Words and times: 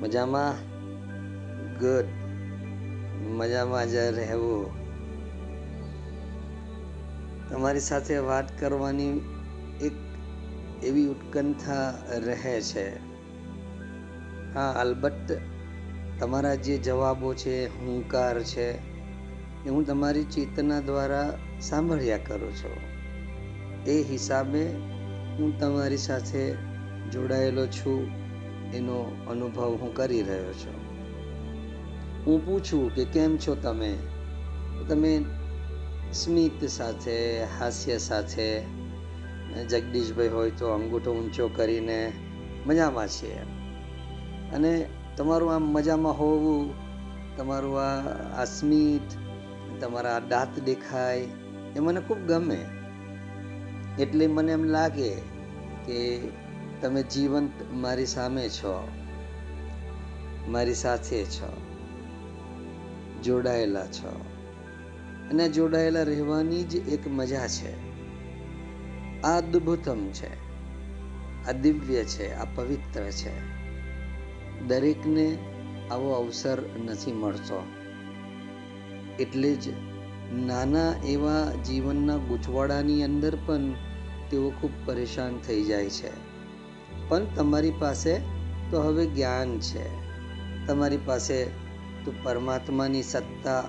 મજામાં? 0.00 0.52
ગુડ 1.78 2.04
મજામાં 3.26 3.88
જ 3.88 3.94
રહેવું. 3.94 4.86
તમારી 7.50 7.80
સાથે 7.80 8.18
વાત 8.18 8.60
કરવાની 8.60 9.20
એક 9.80 9.92
એવી 10.84 11.06
ઉત્કંઠા 11.06 12.02
રહે 12.08 12.60
છે. 12.60 12.96
હા, 14.54 14.72
અલબત્ત 14.72 15.38
તમારા 16.20 16.54
જે 16.54 16.78
જવાબો 16.78 17.34
છે, 17.34 17.86
હુંકાર 17.86 18.42
છે, 18.42 18.70
એ 19.64 19.68
હું 19.68 19.86
તમારી 19.86 20.24
ચેતના 20.24 20.80
દ્વારા 20.80 21.38
સાંભળ્યા 21.60 22.18
કરું 22.18 22.54
છું. 22.54 22.76
એ 23.84 24.02
હિસાબે 24.02 24.66
હું 25.38 25.58
તમારી 25.58 25.96
સાથે 25.96 26.54
જોડાયેલો 27.12 27.66
છું. 27.66 28.25
એનો 28.76 29.16
અનુભવ 29.30 29.78
હું 29.80 29.94
કરી 29.94 30.22
રહ્યો 30.22 30.52
છું. 30.52 30.76
હું 32.26 32.46
પૂછું 32.46 32.94
કે 32.94 33.04
કેમ 33.04 33.36
છો 33.36 33.54
તમે? 33.54 33.96
તમે 34.88 35.24
સ્મિત 36.12 36.64
સાથે, 36.64 37.44
હાસ્ય 37.44 37.98
સાથે 37.98 38.60
જગદીશભાઈ 39.68 40.28
હોય 40.28 40.50
તો 40.50 40.68
અંગૂઠો 40.68 41.12
ઊંચો 41.12 41.48
કરીને 41.48 42.12
મજામાં 42.66 43.08
છીએ 43.08 43.40
અને 44.54 44.86
તમારું 45.16 45.54
આમ 45.54 45.62
મજામાં 45.62 46.18
હોવું, 46.18 46.74
તમારું 47.36 47.80
આ 47.80 48.00
આ 48.40 48.44
સ્મિત, 48.44 49.08
તમારા 49.80 50.18
દાંત 50.18 50.60
દેખાય, 50.60 51.26
એ 51.76 51.80
મને 51.80 52.00
ખૂબ 52.00 52.18
ગમે. 52.18 52.58
એટલે 53.98 54.26
મને 54.26 54.52
એમ 54.52 54.64
લાગે 54.64 55.14
કે 55.86 56.18
તમે 56.80 57.02
જીવંત 57.02 57.50
મારી 57.72 58.06
સામે 58.06 58.48
છો, 58.48 58.88
મારી 60.48 60.74
સાથે 60.74 61.24
છો, 61.24 61.56
જોડાયેલા 63.22 63.86
છો. 63.86 64.24
અને 65.30 65.48
જોડાયેલા 65.48 66.02
રહેવાની 66.02 66.62
જ 66.62 66.88
એક 66.88 67.08
મજા 67.08 67.46
છે. 67.46 67.86
આ 69.22 69.38
અદ્ભુતમ 69.38 70.08
છે, 70.08 70.34
આ 71.48 71.52
દિવ્ય 71.52 72.04
છે, 72.04 72.34
આ 72.34 72.44
પવિત્ર 72.44 73.00
છે. 73.00 73.56
દરેકને 74.66 75.38
આવો 75.90 76.12
અવસર 76.12 76.62
નથી 76.84 77.12
મળતો. 77.12 77.66
એટલે 79.20 79.54
જ 79.54 79.68
નાના 80.34 80.94
એવા 81.06 81.52
જીવનના 81.66 82.16
ગૂંચવાડાની 82.16 83.02
અંદર 83.02 83.38
પણ 83.46 83.72
તેઓ 84.30 84.50
ખૂબ 84.50 84.70
પરેશાન 84.84 85.38
થઈ 85.38 85.62
જાય 85.64 85.90
છે. 85.90 86.25
પણ 87.08 87.24
તમારી 87.24 87.70
પાસે 87.70 88.18
તો 88.70 88.82
હવે 88.82 89.06
જ્ઞાન 89.06 89.58
છે. 89.58 90.06
તમારી 90.66 90.96
પાસે 90.96 91.44
તો 92.04 92.12
પરમાત્માની 92.22 93.02
સત્તા, 93.02 93.64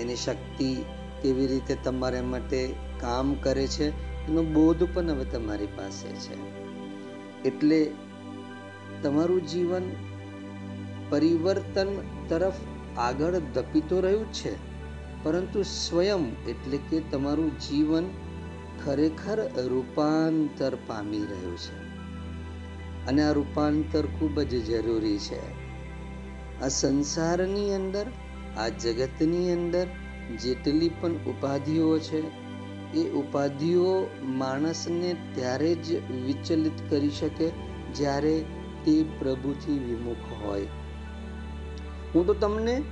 એની 0.00 0.16
શક્તિ 0.16 0.74
કેવી 1.22 1.46
રીતે 1.46 1.76
તમારા 1.84 2.22
માટે 2.22 2.74
કામ 3.00 3.34
કરે 3.34 3.66
છે, 3.66 3.88
એનો 4.28 4.42
બોધ 4.42 4.88
પણ 4.94 5.10
હવે 5.10 5.24
તમારી 5.24 5.66
પાસે 5.66 6.08
છે. 6.08 6.36
એટલે 7.42 7.90
તમારું 9.02 9.46
જીવન 9.46 9.82
પરિવર્તન 11.08 11.88
તરફ 12.28 12.52
આગળ 12.98 13.32
ધપી 13.32 13.80
તો 13.80 14.00
રહ્યું 14.00 14.32
છે, 14.32 14.76
પરંતુ 15.22 15.62
સ્વયં 15.62 16.44
એટલે 16.48 16.78
કે 16.90 17.00
તમારું 17.00 17.58
જીવન 17.58 18.04
ખરેખર 18.84 19.40
રૂપાંતર 19.44 20.74
પામી 20.86 21.18
રહ્યું 21.18 21.56
છે. 21.56 21.85
અને 23.06 23.22
આ 23.22 23.32
રૂપાંતર 23.32 24.06
ખૂબ 24.06 24.40
જ 24.40 24.64
જરૂરી 24.64 25.18
છે. 25.18 25.66
આ 26.60 26.68
સંસારની 26.68 27.74
અંદર, 27.74 28.06
આ 28.56 28.68
જગતની 28.68 29.52
અંદર 29.52 29.86
જેટલી 30.42 30.90
પણ 31.00 31.12
ઉપાધિઓ 31.12 31.98
છે, 31.98 32.46
એ 32.94 33.10
ઉપાધિઓ 33.10 34.06
માણસને 34.22 35.16
ત્યારે 35.34 35.74
જ 35.74 36.10
વિચલિત 36.10 36.90
કરી 36.90 37.10
શકે 37.10 37.50
જ્યારે 37.94 38.44
તે 38.84 39.04
પ્રભુથી 39.18 39.78
વિમુખ 39.78 40.44
હોય. 40.44 40.66
હું 42.14 42.26
તો 42.26 42.34
તમને 42.34 42.82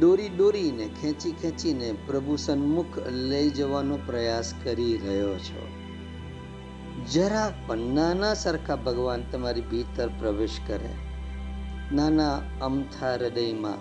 દોરી 0.00 0.28
દોરીને, 0.28 0.88
ખેંચી 1.00 1.32
ખેંચીને 1.32 1.94
પ્રભુ 2.06 2.36
સન્મુખ 2.36 2.98
લઈ 3.08 3.50
જવાનો 3.50 3.98
પ્રયાસ 4.06 4.54
કરી 4.64 4.96
રહ્યો 4.96 5.38
છો. 5.38 5.75
જરા 7.12 7.52
પણ 7.66 7.78
નાના 7.78 8.34
સરખા 8.34 8.76
ભગવાન 8.76 9.22
તમારી 9.32 9.60
ભીતર 9.60 10.08
પ્રવેશ 10.08 10.60
કરે. 10.66 10.94
નાના 11.92 12.42
અમથા 12.60 13.14
હૃદયમાં. 13.14 13.78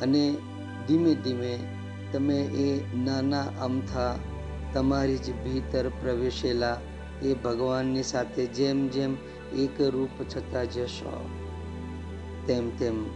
અને 0.00 0.36
ધીમે 0.88 1.14
ધીમે 1.14 1.58
તમે 2.12 2.38
એ 2.40 2.96
નાના 2.96 3.42
અમથા 3.60 4.16
તમારી 4.72 5.16
જ 5.16 5.32
ભીતર 5.32 5.88
પ્રવેશેલા 5.88 6.76
એ 7.22 7.34
ભગવાનની 7.34 8.02
સાથે 8.02 8.46
જેમ 8.46 8.88
જેમ 8.88 9.16
એક 9.56 9.80
રૂપ 9.80 10.22
થતા 10.22 10.64
જશો, 10.64 11.28
તેમ 12.46 12.70
તેમ 12.70 13.06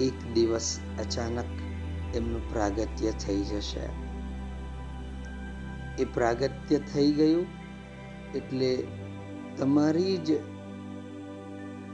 એક 0.00 0.34
દિવસ 0.34 0.80
અચાનક 0.98 1.44
એમનું 2.16 2.52
પ્રાગત્ય 2.52 3.10
થઈ 3.10 3.42
જશે. 3.42 4.07
એ 5.98 6.04
પ્રાગત્ય 6.04 6.78
થઈ 6.78 7.12
ગયું 7.12 7.46
એટલે 8.34 8.86
તમારી 9.56 10.16
જ 10.16 10.32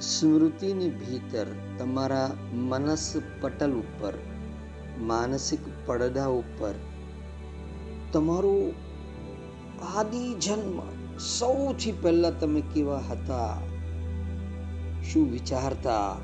સ્મૃતિની 0.01 0.91
ભીતર 0.91 1.47
તમારા 1.79 2.31
મનસ 2.53 3.17
પટલ 3.41 3.73
ઉપર, 3.73 4.15
માનસિક 5.01 5.61
પડદા 5.87 6.27
ઉપર 6.27 6.75
તમારું 8.13 8.73
આદિ 9.97 10.35
જન્મ 10.35 10.79
સૌથી 11.19 11.93
પહેલા 11.93 12.31
તમે 12.31 12.61
કેવા 12.61 12.99
હતા? 12.99 13.59
શું 15.03 15.33
વિચારતા? 15.33 16.17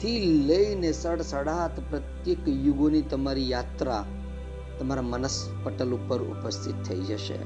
થી 0.00 0.44
લઈને 0.46 0.92
સડસડાટ 0.92 1.80
પ્રત્યેક 1.90 2.48
યુગોની 2.48 3.02
તમારી 3.02 3.50
યાત્રા 3.50 4.04
તમારા 4.78 5.02
મનસ 5.02 5.50
પટલ 5.64 5.92
ઉપર 5.92 6.22
ઉપસ્થિત 6.22 6.82
થઈ 6.82 7.00
જશે. 7.00 7.38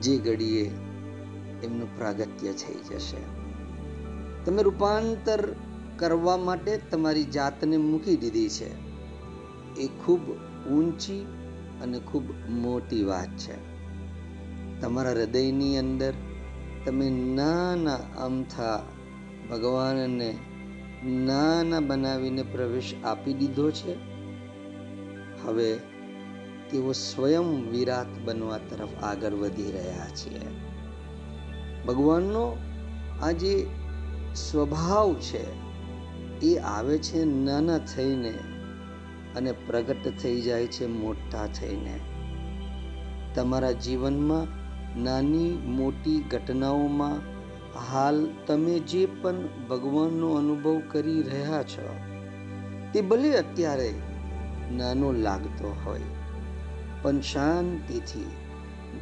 જે 0.00 0.18
ઘડીએ 0.18 0.70
એમનું 1.62 1.96
પ્રાગત્ય 1.96 2.52
થઈ 2.52 2.74
જશે. 2.74 3.38
તમે 4.44 4.62
રૂપાંતર 4.62 5.48
કરવા 5.96 6.36
માટે 6.36 6.80
તમારી 6.90 7.24
જાતને 7.24 7.76
મૂકી 7.76 8.16
દીધી 8.16 8.48
છે. 8.48 8.88
એ 9.80 9.86
ખૂબ 9.86 10.20
ઊંચી 10.70 11.26
અને 11.82 11.98
ખૂબ 11.98 12.24
મોટી 12.48 13.04
વાત 13.04 13.28
છે. 13.28 13.78
તમારા 14.80 15.10
હૃદયની 15.10 15.78
અંદર 15.78 16.12
તમે 16.86 17.10
નાના 17.10 18.24
અમથા 18.24 18.82
ભગવાનને 19.50 20.36
નાના 21.06 21.80
બનાવીને 21.80 22.42
પ્રવેશ 22.42 22.94
આપી 23.04 23.32
દીધો 23.32 23.70
છે. 23.70 23.94
હવે 25.46 25.78
તેઓ 26.70 26.92
સ્વયં 26.92 27.70
વિરાટ 27.70 28.06
બનવા 28.24 28.58
તરફ 28.58 29.04
આગળ 29.04 29.34
વધી 29.34 29.72
રહ્યા 29.72 30.08
છે. 30.08 30.40
ભગવાનનો 31.86 32.56
આ 33.22 33.30
જે 33.30 33.66
સ્વભાવ 34.34 35.14
છે, 35.14 35.68
એ 36.40 36.58
આવે 36.58 36.98
છે 36.98 37.24
નાના 37.24 37.78
થઈને 37.78 38.34
અને 39.36 39.52
પ્રગટ 39.52 40.12
થઈ 40.22 40.40
જાય 40.40 40.66
છે 40.66 40.86
મોટા 40.86 41.46
થઈને. 41.46 42.00
તમારા 43.34 43.72
જીવનમાં 43.72 44.46
નાની 45.02 45.58
મોટી 45.66 46.24
ઘટનાઓમાં 46.30 47.38
હાલ 47.92 48.28
તમે 48.46 48.78
જે 48.78 49.06
પણ 49.06 49.34
ભગવાનનો 49.68 50.30
અનુભવ 50.30 50.82
કરી 50.88 51.22
રહ્યા 51.22 51.62
છો, 51.62 51.96
તે 52.92 53.00
ભલે 53.00 53.38
અત્યારે 53.38 53.94
નાનો 54.72 55.12
લાગતો 55.12 55.76
હોય. 55.86 56.17
પણ 57.02 57.20
શાંતિથી 57.20 58.30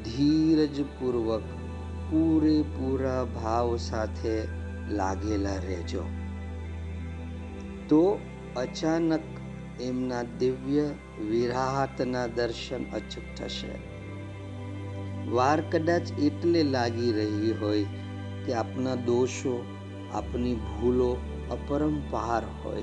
ધીરજપૂર્વક 0.04 1.42
પૂરેપૂરા 2.10 3.24
ભાવ 3.24 3.76
સાથે 3.76 4.48
લાગેલા 4.90 5.54
રહેજો. 5.54 6.02
તો 7.88 8.18
અચાનક 8.56 9.20
એમના 9.80 10.22
દિવ્ય 10.22 10.90
વિરાહતના 11.30 12.26
દર્શન 12.26 12.84
અચૂક 12.84 13.24
થશે. 13.36 13.96
વાર 15.30 15.60
કદાચ 15.60 16.12
એટલે 16.12 16.62
લાગી 16.62 17.12
રહી 17.12 17.54
હોય 17.60 17.84
કે 18.46 18.54
આપના 18.54 18.94
દોષો, 18.94 19.64
આપની 20.14 20.54
ભૂલો 20.54 21.16
અપરંપાર 21.50 22.42
હોય. 22.64 22.82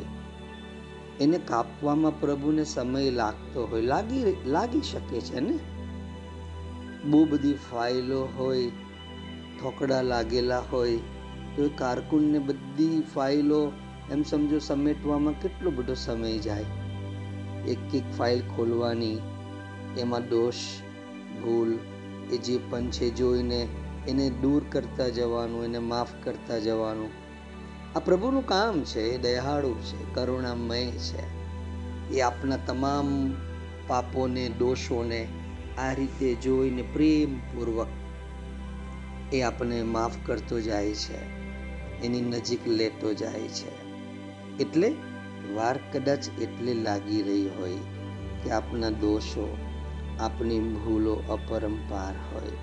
એને 1.23 1.37
કાપવામાં 1.37 2.19
પ્રભુને 2.19 2.63
સમય 2.63 3.09
લાગતો 3.09 3.67
હોય, 3.67 3.81
લાગી 3.81 4.35
લાગી 4.45 4.81
શકે 4.81 5.21
છે 5.21 5.39
ને? 5.39 5.59
બહુ 7.09 7.25
બધી 7.25 7.53
ફાઇલો 7.53 8.29
હોય 8.37 8.67
થોકડા 9.61 10.01
લાગેલા 10.01 10.59
હોય, 10.59 10.97
તો 11.55 11.63
એ 11.63 11.69
કારકુનને 11.77 12.39
બધી 12.39 13.03
ફાઇલો, 13.15 13.71
એમ 14.11 14.23
સમજો 14.23 14.59
સમેટવામાં 14.59 15.41
કેટલો 15.41 15.71
બધો 15.71 15.93
સમય 15.93 16.37
જાય. 16.37 16.65
એક 17.67 17.95
એક 17.95 18.11
ફાઇલ 18.17 18.41
ખોલવાની, 18.55 19.17
એમાં 19.97 20.29
દોષ, 20.29 20.55
ભૂલ, 21.43 21.77
એ 22.31 22.37
જે 22.37 22.59
પણ 22.69 22.87
છે 22.87 23.09
જોઈને 23.09 23.67
એને 24.07 24.29
દૂર 24.29 24.63
કરતા 24.71 25.07
જવાનું, 25.07 25.65
એને 25.65 25.79
માફ 25.79 26.07
કરતા 26.23 26.59
જવાનું 26.59 27.22
આ 27.95 27.99
પ્રભુનું 27.99 28.45
કામ 28.45 28.83
છે, 28.83 29.01
એ 29.01 29.17
દયાળુ 29.17 29.73
છે, 29.73 30.13
કરુણામય 30.13 30.85
છે. 30.85 31.43
એ 32.09 32.21
આપના 32.21 32.57
તમામ 32.57 33.33
પાપોને, 33.87 34.49
દોષોને 34.49 35.27
આ 35.77 35.93
રીતે 35.93 36.35
જોઈને 36.35 36.81
પ્રેમપૂર્વક 36.81 37.87
એ 39.33 39.41
આપણને 39.41 39.83
માફ 39.83 40.11
કરતો 40.25 40.61
જાય 40.61 40.93
છે, 40.93 41.17
એની 42.01 42.21
નજીક 42.21 42.67
લેતો 42.67 43.13
જાય 43.13 43.47
છે. 43.47 43.83
એટલે 44.57 44.95
વાર 45.55 45.79
કદાચ 45.93 46.29
એટલે 46.41 46.73
લાગી 46.73 47.21
રહી 47.21 47.49
હોય 47.59 47.75
કે 48.43 48.51
આપના 48.51 48.89
દોષો 48.89 49.57
આપની 50.19 50.59
ભૂલો 50.59 51.13
અપરંપાર 51.13 52.13
હોય. 52.33 52.57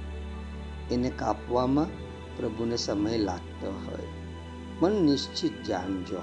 એને 0.94 1.10
કાપવામાં 1.10 1.86
પ્રભુને 2.36 2.76
સમય 2.76 3.18
લાગતો 3.18 3.72
હોય. 3.86 4.19
પણ 4.80 4.92
નિશ્ચિત 4.92 5.64
જાણજો 5.66 6.20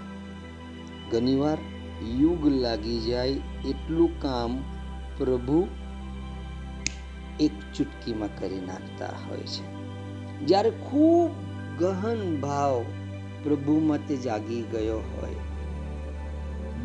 ઘણીવાર 1.12 1.58
યુગ 2.20 2.48
લાગી 2.48 3.00
જાય 3.00 3.30
એટલું 3.68 4.22
કામ 4.22 4.58
પ્રભુ 5.18 5.68
એક 7.40 7.52
ચૂટકીમાં 7.76 8.40
કરી 8.40 8.62
નાખતા 8.62 9.10
હોય 9.26 9.38
છે. 9.38 9.66
જ્યારે 10.46 10.70
ખૂબ 10.70 11.32
ગહન 11.80 12.42
ભાવ 12.42 12.82
પ્રભુમાં 13.44 14.08
તે 14.08 14.16
જાગી 14.18 14.64
ગયો 14.72 14.98
હોય, 14.98 15.36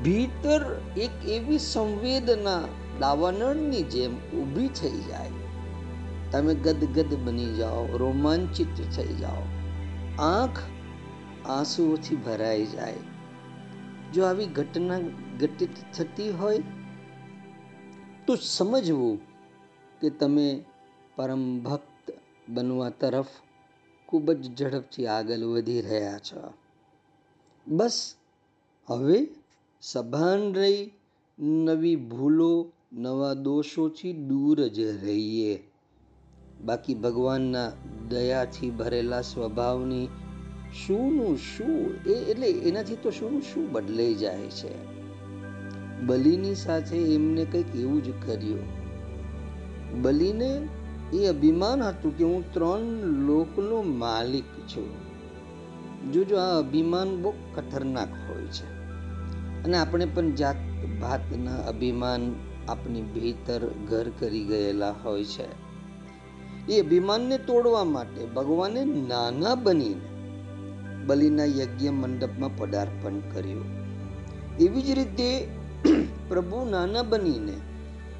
ભીતર 0.02 0.62
એક 0.96 1.14
એવી 1.28 1.58
સંવેદના 1.58 2.60
દાવાનળની 3.00 3.82
જેમ 3.82 4.14
ઊભી 4.38 4.68
થઈ 4.68 5.00
જાય. 5.00 5.30
તમે 6.30 6.54
ગદગદ 6.54 7.14
બની 7.24 7.54
જાઓ, 7.54 7.86
રોમાંચિત 7.96 8.76
થઈ 8.96 9.14
જાઓ. 9.14 9.42
આંખ 10.18 10.60
આંસુઓથી 11.46 12.16
ભરાઈ 12.16 12.66
જાય. 12.66 12.94
જો 14.14 14.24
આવી 14.24 14.46
ઘટના 14.46 14.98
ઘટિત 15.40 15.68
થતી 15.94 16.30
હોય, 16.30 16.62
તો 18.26 18.34
સમજવું 18.34 19.18
કે 20.00 20.10
તમે 20.10 20.64
પરમ 21.16 21.60
ભક્ત 21.60 22.12
બનવા 22.48 22.90
તરફ 22.90 23.26
ખૂબ 24.06 24.32
જ 24.32 24.62
ઝડપથી 24.62 25.06
આગળ 25.06 25.38
વધી 25.38 25.80
રહ્યા 25.80 26.18
છો. 26.18 26.52
બસ, 27.66 28.14
હવે 28.86 29.28
સભાન 29.80 30.54
રહી, 30.54 30.90
નવી 31.38 31.96
ભૂલો, 31.96 32.72
નવા 32.92 33.34
દોષોથી 33.34 34.12
દૂર 34.12 34.68
જ 34.68 34.80
રહીએ. 34.80 35.70
બાકી 36.64 36.94
ભગવાનના 36.94 37.72
દયાથી 38.08 38.70
ભરેલા 38.70 39.20
સ્વભાવની 39.20 40.08
શુંનું 40.72 41.36
શું? 41.36 41.94
એ 42.06 42.12
એટલે 42.12 42.50
એનાથી 42.50 42.96
તો 42.96 43.10
શુંનું 43.10 43.42
શું 43.42 43.72
બદલાઈ 43.72 44.14
જાય 44.14 44.38
છે? 44.38 44.92
બલિની 46.00 46.54
સાથે 46.54 47.14
એમને 47.14 47.44
કંઈક 47.44 47.76
એવું 47.76 48.04
જ 48.04 48.10
કર્યું. 48.26 48.58
બલિને 50.02 50.68
એ 51.12 51.26
અભિમાન 51.26 51.82
હતું 51.82 52.18
કે 52.18 52.24
હું 52.24 52.52
ત્રણ 52.52 52.80
લોકનો 53.26 53.82
માલિક 53.82 54.44
છું. 54.44 55.12
જોજો, 56.12 56.36
આ 56.36 56.58
અભિમાન 56.58 57.22
બહુ 57.22 57.32
ખતરનાક 57.56 58.08
હોય 58.28 58.46
છે. 58.46 58.72
અને 59.64 59.78
આપણે 59.78 60.04
પણ 60.04 60.30
જાત 60.30 60.56
ભાતના 61.00 61.54
અભિમાન 61.54 62.34
આપણી 62.68 63.02
ભીતર 63.02 63.60
ઘર 63.90 64.06
કરી 64.18 64.44
ગયેલા 64.44 64.94
હોય 65.04 65.24
છે. 65.24 65.46
એ 66.68 66.80
અભિમાનને 66.80 67.38
તોડવા 67.38 67.84
માટે 67.84 68.26
ભગવાને 68.26 68.84
નાના 68.84 69.54
બનીને 69.54 70.11
બલિના 71.06 71.44
યજ્ઞ 71.44 71.88
મંડપમાં 71.88 72.56
પદાર્પણ 72.56 73.18
કર્યું. 73.18 73.64
એવી 74.60 74.82
જ 74.82 74.90
રીતે 74.90 75.48
પ્રભુ 76.28 76.70
નાના 76.70 77.02
બનીને 77.02 77.52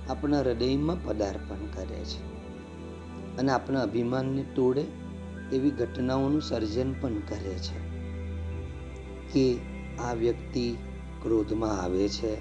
આપણા 0.08 0.40
હૃદયમાં 0.40 1.04
પદાર્પણ 1.04 1.66
કરે 1.74 2.04
છે 2.04 2.32
અને 3.36 3.52
આપણા 3.52 3.82
અભિમાનને 3.82 4.42
તોડે 4.42 4.84
એવી 5.52 5.70
ઘટનાઓનું 5.70 6.42
સર્જન 6.42 6.92
પણ 6.92 7.14
કરે 7.14 7.54
છે 7.54 7.92
કે 9.32 9.58
આ 10.08 10.12
વ્યક્તિ 10.12 10.76
ક્રોધમાં 11.22 11.82
આવે 11.82 12.08
છે, 12.08 12.36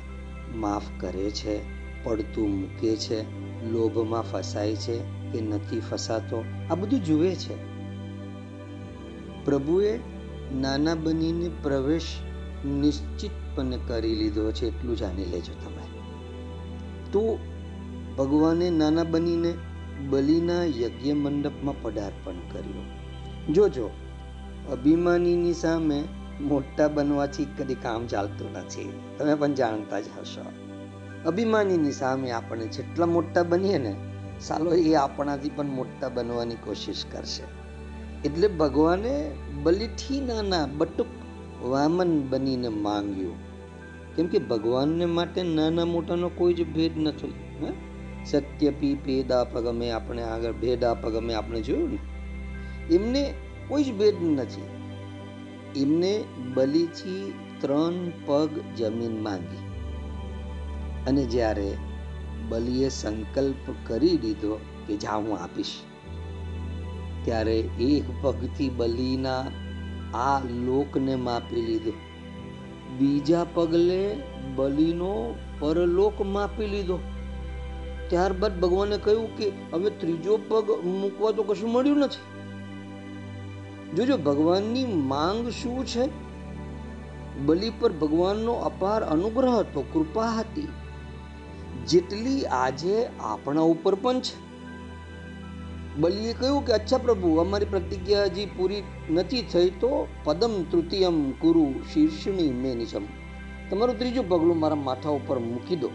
માફ 0.55 0.81
કરે 0.99 1.31
છે, 1.31 1.61
પડતું 2.03 2.61
મૂકે 2.61 2.95
છે, 2.95 3.21
લોભમાં 3.71 4.21
ફસાય 4.21 4.75
છે 4.75 4.97
કે 5.31 5.41
નથી 5.41 5.79
ફસાતો, 5.79 6.43
આ 6.69 6.75
બધું 6.75 7.03
જુએ 7.03 7.35
છે. 7.35 7.55
પ્રભુએ 9.45 9.99
નાના 10.59 10.95
બનીને 10.95 11.49
પ્રવેશ 11.63 12.07
નિશ્ચિતપણે 12.65 13.79
કરી 13.87 14.15
લીધો 14.15 14.51
છે, 14.51 14.67
એટલું 14.67 14.97
જાણી 14.97 15.25
લેજો 15.25 15.53
તમે. 15.53 16.01
તો 17.11 17.39
ભગવાને 18.17 18.69
નાના 18.69 19.03
બનીને 19.03 19.53
બલિના 20.09 20.63
યજ્ઞ 20.63 21.13
મંડપમાં 21.13 21.81
પદાર્પણ 21.81 22.33
કર્યું. 22.51 23.01
જોજો, 23.53 23.89
અભિમાનીની 24.71 25.53
સામે 25.53 26.03
મોટા 26.41 26.87
બનવાથી 26.87 27.45
કદી 27.45 27.75
કામ 27.75 28.07
ચાલતું 28.07 28.51
નથી. 28.51 28.93
તમે 29.17 29.35
પણ 29.35 29.53
જાણતા 29.53 29.99
જ 29.99 30.03
હશો. 30.19 30.51
અભિમાનીની 31.25 31.91
સામે 31.91 32.31
આપણે 32.31 32.67
જેટલા 32.67 33.05
મોટા 33.05 33.43
બનીએ 33.43 33.77
ને, 33.77 33.95
સાલો 34.41 34.73
એ 34.73 34.93
આપણાથી 34.93 35.49
પણ 35.49 35.65
મોટા 35.65 36.09
બનવાની 36.09 36.55
કોશિશ 36.55 37.05
કરશે. 37.11 37.60
એટલે 38.25 38.47
ભગવાને 38.47 39.31
બલિથી 39.63 40.21
નાના 40.21 40.65
બટુક 40.65 41.07
વામન 41.63 42.27
બનીને 42.29 42.67
માંગ્યું. 42.67 43.35
કેમ 44.15 44.27
કે 44.27 44.39
ભગવાનને 44.39 45.05
માટે 45.05 45.43
નાના 45.43 45.85
મોટાનો 45.85 46.29
કોઈ 46.29 46.53
જ 46.53 46.73
ભેદ 46.73 46.97
નથી. 46.97 47.33
હે? 47.63 47.71
સત્ય 48.25 48.69
પી 48.69 48.95
પેદા 49.05 49.43
પગમે 49.43 49.91
આપણે 49.91 50.23
આગળ 50.23 50.51
ભેદા 50.51 50.93
પગમે 50.93 51.33
આપણે 51.33 51.61
જોયું 51.61 51.89
ને? 51.89 51.97
એમને 52.95 53.33
કોઈ 53.67 53.83
જ 53.83 53.97
ભેદ 53.97 54.15
નથી. 54.23 54.61
એમને 55.81 56.23
બલિથી 56.53 57.33
ત્રણ 57.61 57.91
પગ 58.25 58.49
જમીન 58.77 59.23
માંગી. 59.23 59.57
અને 61.07 61.23
જ્યારે 61.23 61.77
બલિએ 62.49 62.89
સંકલ્પ 62.89 63.73
કરી 63.87 64.17
દીધો 64.17 64.59
કે 64.87 64.97
જા 64.97 65.15
હું 65.15 65.37
આપીશ. 65.37 65.67
ત્યારે 67.25 67.59
એક 67.59 68.03
પગથી 68.21 68.69
બલિના 68.69 69.45
આ 70.13 70.39
લોકને 70.39 71.15
માપી 71.15 71.61
લીધો. 71.61 71.91
બીજા 72.97 73.45
પગલે 73.53 74.15
બલિનો 74.55 75.35
પરલોક 75.59 76.21
માપી 76.21 76.67
લીધો. 76.67 76.99
ત્યારબાદ 78.09 78.59
ભગવાને 78.59 78.97
કહ્યું 78.97 79.37
કે 79.37 79.51
હવે 79.73 79.89
ત્રીજો 79.89 80.39
પગ 80.47 80.71
મૂકવા 80.85 81.31
તો 81.31 81.43
કશું 81.43 81.71
મળ્યું 81.71 81.97
નથી. 81.97 82.41
જોજો, 83.95 84.17
ભગવાનની 84.17 84.85
માંગ 84.85 85.49
શું 85.49 85.85
છે? 85.85 86.09
બલિ 87.45 87.71
પર 87.79 87.91
ભગવાનનો 87.91 88.53
અપાર 88.53 89.03
અનુગ્રહ 89.03 89.49
હતો, 89.49 89.81
કૃપા 89.81 90.25
હતી. 90.25 90.67
જેટલી 91.87 92.45
આજે 92.45 93.07
આપણા 93.19 93.61
ઉપર 93.61 93.95
પણ 93.95 94.19
છે. 94.19 94.50
બલિએ 95.99 96.33
કહ્યું 96.33 96.65
કે, 96.65 96.73
અચ્છા 96.73 96.97
પ્રભુ, 96.97 97.35
અમારી 97.35 97.65
પ્રતિજ્ઞા 97.65 98.23
હજી 98.23 98.45
પૂરી 98.45 98.83
નથી 99.09 99.41
થઈ 99.41 99.69
તો 99.69 100.07
પદમ 100.23 100.63
તૃતીયમ 100.63 101.31
કુરુ 101.31 101.73
શીર્ષણી 101.93 102.51
મે 102.51 102.75
નિશમ 102.75 103.01
તમારું 103.69 103.99
ત્રીજું 103.99 104.29
પગલું 104.29 104.59
મારા 104.59 104.75
માથા 104.75 105.09
ઉપર 105.09 105.39
મૂકી 105.39 105.75
દો. 105.75 105.89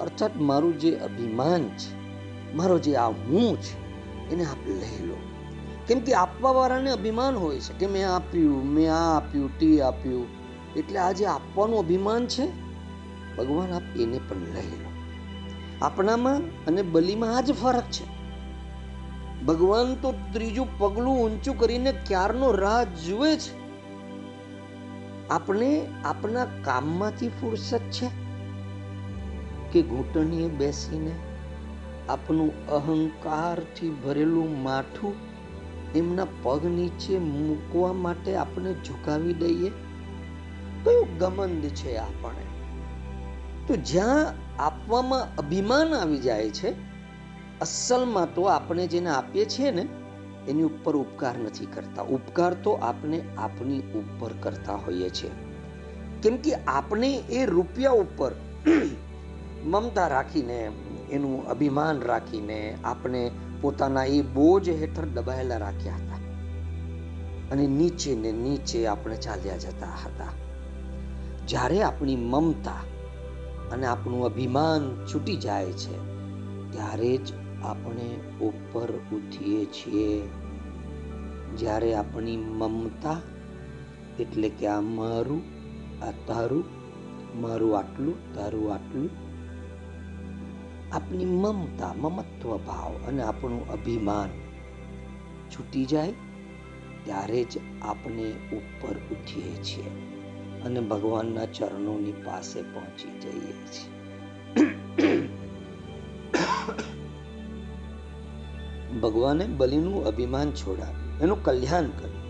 અર્થાત 0.00 0.36
મારું 0.36 0.78
જે 0.78 0.96
અભિમાન 0.96 1.68
છે, 1.68 2.04
મારો 2.54 2.78
જે 2.78 2.94
આ 2.94 3.08
હું 3.08 3.60
છે, 3.60 3.84
એને 4.30 4.44
આપ 4.44 4.68
લઈ 4.68 5.06
લો. 5.06 5.16
કેમ 5.86 6.00
કે 6.00 6.14
આપવાવાળાને 6.14 6.90
અભિમાન 6.90 7.34
હોય 7.34 7.60
છે 7.60 7.78
કે, 7.78 7.86
મેં 7.86 8.10
આપ્યું, 8.10 8.72
મેં 8.72 8.94
આ 8.94 9.16
આપ્યું, 9.16 9.58
તે 9.58 9.80
આપ્યું. 9.80 10.26
એટલે 10.76 10.98
આ 10.98 11.12
જે 11.12 11.26
આપવાનું 11.26 11.78
અભિમાન 11.78 12.26
છે? 12.26 12.46
ભગવાન 13.36 13.72
આપ 13.72 13.82
એને 14.00 14.20
પણ 14.28 14.36
લઈ 14.36 14.76
લો. 14.82 14.90
આપણામાં 15.82 16.38
અને 16.66 16.82
બલિમાં 16.82 17.36
આ 17.36 17.40
જ 17.40 17.52
ફરક 17.52 17.82
છે. 17.82 18.13
ભગવાન 19.46 19.94
તો 19.94 20.14
ત્રીજું 20.32 20.78
પગલું 20.78 21.18
ઊંચું 21.18 21.58
કરીને 21.58 21.92
ક્યારનો 21.92 22.52
રાહ 22.52 22.84
જુએ 22.84 23.36
છે? 23.36 23.52
આપણે 25.30 25.86
આપણા 26.04 26.44
કામમાંથી 26.44 27.28
ફુરસત 27.28 27.80
છે 27.90 28.08
કે 29.72 29.82
ઘૂંટણીએ 29.82 30.48
બેસીને 30.48 31.12
આપનું 32.08 32.68
અહંકારથી 32.68 33.90
ભરેલું 33.90 34.62
માથું 34.62 35.14
એમના 35.94 36.26
પગ 36.42 36.64
નીચે 36.64 37.18
મૂકવા 37.18 37.92
માટે 37.92 38.36
આપણે 38.36 38.72
ઝુકાવી 38.72 39.32
દઈએ? 39.32 39.70
કયું 40.84 41.18
ગમંદ 41.18 41.64
છે 41.64 41.96
આપણે 41.96 42.44
તો 43.66 43.76
જ્યાં 43.76 44.26
આપવામાં 44.58 45.36
અભિમાન 45.36 45.94
આવી 45.94 46.18
જાય 46.18 46.50
છે 46.50 46.93
અસલમાં 47.60 48.34
તો 48.34 48.42
આપણે 48.42 48.86
જેને 48.86 49.10
આપીએ 49.10 49.44
છીએ 49.44 49.70
ને, 49.70 49.86
એની 50.48 50.62
ઉપર 50.62 50.96
ઉપકાર 50.96 51.38
નથી 51.38 51.66
કરતા. 51.66 52.02
ઉપકાર 52.02 52.54
તો 52.54 52.72
આપણે 52.72 53.22
આપની 53.38 53.78
ઉપર 53.80 54.30
કરતા 54.40 54.74
હોઈએ 54.74 55.10
છીએ. 55.10 55.30
કેમ 56.22 56.36
કે 56.36 56.54
આપણે 56.54 57.16
એ 57.16 57.46
રૂપિયા 57.46 57.90
ઉપર 57.90 58.32
મમતા 59.64 60.08
રાખીને, 60.08 60.70
એનું 61.10 61.48
અભિમાન 61.48 62.00
રાખીને 62.00 62.76
આપણે 62.84 63.30
પોતાના 63.60 64.04
એ 64.04 64.22
બોજ 64.22 64.68
હેઠળ 64.68 65.04
દબાયેલા 65.04 65.56
રાખ્યા 65.56 65.94
હતા. 65.94 66.18
અને 67.52 67.66
નીચે 67.66 68.14
ને 68.14 68.32
નીચે 68.32 68.86
આપણે 68.86 69.16
ચાલ્યા 69.16 69.56
જતા 69.56 69.86
હતા. 69.86 70.32
જ્યારે 71.46 71.82
આપણી 71.82 72.16
મમતા 72.16 72.80
અને 73.72 73.86
આપણું 73.86 74.24
અભિમાન 74.24 75.06
છૂટી 75.06 75.36
જાય 75.36 75.72
છે, 75.72 76.14
ત્યારે 76.72 77.16
જ 77.16 77.43
આપણે 77.64 78.08
ઉપર 78.40 78.92
ઉઠીએ 79.16 79.64
છીએ. 79.64 80.22
જ્યારે 81.56 81.94
આપણી 81.94 82.36
મમતા 82.36 83.20
એટલે 84.20 84.48
કે 84.48 84.66
આ 84.66 84.80
મારું, 84.80 85.42
આ 86.04 86.10
તારું, 86.10 86.64
મારું 87.40 87.78
આટલું, 87.78 88.34
તારું 88.34 88.74
આટલું, 88.74 89.10
આપણી 90.92 91.24
મમતા, 91.24 91.94
મમત્વ 91.96 92.56
ભાવ 92.56 93.08
અને 93.08 93.22
આપણું 93.22 93.68
અભિમાન 93.68 94.28
છૂટી 95.50 95.84
જાય 95.84 96.12
ત્યારે 97.04 97.44
જ 97.44 97.58
આપણે 97.82 98.32
ઉપર 98.52 98.96
ઉઠીએ 98.96 99.54
છીએ 99.62 99.90
અને 100.64 100.80
ભગવાનના 100.80 101.46
ચરણોની 101.46 102.12
પાસે 102.12 102.62
પહોંચી 102.62 103.18
જઈએ 103.18 103.54
છીએ. 103.66 105.43
ભગવાને 109.00 109.46
બલિનું 109.46 110.04
અભિમાન 110.04 110.50
છોડાવ્યું. 110.50 111.20
એનું 111.20 111.44
કલ્યાણ 111.44 111.82
કર્યું. 111.82 112.24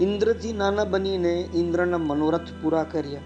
ઇન્દ્રથી 0.00 0.52
નાના 0.52 0.84
બનીને 0.84 1.48
ઇન્દ્રના 1.54 1.98
મનોરથ 1.98 2.48
પૂરા 2.62 2.82
કર્યા 2.82 3.20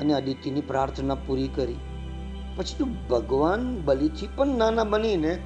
અને 0.00 0.12
અદિતિની 0.12 0.60
પ્રાર્થના 0.60 1.14
પૂરી 1.14 1.48
કરી. 1.48 1.76
પછી 2.56 2.78
તો 2.78 2.84
ભગવાન 2.84 3.82
બલિથી 3.84 4.28
પણ 4.36 4.46
નાના 4.46 4.84
બનીને 4.84 5.38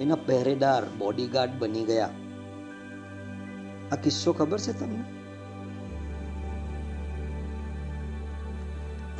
એના 0.00 0.14
પહેરેદાર 0.14 0.82
બોડીગાર્ડ 0.98 1.50
બની 1.58 1.84
ગયા. 1.84 2.10
આ 3.92 3.96
કિસ્સો 3.96 4.32
ખબર 4.32 4.58
છે 4.58 4.80
તમને? 4.80 5.04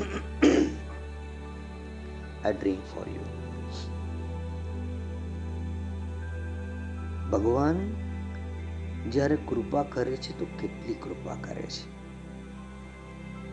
I 2.49 2.53
ડ્રીમ 2.53 2.75
for 2.75 3.13
you. 3.13 3.40
ભગવાન 7.31 7.95
જ્યારે 9.11 9.37
કૃપા 9.37 9.83
કરે 9.83 10.17
છે 10.17 10.39
તો 10.39 10.47
કેટલી 10.61 10.95
કૃપા 10.95 11.35
કરે 11.35 11.63
છે? 11.63 12.01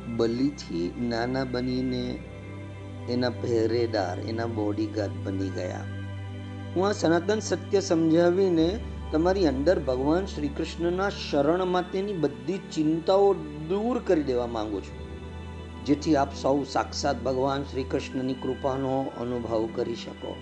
બલીથી 0.07 0.93
નાના 1.09 1.43
બનીને 1.43 2.19
એના 3.09 3.29
પહેરેદાર, 3.29 4.19
એના 4.19 4.45
બોડીગાર્ડ 4.45 5.11
બની 5.23 5.49
ગયા. 5.49 5.85
હું 6.75 6.87
આ 6.87 6.91
સનાતન 6.91 7.39
સત્ય 7.39 7.79
સમજાવીને 7.79 8.79
તમારી 9.11 9.47
અંદર 9.47 9.79
ભગવાન 9.79 10.25
શ્રી 10.25 10.47
કૃષ્ણના 10.47 11.09
શરણ 11.09 11.65
માટેની 11.65 12.13
બધી 12.13 12.57
ચિંતાઓ 12.57 13.33
દૂર 13.69 13.99
કરી 13.99 14.23
દેવા 14.23 14.47
માંગુ 14.47 14.81
છું. 14.81 15.07
જેથી 15.85 16.15
આપ 16.15 16.35
સૌ 16.35 16.63
સાક્ષાત 16.63 17.23
ભગવાન 17.23 17.63
શ્રી 17.63 17.83
કૃષ્ણની 17.83 18.33
કૃપાનો 18.33 19.11
અનુભવ 19.17 19.69
કરી 19.75 19.95
શકો. 19.95 20.35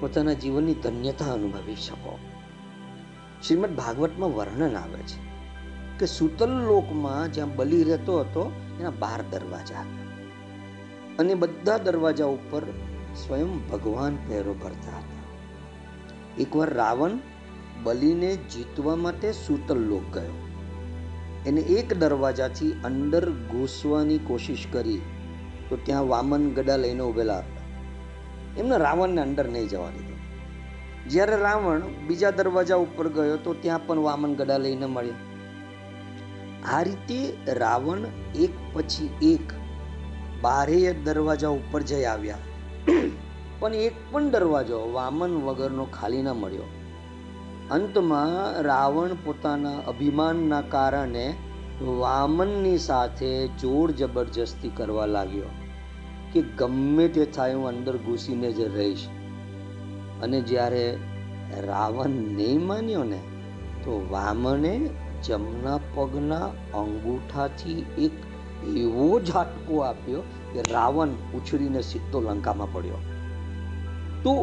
પોતાના 0.00 0.32
જીવનની 0.32 0.74
ધન્યતા 0.74 1.32
અનુભવી 1.32 1.76
શકો. 1.76 2.18
શ્રીમદ 3.46 3.76
ભાગવતમાં 3.76 4.34
વર્ણન 4.34 4.76
આવે 4.76 5.00
છે 5.00 5.28
કે 5.98 6.06
સુતલ 6.06 6.50
લોકમાં 6.50 7.32
જ્યાં 7.32 7.56
બલિ 7.56 7.84
રહેતો 7.84 8.20
હતો, 8.20 8.52
એના 8.80 8.90
બાર 8.90 9.24
દરવાજા 9.30 9.80
હતા. 9.80 10.08
અને 11.18 11.34
બધા 11.34 11.78
દરવાજા 11.78 12.24
ઉપર 12.24 12.62
સ્વયં 13.26 13.68
ભગવાન 13.68 14.16
પહેરો 14.28 14.54
ભરતા 14.54 14.98
હતા. 14.98 15.18
એકવાર 16.38 16.74
રાવણ 16.74 17.10
બલિને 17.82 18.36
જીતવા 18.36 18.96
માટે 18.96 19.32
સુતલ 19.32 19.76
લોક 19.76 20.14
ગયો. 20.14 20.48
એને 21.46 21.60
એક 21.60 21.98
દરવાજાથી 21.98 22.72
અંદર 22.84 23.30
ઘૂસવાની 23.30 24.18
કોશિશ 24.18 24.66
કરી, 24.72 25.00
તો 25.68 25.76
ત્યાં 25.76 26.08
વામન 26.08 26.54
ગડા 26.54 26.76
લઈને 26.76 27.00
ઉભેલા 27.00 27.38
હતા. 27.38 27.58
એમને 28.60 28.76
રાવણને 28.76 29.20
અંદર 29.20 29.48
નહીં 29.48 29.68
જવા 29.68 29.90
દીધો. 29.90 30.17
જ્યારે 31.08 31.36
રાવણ 31.36 31.82
બીજા 32.06 32.30
દરવાજા 32.30 32.76
ઉપર 32.76 33.08
ગયો 33.08 33.36
તો 33.36 33.54
ત્યાં 33.54 33.86
પણ 33.86 33.98
વામન 33.98 34.34
ગડા 34.34 34.58
લઈને 34.58 34.86
મળ્યા. 34.86 35.14
આ 36.72 36.82
રીતે 36.82 37.18
રાવણ 37.48 37.98
એક 38.34 38.50
પછી 38.74 39.10
એક 39.32 39.52
બારેય 40.40 40.92
દરવાજા 40.92 41.48
ઉપર 41.48 41.82
જઈ 41.82 42.04
આવ્યા. 42.04 42.38
પણ 43.58 43.74
એક 43.74 43.92
પણ 44.10 44.30
દરવાજો 44.30 44.80
વામન 44.92 45.36
વગરનો 45.46 45.84
ખાલી 45.84 46.22
ન 46.22 46.30
મળ્યો. 46.30 46.68
અંતમાં 47.70 48.62
રાવણ 48.62 49.14
પોતાના 49.24 49.78
અભિમાનના 49.86 50.60
કારણે 50.60 51.34
વામનની 51.98 52.78
સાથે 52.78 53.30
જોર 53.46 53.90
જબરજસ્તી 53.90 54.70
કરવા 54.76 55.06
લાગ્યો 55.06 55.50
કે 56.32 56.42
ગમે 56.42 57.08
તે 57.08 57.24
થાય 57.24 57.54
હું 57.54 57.68
અંદર 57.68 57.96
ઘૂસીને 57.96 58.52
જ 58.52 58.60
રહીશ. 58.76 59.08
અને 60.22 60.38
જ્યારે 60.40 60.84
રાવણ 61.66 62.16
નહીં 62.36 62.64
માન્યો 62.66 63.04
ને, 63.04 63.20
તો 63.84 63.92
વામને 64.10 64.72
જમણા 65.24 65.78
પગના 65.94 66.48
અંગૂઠાથી 66.74 67.80
એક 67.98 68.16
એવો 68.76 69.06
ઝાટકો 69.20 69.80
આપ્યો 69.80 70.22
કે 70.52 70.60
રાવણ 70.72 71.12
ઉછળીને 71.34 71.82
સીધો 71.82 72.18
લંકામાં 72.20 72.72
પડ્યો. 72.72 73.00
તો 74.24 74.34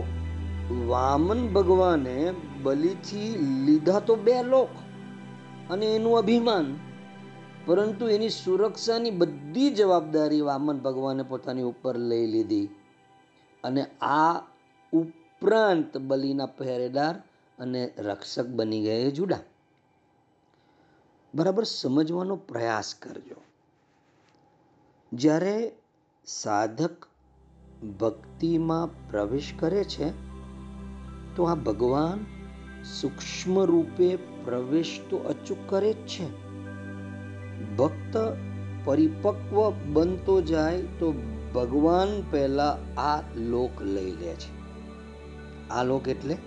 વામન 0.88 1.42
ભગવાને 1.48 2.16
બલિથી 2.64 3.32
લીધા 3.66 4.00
તો 4.00 4.16
બે 4.16 4.36
લોક 4.44 4.74
અને 5.70 5.86
એનું 5.96 6.18
અભિમાન, 6.18 6.68
પરંતુ 7.66 8.06
એની 8.08 8.30
સુરક્ષાની 8.30 9.12
બધી 9.12 9.70
જવાબદારી 9.70 10.42
વામન 10.42 10.78
ભગવાને 10.78 11.24
પોતાની 11.24 11.64
ઉપર 11.64 11.96
લઈ 12.10 12.28
લીધી 12.28 12.68
અને 13.64 13.84
આ 14.02 14.34
ઉપરાંત 15.42 15.98
બલિના 15.98 16.46
પહેરેદાર 16.46 17.16
અને 17.60 17.94
રક્ષક 17.98 18.46
બની 18.46 18.82
ગયે 18.82 19.12
જુડા 19.12 19.40
બરાબર 21.36 21.64
સમજવાનો 21.64 22.36
પ્રયાસ 22.36 22.96
કરજો. 22.96 23.36
જ્યારે 25.14 25.72
સાધક 26.26 27.06
ભક્તિમાં 28.00 29.12
પ્રવેશ 29.12 29.54
કરે 29.60 29.84
છે, 29.84 30.10
તો 31.36 31.44
આ 31.44 31.56
ભગવાન 31.56 32.26
સૂક્ષ્મ 32.84 33.64
રૂપે 33.64 34.16
પ્રવેશ 34.16 35.02
તો 35.10 35.18
અચૂક 35.18 35.58
કરે 35.68 35.94
જ 35.94 36.08
છે. 36.08 36.28
ભક્ત 37.76 38.18
પરિપક્વ 38.86 39.70
બનતો 39.70 40.42
જાય 40.42 40.82
તો 40.82 41.14
ભગવાન 41.56 42.24
પહેલા 42.32 42.78
આ 42.98 43.22
લોક 43.36 43.82
લઈ 43.82 44.12
લે 44.12 44.34
છે. 44.34 44.65
આ 45.72 45.84
લોક 45.84 46.08
એટલે 46.08 46.38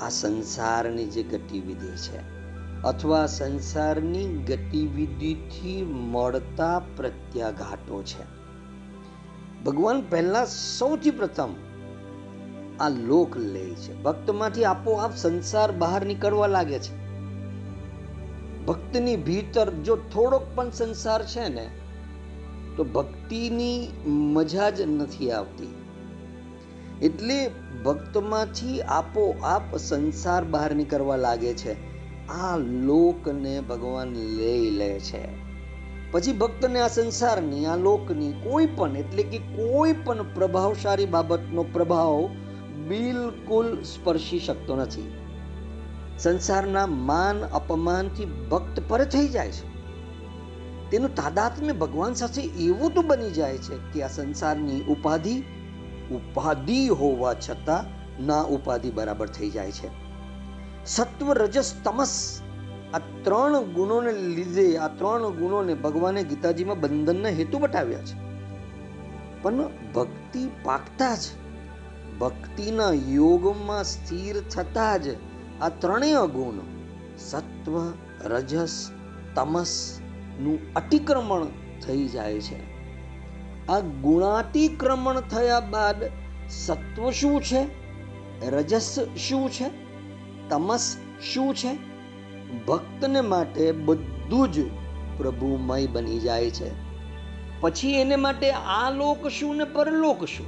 આ 0.00 0.08
સંસારની 0.08 1.04
જે 1.04 1.22
ગતિવિધિ 1.22 1.88
છે. 1.88 2.38
અથવા 2.82 3.26
સંસારની 3.26 4.28
ગતિવિધિથી 4.28 5.82
મળતા 5.84 6.82
પ્રત્યાઘાતો 6.96 8.02
છે. 8.02 8.38
ભગવાન 9.64 10.00
પહેલા 10.00 10.44
સૌથી 10.44 11.10
પ્રથમ 11.10 11.54
આ 12.80 12.88
લોક 12.88 13.36
લે 13.36 13.70
છે. 13.74 14.02
ભક્તમાંથી 14.02 14.64
આપોઆપ 14.64 15.16
સંસાર 15.16 15.72
બહાર 15.72 16.06
નીકળવા 16.06 16.46
લાગે 16.46 16.78
છે. 16.78 17.08
ભક્તની 18.64 19.16
ભીતર 19.16 19.70
જો 19.70 19.96
થોડોક 19.96 20.42
પણ 20.54 20.70
સંસાર 20.70 21.26
છે 21.26 21.48
ને, 21.48 21.70
તો 22.76 22.84
ભક્તિની 22.84 23.88
મજા 24.06 24.70
જ 24.70 24.80
નથી 24.80 25.30
આવતી. 25.30 25.74
એટલે 27.02 27.50
ભક્તમાંથી 27.84 28.82
આપોઆપ 28.82 29.76
સંસાર 29.76 30.44
બહાર 30.44 30.74
નીકળવા 30.74 31.16
લાગે 31.16 31.54
છે. 31.54 31.88
આ 32.28 32.56
લોકને 32.56 33.60
ભગવાન 33.60 34.08
લઈ 34.12 34.70
લે 34.70 35.00
છે. 35.00 35.48
પછી 36.10 36.32
ભક્તને 36.32 36.80
આ 36.80 36.88
સંસારની, 36.88 37.66
આ 37.66 37.76
લોકની 37.76 38.32
કોઈ 38.32 38.66
પણ, 38.66 38.96
એટલે 38.96 39.22
કે 39.22 39.38
કોઈ 39.38 39.92
પણ 39.92 40.22
પ્રભાવશાળી 40.34 41.06
બાબતનો 41.06 41.62
પ્રભાવ 41.62 42.26
બિલકુલ 42.88 43.82
સ્પર્શી 43.82 44.38
શકતો 44.38 44.76
નથી. 44.76 45.12
સંસારના 46.18 46.86
માન 46.86 47.40
અપમાનથી 47.40 48.24
ભક્ત 48.24 48.82
પર 48.88 49.04
થઈ 49.04 49.28
જાય 49.28 49.52
છે. 49.52 49.78
તેનું 50.90 51.14
તાદાત્મ્ય 51.14 51.72
ભગવાન 51.72 52.14
સાથે 52.14 52.42
એવું 52.42 52.94
તો 52.94 53.02
બની 53.02 53.30
જાય 53.30 53.58
છે 53.58 53.92
કે 53.92 54.02
આ 54.02 54.08
સંસારની 54.08 54.80
ઉપાધિ 54.80 55.42
ઉપાધિ 56.10 56.88
હોવા 56.88 57.34
છતાં 57.34 57.98
ના 58.26 58.42
ઉપાધિ 58.42 58.90
બરાબર 58.90 59.26
થઈ 59.26 59.50
જાય 59.50 59.72
છે. 59.72 59.88
સત્વ 60.84 61.32
રજસ 61.32 61.74
તમસ 61.84 62.40
આ 62.94 62.98
ત્રણ 62.98 63.60
ગુણોને 63.60 64.12
લીધે, 64.12 64.76
આ 64.76 64.88
ત્રણ 64.88 65.30
ગુણોને 65.30 65.74
ભગવાને 65.74 66.22
ગીતાજીમાં 66.22 66.80
બંધનના 66.80 67.28
હેતુ 67.28 67.58
બતાવ્યા 67.58 67.98
છે. 67.98 68.28
પણ 69.42 69.68
ભક્તિ 69.94 70.50
પાકતા 70.64 71.14
જ, 71.14 71.18
ભક્તિના 72.18 72.90
યોગમાં 72.90 73.84
સ્થિર 73.84 74.40
થતા 74.40 74.96
જ 74.96 75.08
આ 75.60 75.68
ત્રણેય 75.68 76.26
ગુણ, 76.26 76.54
સત્વ, 77.18 77.92
રજસ 78.24 78.90
તમસનું 79.34 80.74
અતિક્રમણ 80.74 81.46
થઈ 81.86 82.08
જાય 82.08 82.40
છે. 82.40 82.77
આ 83.68 83.80
ગુણાતિક્રમણ 83.80 85.20
થયા 85.20 85.60
બાદ 85.60 86.10
સત્વ 86.48 87.10
શું 87.10 87.42
છે? 87.42 87.66
રજસ 88.46 88.98
શું 89.28 89.50
છે? 89.50 89.64
તમસ 90.48 90.96
શું 91.34 91.54
છે? 91.54 91.78
ભક્તને 92.66 93.20
માટે 93.20 93.72
બધું 93.72 94.52
જ 94.52 94.70
પ્રભુમય 95.18 95.86
બની 95.86 96.20
જાય 96.20 96.50
છે. 96.50 96.70
પછી 97.60 97.92
એને 97.92 98.16
માટે 98.16 98.50
આ 98.50 98.90
લોક 98.90 99.28
શું 99.28 99.56
ને 99.56 99.64
પરલોક 99.64 100.24
શું? 100.24 100.46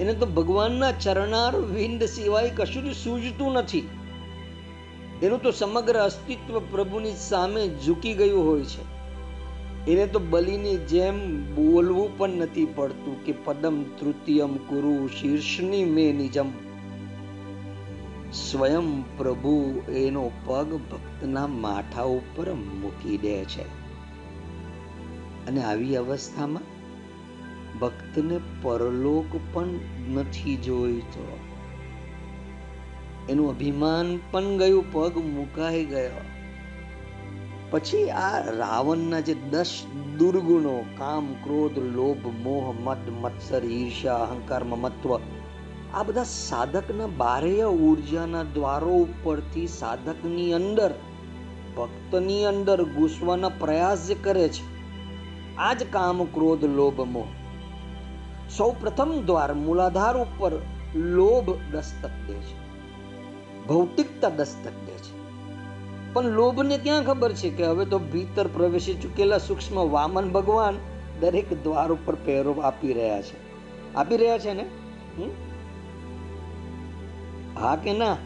એને 0.00 0.14
તો 0.14 0.26
ભગવાનના 0.26 0.92
ચરણાર 0.92 1.56
વિંદ 1.56 2.04
સિવાય 2.04 2.50
કશું 2.50 2.92
જ 2.92 2.96
સૂઝતું 2.96 3.52
નથી. 3.52 3.88
એનું 5.22 5.42
તો 5.42 5.50
સમગ્ર 5.50 5.96
અસ્તિત્વ 5.96 6.60
પ્રભુની 6.70 7.12
સામે 7.12 7.68
ઝૂકી 7.86 8.14
ગયું 8.14 8.46
હોય 8.46 8.62
છે. 8.62 8.97
એને 9.88 10.06
તો 10.06 10.18
બલિની 10.18 10.76
જેમ 10.76 11.44
બોલવું 11.54 12.18
પણ 12.18 12.30
નથી 12.30 12.66
પડતું 12.74 13.24
કે 13.24 13.34
પદમ 13.44 13.82
તૃતીયમ 13.82 14.56
કુરુ 14.56 15.06
શીર્ષની 15.06 15.84
મે 15.84 16.12
નિજમ. 16.12 16.46
સ્વયં 18.32 19.16
પ્રભુ 19.16 19.82
એનો 19.88 20.30
પગ 20.44 20.76
ભક્તના 20.76 21.46
માથા 21.46 22.02
ઉપર 22.02 22.52
મૂકી 22.52 23.18
દે 23.18 23.44
છે. 23.44 23.62
અને 25.46 25.62
આવી 25.62 25.96
અવસ્થામાં 25.96 26.78
ભક્તને 27.78 28.40
પરલોક 28.62 29.40
પણ 29.52 29.66
નથી 30.14 30.56
જોઈતો. 30.56 31.38
એનું 33.28 33.50
અભિમાન 33.50 34.18
પણ 34.30 34.58
ગયું, 34.58 34.92
પગ 34.92 35.16
મુકાઈ 35.16 35.84
ગયો. 35.84 36.37
પછી 37.70 38.10
આ 38.10 38.50
રાવણના 38.50 39.20
જે 39.20 39.34
દસ 39.34 39.84
દુર્ગુણો, 40.18 40.84
કામ, 40.98 41.34
ક્રોધ, 41.34 41.78
લોભ, 41.78 42.26
મોહ, 42.42 42.74
મદ, 42.84 42.98
મત્સર 43.20 43.64
ઈર્ષા 43.64 44.14
અહંકાર, 44.14 44.64
મમત્વ, 44.64 45.18
આ 45.94 46.02
બધા 46.02 46.22
સાધકના 46.22 47.06
બાહ્ય 47.06 47.62
ઉર્જાના 47.62 48.42
દ્વારો 48.42 48.90
ઉપરથી 48.90 49.66
સાધકની 49.66 50.52
અંદર, 50.52 50.94
ભક્તની 51.76 52.44
અંદર 52.44 52.84
ઘૂસવાના 52.84 53.48
પ્રયાસ 53.48 54.06
જે 54.06 54.14
કરે 54.14 54.48
છે, 54.48 54.78
આ 55.56 55.74
જ 55.74 55.84
કામ, 55.84 56.24
ક્રોધ, 56.24 56.64
લોભ, 56.64 57.00
મોહ. 57.00 57.26
સૌ 58.56 58.70
પ્રથમ 58.70 59.22
દ્વાર 59.26 59.54
મૂલાધાર 59.54 60.16
ઉપર 60.16 60.52
લોભ 60.94 61.50
દસ્તક 61.72 62.10
દે 62.26 62.34
છે. 62.34 62.68
ભૌતિકતા 63.66 64.28
દસ્તક 64.28 64.70
દે 64.70 64.97
પણ 66.12 66.24
લોભને 66.24 66.78
ક્યાં 66.78 67.04
ખબર 67.04 67.32
છે 67.32 67.50
કે 67.50 67.66
હવે 67.66 67.84
તો 67.84 67.98
ભીતર 67.98 68.46
પ્રવેશી 68.46 68.94
ચૂકેલા 68.94 69.38
સૂક્ષ્મ 69.38 69.90
વામન 69.90 70.30
ભગવાન 70.30 70.76
દરેક 71.20 71.62
દ્વાર 71.62 71.92
ઉપર 71.92 72.14
પહેરો 72.14 72.52
આપી 72.52 72.92
રહ્યા 72.92 73.22
છે. 73.22 73.48
આપી 73.94 74.16
રહ્યા 74.16 74.38
છે 74.38 74.52
ને? 74.52 74.66
હા 77.60 77.76
કે 77.76 77.92
ના? 77.92 78.16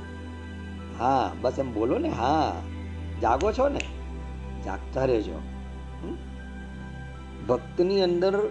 હા, 0.99 1.33
બસ 1.41 1.53
એમ 1.59 1.75
બોલો 1.75 1.99
ને, 1.99 2.09
હા. 2.09 2.63
જાગો 3.23 3.53
છો 3.53 3.69
ને? 3.69 3.81
જાગતા 4.65 5.05
રહેજો. 5.05 5.41
ભક્તની 7.49 8.03
અંદર 8.03 8.51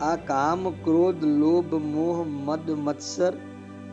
આ 0.00 0.16
કામ, 0.16 0.70
ક્રોધ, 0.70 1.24
લોભ, 1.24 1.74
મોહ, 1.74 2.24
મદ, 2.26 2.70
મત્સર 2.70 3.32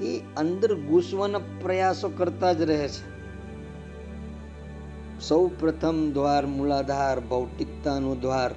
એ 0.01 0.19
અંદર 0.37 0.75
ઘૂસવાના 0.75 1.39
પ્રયાસો 1.61 2.09
કરતા 2.09 2.53
જ 2.53 2.61
રહે 2.61 2.87
છે. 2.87 3.14
સૌ 5.21 5.47
પ્રથમ 5.59 6.11
દ્વાર 6.11 6.45
મૂલાધાર 6.45 7.19
ભૌતિકતાનું 7.19 8.21
દ્વાર, 8.21 8.51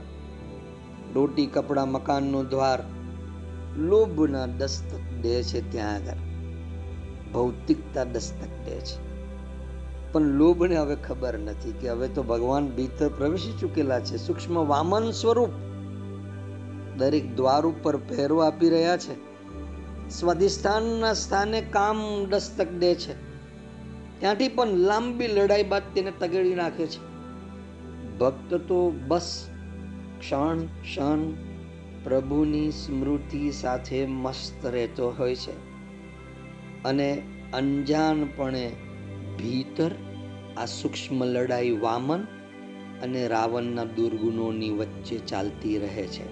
રોટી 1.14 1.46
કપડા, 1.46 1.84
મકાનનું 1.84 2.48
દ્વાર, 2.48 2.82
લોભના 3.76 4.46
દસ્તક 4.46 5.20
દે 5.22 5.42
છે 5.42 5.72
ત્યાં 5.72 5.94
આગળ. 5.94 6.16
ભૌતિકતા 7.32 8.04
દસ્તક 8.04 8.64
દે 8.64 8.80
છે. 8.80 9.08
પણ 10.12 10.22
લોભને 10.22 10.76
હવે 10.76 10.96
ખબર 10.96 11.38
નથી 11.38 11.72
કે 11.72 11.88
હવે 11.88 12.08
તો 12.08 12.22
ભગવાન 12.22 12.68
ભીતર 12.68 13.08
પ્રવેશી 13.08 13.58
ચૂકેલા 13.60 14.00
છે. 14.00 14.16
સૂક્ષ્મ 14.16 14.66
વામન 14.66 15.10
સ્વરૂપ 15.10 15.50
દરેક 16.96 17.36
દ્વાર 17.36 17.66
ઉપર 17.66 17.96
પહેરો 17.96 18.38
આપી 18.38 18.68
રહ્યા 18.68 18.96
છે. 18.96 19.28
સ્વાધિષ્ઠાનના 20.10 21.12
સ્થાને 21.12 21.60
કામ 21.60 22.24
દસ્તક 22.30 22.70
દે 22.70 22.94
છે. 22.94 23.28
ત્યાંથી 24.20 24.48
પણ 24.48 24.68
લાંબી 24.68 25.26
લડાઈ 25.26 25.62
બાદ 25.62 25.82
તેને 25.94 26.10
તગેડી 26.10 26.54
નાખે 26.54 26.86
છે. 26.86 27.08
ભક્ત 28.18 28.54
તો 28.54 28.90
બસ 28.90 29.48
ક્ષણ 30.20 30.58
ક્ષણ 30.58 31.32
પ્રભુની 32.04 32.70
સ્મૃતિ 32.70 33.50
સાથે 33.50 34.06
મસ્ત 34.06 34.66
રહેતો 34.66 35.10
હોય 35.18 35.34
છે 35.34 35.52
અને 36.84 37.22
અંજાનપણે 37.52 38.72
ભીતર 39.38 39.90
આ 40.56 40.64
સૂક્ષ્મ 40.64 41.24
લડાઈ 41.24 41.70
વામન 41.70 42.20
અને 43.02 43.28
રાવણના 43.28 43.84
દુર્ગુણોની 43.84 44.70
વચ્ચે 44.70 45.18
ચાલતી 45.18 45.78
રહે 45.78 46.06
છે. 46.06 46.26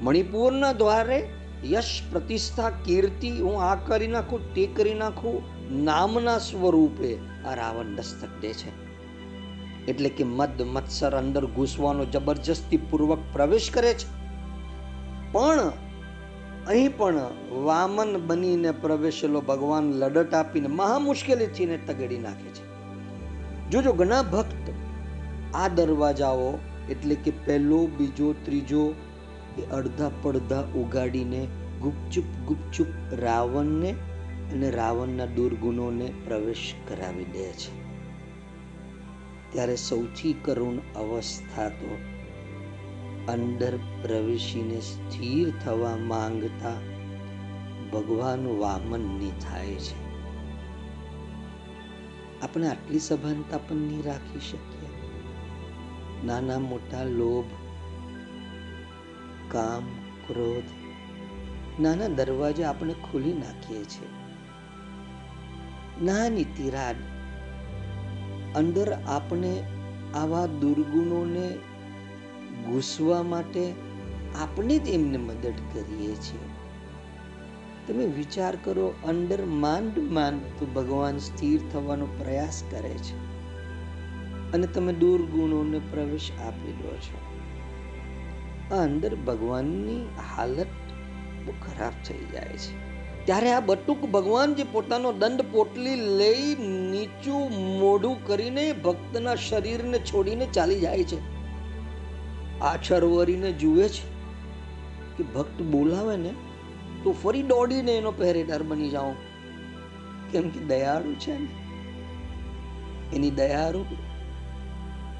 મણિપુરના 0.00 0.72
દ્વારે 0.72 1.28
યશ 1.64 2.02
પ્રતિષ્ઠા 2.12 2.70
કીર્તિ 2.70 3.30
હું 3.30 3.62
આ 3.62 3.74
કરી 3.74 4.06
નાખું, 4.06 4.54
તે 4.54 4.66
કરી 4.66 4.94
નાખું 4.94 5.59
નામના 5.72 6.38
સ્વરૂપે 6.38 7.18
આ 7.46 7.54
રાવણ 7.54 7.94
દસ્તક 7.94 8.28
દે 8.40 8.52
છે. 8.52 8.90
એટલે 9.86 10.08
કે 10.08 10.24
મદ, 10.24 10.62
મત્સર 10.62 11.16
અંદર 11.16 11.46
ઘૂસવાનો 11.46 12.04
જબરજસ્તી 12.04 12.76
પૂર્વક 12.76 13.18
પ્રવેશ 13.32 13.70
કરે 13.70 13.94
છે. 13.94 14.20
પણ 15.32 15.72
અહીં 16.66 16.96
પણ 16.96 17.20
વામન 17.50 18.26
બનીને 18.26 18.70
પ્રવેશેલો 18.70 19.40
ભગવાન 19.40 19.92
લડત 19.92 20.34
આપીને 20.34 20.68
મહા 20.68 20.98
મુશ્કેલીથી 20.98 21.66
ને 21.66 21.76
તગેડી 21.76 22.18
નાખે 22.18 22.48
છે. 22.48 22.70
જોજો, 23.70 23.92
ઘણા 23.92 24.22
ભક્ત 24.22 24.72
આ 25.54 25.68
દરવાજાઓ, 25.68 26.58
એટલે 26.90 27.14
કે 27.14 27.30
પહેલો, 27.30 27.86
બીજો, 27.86 28.34
ત્રીજો, 28.44 28.94
એ 29.58 29.62
અડધા 29.62 30.10
પડધા 30.22 30.60
ઉગાડીને 30.60 31.46
ગુપચુપ 31.80 32.24
ગુપચુપ 32.24 32.86
રાવણને 33.12 33.94
અને 34.52 34.70
રાવણના 34.70 35.26
દુર્ગુણોને 35.26 36.12
પ્રવેશ 36.24 36.74
કરાવી 36.88 37.24
દે 37.24 37.52
છે. 37.52 37.80
ત્યારે 39.52 39.76
સૌથી 39.76 40.32
કરુણ 40.32 40.76
અવસ્થા 40.96 41.68
તો 41.68 41.98
અંદર 43.28 43.78
પ્રવેશીને 44.02 44.80
સ્થિર 44.80 45.52
થવા 45.64 45.96
માંગતા 45.96 46.72
ભગવાન 47.92 48.46
વામનની 48.46 49.30
થાય 49.40 49.74
છે. 49.74 50.10
આપણે 52.40 52.68
આટલી 52.68 52.98
સભાનતા 52.98 53.58
પણ 53.58 53.76
નહીં 53.76 54.02
રાખી 54.04 54.40
શકીએ. 54.40 54.88
નાના 56.26 56.58
મોટા 56.58 57.04
લોભ, 57.04 57.44
કામ, 59.52 59.86
ક્રોધ, 60.26 60.64
નાના 61.80 62.06
દરવાજા 62.06 62.68
આપણે 62.68 62.92
ખોલી 62.92 63.32
નાખીએ 63.32 63.84
છીએ. 63.84 64.19
નાની 66.02 66.44
તિરાડ. 66.44 66.94
અંદર 68.56 68.92
આપણે 69.06 69.62
આવા 70.14 70.46
દુર્ગુણોને 70.46 71.48
ઘૂસવા 72.66 73.22
માટે 73.22 73.72
આપણે 74.38 74.78
જ 74.78 74.88
એમને 74.88 75.16
મદદ 75.16 75.52
કરીએ 75.72 76.14
છીએ. 76.14 76.40
તમે 77.88 78.06
વિચાર 78.06 78.56
કરો, 78.64 78.94
અંદર 79.06 79.44
માંડ 79.44 79.98
માંડ 79.98 80.40
તો 80.58 80.66
ભગવાન 80.66 81.18
સ્થિર 81.18 81.60
થવાનો 81.72 82.06
પ્રયાસ 82.06 82.64
કરે 82.70 82.90
છે. 82.90 83.30
અને 84.52 84.66
તમે 84.66 84.92
દુર્ગુણોને 84.92 85.78
પ્રવેશ 85.78 86.30
આપી 86.46 86.72
દો 86.72 86.96
છો. 86.96 87.18
આ 88.76 88.84
અંદર 88.84 89.14
ભગવાનની 89.14 90.08
હાલત 90.36 90.66
બહુ 91.46 91.52
ખરાબ 91.52 91.92
થઈ 92.06 92.24
જાય 92.32 92.56
છે. 92.56 92.99
ત્યારે 93.24 93.52
આ 93.52 93.60
બટુક 93.60 94.00
ભગવાન 94.00 94.54
જે 94.54 94.64
પોતાનો 94.64 95.12
દંડ 95.12 95.42
પોટલી 95.52 95.96
લઈ 95.96 96.54
નીચું 96.90 97.78
મોઢું 97.78 98.26
કરીને 98.26 98.72
ભક્તના 98.72 99.34
શરીરને 99.34 99.98
છોડીને 99.98 100.46
ચાલી 100.46 100.80
જાય 100.80 101.04
છે. 101.04 101.40
આ 102.60 102.76
છરવરીને 102.76 103.52
જુએ 103.52 103.88
છે 103.88 104.02
કે 105.16 105.24
ભક્ત 105.24 105.62
બોલાવે 105.62 106.16
ને 106.16 106.30
તો 107.04 107.12
ફરી 107.12 107.42
દોડીને 107.42 107.92
એનો 107.92 108.10
પહેરેદાર 108.10 108.62
બની 108.62 108.88
જાઉં 108.88 109.14
કેમ 110.32 110.48
કે 110.48 110.60
દયાળુ 110.60 111.14
છે 111.14 111.38
ને. 111.38 111.48
એની 113.16 113.30
દયાળુ, 113.30 113.84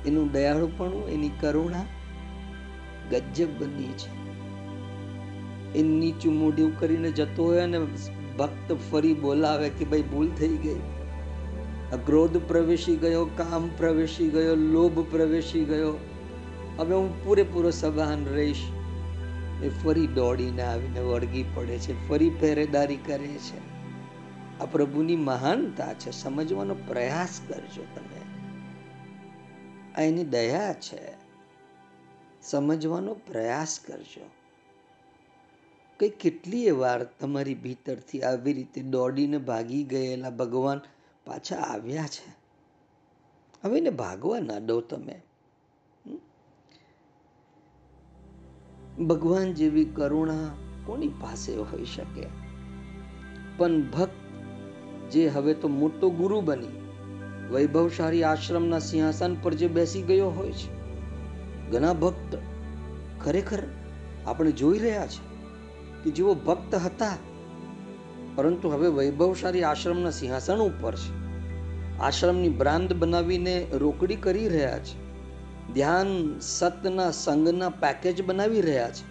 એનું 0.06 0.32
દયાળુપણું, 0.32 1.08
એની 1.08 1.28
કરુણા 1.28 1.84
ગજબ 3.10 3.48
બની 3.58 3.92
છે. 3.92 4.19
એ 5.74 5.82
નીચું 5.82 6.34
મોઢું 6.34 6.80
કરીને 6.80 7.10
જતો 7.10 7.44
હોય 7.44 7.60
અને 7.60 7.78
ભક્ત 8.38 8.72
ફરી 8.72 9.14
બોલાવે 9.14 9.68
કે 9.68 9.84
ભાઈ 9.84 10.02
ભૂલ 10.02 10.30
થઈ 10.30 10.48
ગઈ. 10.48 10.80
ક્રોધ 12.04 12.36
પ્રવેશી 12.36 12.96
ગયો, 12.96 13.24
કામ 13.24 13.70
પ્રવેશી 13.76 14.28
ગયો, 14.28 14.54
લોભ 14.54 14.98
પ્રવેશી 15.10 15.64
ગયો. 15.64 15.94
હવે 16.78 16.94
હું 16.94 17.24
પૂરેપૂરો 17.24 17.70
સભાન 17.70 18.24
રહીશ. 18.24 18.56
એ 19.62 19.68
ફરી 19.68 20.06
દોડીને 20.06 20.62
આવીને 20.62 21.00
વળગી 21.00 21.44
પડે 21.54 21.78
છે, 21.78 22.08
ફરી 22.08 22.30
પહેરેદારી 22.30 22.96
કરે 22.96 23.28
છે. 23.28 23.70
આ 24.58 24.64
પ્રભુની 24.64 25.16
મહાનતા 25.16 25.94
છે, 25.94 26.10
સમજવાનો 26.10 26.74
પ્રયાસ 26.74 27.40
કરજો 27.48 27.82
તમે. 27.82 28.20
આ 29.94 30.02
એની 30.02 30.24
દયા 30.24 30.72
છે. 30.72 31.20
સમજવાનો 32.42 33.14
પ્રયાસ 33.14 33.80
કરજો. 33.86 34.39
કઈ 36.00 36.08
કેટલીય 36.08 36.72
વાર 36.72 37.04
તમારી 37.04 37.54
ભીતરથી 37.54 38.22
આવી 38.22 38.52
રીતે 38.52 38.82
દોડીને 38.82 39.38
ભાગી 39.38 39.84
ગયેલા 39.84 40.30
ભગવાન 40.30 40.80
પાછા 41.26 41.56
આવ્યા 41.56 42.06
છે? 42.06 42.34
હવે 43.64 43.78
એને 43.78 43.90
ભાગવા 43.90 44.40
ના 44.40 44.58
દો 44.58 44.80
તમે. 44.80 45.22
ભગવાન 49.06 49.54
જેવી 49.54 49.84
કરુણા 49.84 50.50
કોની 50.86 51.08
પાસે 51.08 51.56
હોઈ 51.56 51.84
શકે? 51.84 52.26
પણ 53.56 53.82
ભક્ત 53.82 54.10
જે 55.10 55.28
હવે 55.28 55.54
તો 55.54 55.68
મોટો 55.68 56.10
ગુરુ 56.10 56.40
બની, 56.40 56.80
વૈભવશાળી 57.50 58.22
આશ્રમના 58.22 58.78
સિંહાસન 58.78 59.36
પર 59.42 59.54
જે 59.54 59.68
બેસી 59.68 60.02
ગયો 60.02 60.30
હોય 60.30 60.52
છે, 60.52 60.74
ઘણા 61.70 61.92
ભક્ત 61.92 62.38
ખરેખર 63.20 63.62
આપણે 64.26 64.52
જોઈ 64.52 64.78
રહ્યા 64.78 65.06
છે. 65.06 65.29
કે 66.04 66.10
જેઓ 66.10 66.34
ભક્ત 66.34 66.74
હતા. 66.74 67.16
પરંતુ 68.34 68.68
હવે 68.68 68.88
વૈભવશાળી 68.88 69.62
આશ્રમના 69.62 70.10
સિંહાસન 70.10 70.56
ઉપર 70.56 70.94
છે. 70.94 71.20
આશ્રમની 71.98 72.48
બ્રાન્ડ 72.48 72.92
બનાવીને 72.92 73.66
રોકડી 73.72 74.16
કરી 74.16 74.48
રહ્યા 74.48 74.78
છે. 74.78 75.10
ધ્યાન 75.74 76.38
સતના 76.38 77.10
સંગના 77.10 77.68
પેકેજ 77.68 78.26
બનાવી 78.26 78.60
રહ્યા 78.60 78.90
છે. 78.90 79.10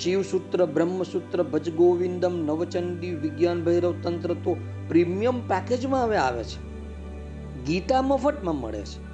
શિવસૂત્ર, 0.00 0.66
બ્રહ્મસૂત્ર, 0.66 1.42
ભજગોવિંદમ, 1.42 2.46
નવચંડી 2.46 3.14
વિજ્ઞાન 3.14 3.64
ભૈરવ 3.64 3.94
તંત્ર 4.02 4.34
તો 4.34 4.56
પ્રીમિયમ 4.88 5.48
પેકેજમાં 5.48 6.04
હવે 6.04 6.16
આવે 6.16 6.44
છે. 6.44 6.70
ગીતા 7.64 8.02
મફતમાં 8.02 8.56
મળે 8.56 8.82
છે. 8.82 9.10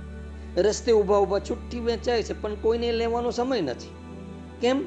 રસ્તે 0.62 0.92
ઊભા 0.92 1.16
ઊભા 1.16 1.38
છુટ્ટી 1.38 1.80
વેચાય 1.80 2.22
છે, 2.22 2.42
પણ 2.42 2.54
કોઈને 2.54 2.92
લેવાનો 2.92 3.30
સમય 3.30 3.60
નથી. 3.60 3.88
કેમ? 4.60 4.84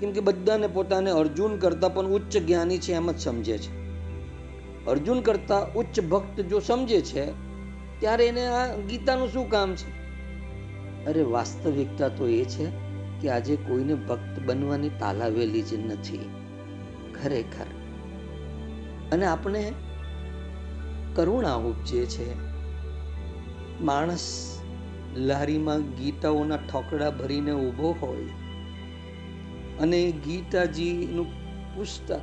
કેમ 0.00 0.12
કે 0.12 0.20
બધાને 0.20 0.66
પોતાને 0.66 1.10
અર્જુન 1.10 1.56
કરતા 1.56 1.88
પણ 1.88 2.06
ઉચ્ચ 2.06 2.36
જ્ઞાની 2.36 2.78
છે 2.78 2.92
એમ 2.92 3.12
જ 3.12 3.18
સમજે 3.18 3.58
છે. 3.58 3.80
અર્જુન 4.86 5.20
કરતા 5.20 5.66
ઉચ્ચ 5.76 6.00
ભક્ત 6.00 6.40
જો 6.40 6.58
સમજે 6.58 7.00
છે, 7.00 7.26
ત્યારે 8.00 8.26
એને 8.26 8.46
આ 8.46 8.76
ગીતાનું 8.76 9.28
શું 9.28 9.50
કામ 9.50 9.74
છે? 9.74 10.00
અરે 11.04 11.22
વાસ્તવિકતા 11.22 12.08
તો 12.08 12.28
એ 12.28 12.44
છે 12.44 12.66
કે 13.20 13.30
આજે 13.30 13.56
કોઈને 13.56 13.94
ભક્ત 13.94 14.42
બનવાની 14.46 14.88
તાલાવેલી 14.88 15.62
જ 15.62 15.74
નથી. 15.74 16.30
ખરેખર. 17.22 17.66
અને 19.12 19.26
આપણે 19.26 19.72
કરુણા 21.16 21.54
ઉપજે 21.54 22.06
છે, 22.06 22.34
માણસ 23.80 24.56
લારીમાં 25.16 25.80
ગીતાઓના 25.80 26.56
ઠોકડા 26.56 27.10
ભરીને 27.10 27.52
ઊભો 27.52 27.96
હોય 28.00 28.28
અને 29.80 30.12
ગીતાજીનું 30.12 31.26
પુસ્તક 31.76 32.20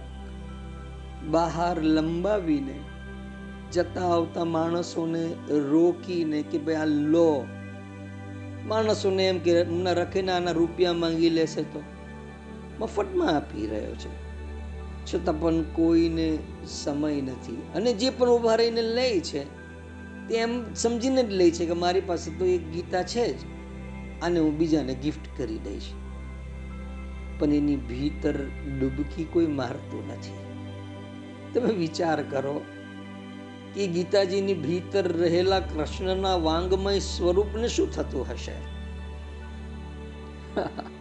બહાર 1.25 1.83
લંબાવીને 1.83 2.79
જતા 3.71 4.01
આવતા 4.01 4.45
માણસોને 4.45 5.33
રોકીને 5.49 6.41
કે 6.41 6.57
ભાઈ 6.57 6.75
આ 6.75 6.85
લો. 6.85 7.45
માણસોને 8.65 9.27
એમ 9.27 9.39
કે 9.39 9.51
એમના 9.51 9.91
રખીને 9.91 10.31
આના 10.31 10.51
રૂપિયા 10.51 10.93
માંગી 10.93 11.29
લેશે 11.29 11.63
તો. 11.63 11.83
મફતમાં 12.79 13.27
આપી 13.27 13.67
રહ્યો 13.67 13.95
છે. 13.95 14.27
છતાં 15.13 15.39
પણ 15.39 15.61
કોઈને 15.61 16.37
સમય 16.67 17.21
નથી. 17.21 17.61
અને 17.75 17.93
જે 17.93 18.09
પણ 18.09 18.29
ઊભા 18.29 18.55
રહીને 18.55 18.81
લે 18.81 19.19
છે, 19.19 19.43
તે 20.27 20.35
એમ 20.35 20.73
સમજીને 20.73 21.23
જ 21.23 21.29
લે 21.29 21.51
છે 21.51 21.65
કે 21.65 21.73
મારી 21.73 22.01
પાસે 22.01 22.31
તો 22.31 22.45
એક 22.45 22.71
ગીતા 22.71 23.03
છે 23.03 23.33
જ. 23.33 23.39
આને 24.21 24.39
હું 24.39 24.57
બીજાને 24.57 24.95
ગિફ્ટ 24.95 25.37
કરી 25.37 25.57
દઈશ. 25.57 25.83
પણ 27.39 27.53
એની 27.53 27.75
ભીતર 27.75 28.33
ડૂબકી 28.79 29.23
કોઈ 29.23 29.47
મારતું 29.47 30.07
નથી. 30.07 30.33
તમે 31.53 31.73
વિચાર 31.73 32.23
કરો 32.23 32.61
કે 33.75 33.87
ગીતાજીની 33.87 34.53
ભીતર 34.53 35.17
રહેલા 35.17 35.59
કૃષ્ણના 35.59 36.35
વાંગમય 36.35 36.99
સ્વરૂપને 36.99 37.67
શું 37.67 37.91
થતું 37.91 38.25
હશે? 38.29 38.51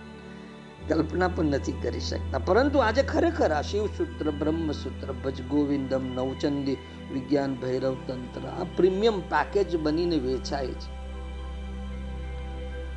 કલ્પના 0.88 1.28
પણ 1.28 1.44
નથી 1.44 1.72
કરી 1.72 2.00
શકતા. 2.00 2.38
પરંતુ 2.38 2.78
આજે 2.78 3.02
ખરેખર 3.02 3.52
આ 3.52 3.62
શિવસૂત્ર, 3.62 4.30
બ્રહ્મસૂત્ર 4.30 5.12
ભજ 5.12 5.42
ગોવિંદમ 5.42 6.14
નવચંદી, 6.14 6.76
વિજ્ઞાન, 7.12 7.54
ભૈરવ 7.54 7.96
તંત્ર, 8.06 8.48
આ 8.48 8.64
પ્રીમિયમ 8.76 9.20
પેકેજ 9.20 9.76
બનીને 9.76 10.16
વેચાય 10.16 10.66
છે. 10.66 10.96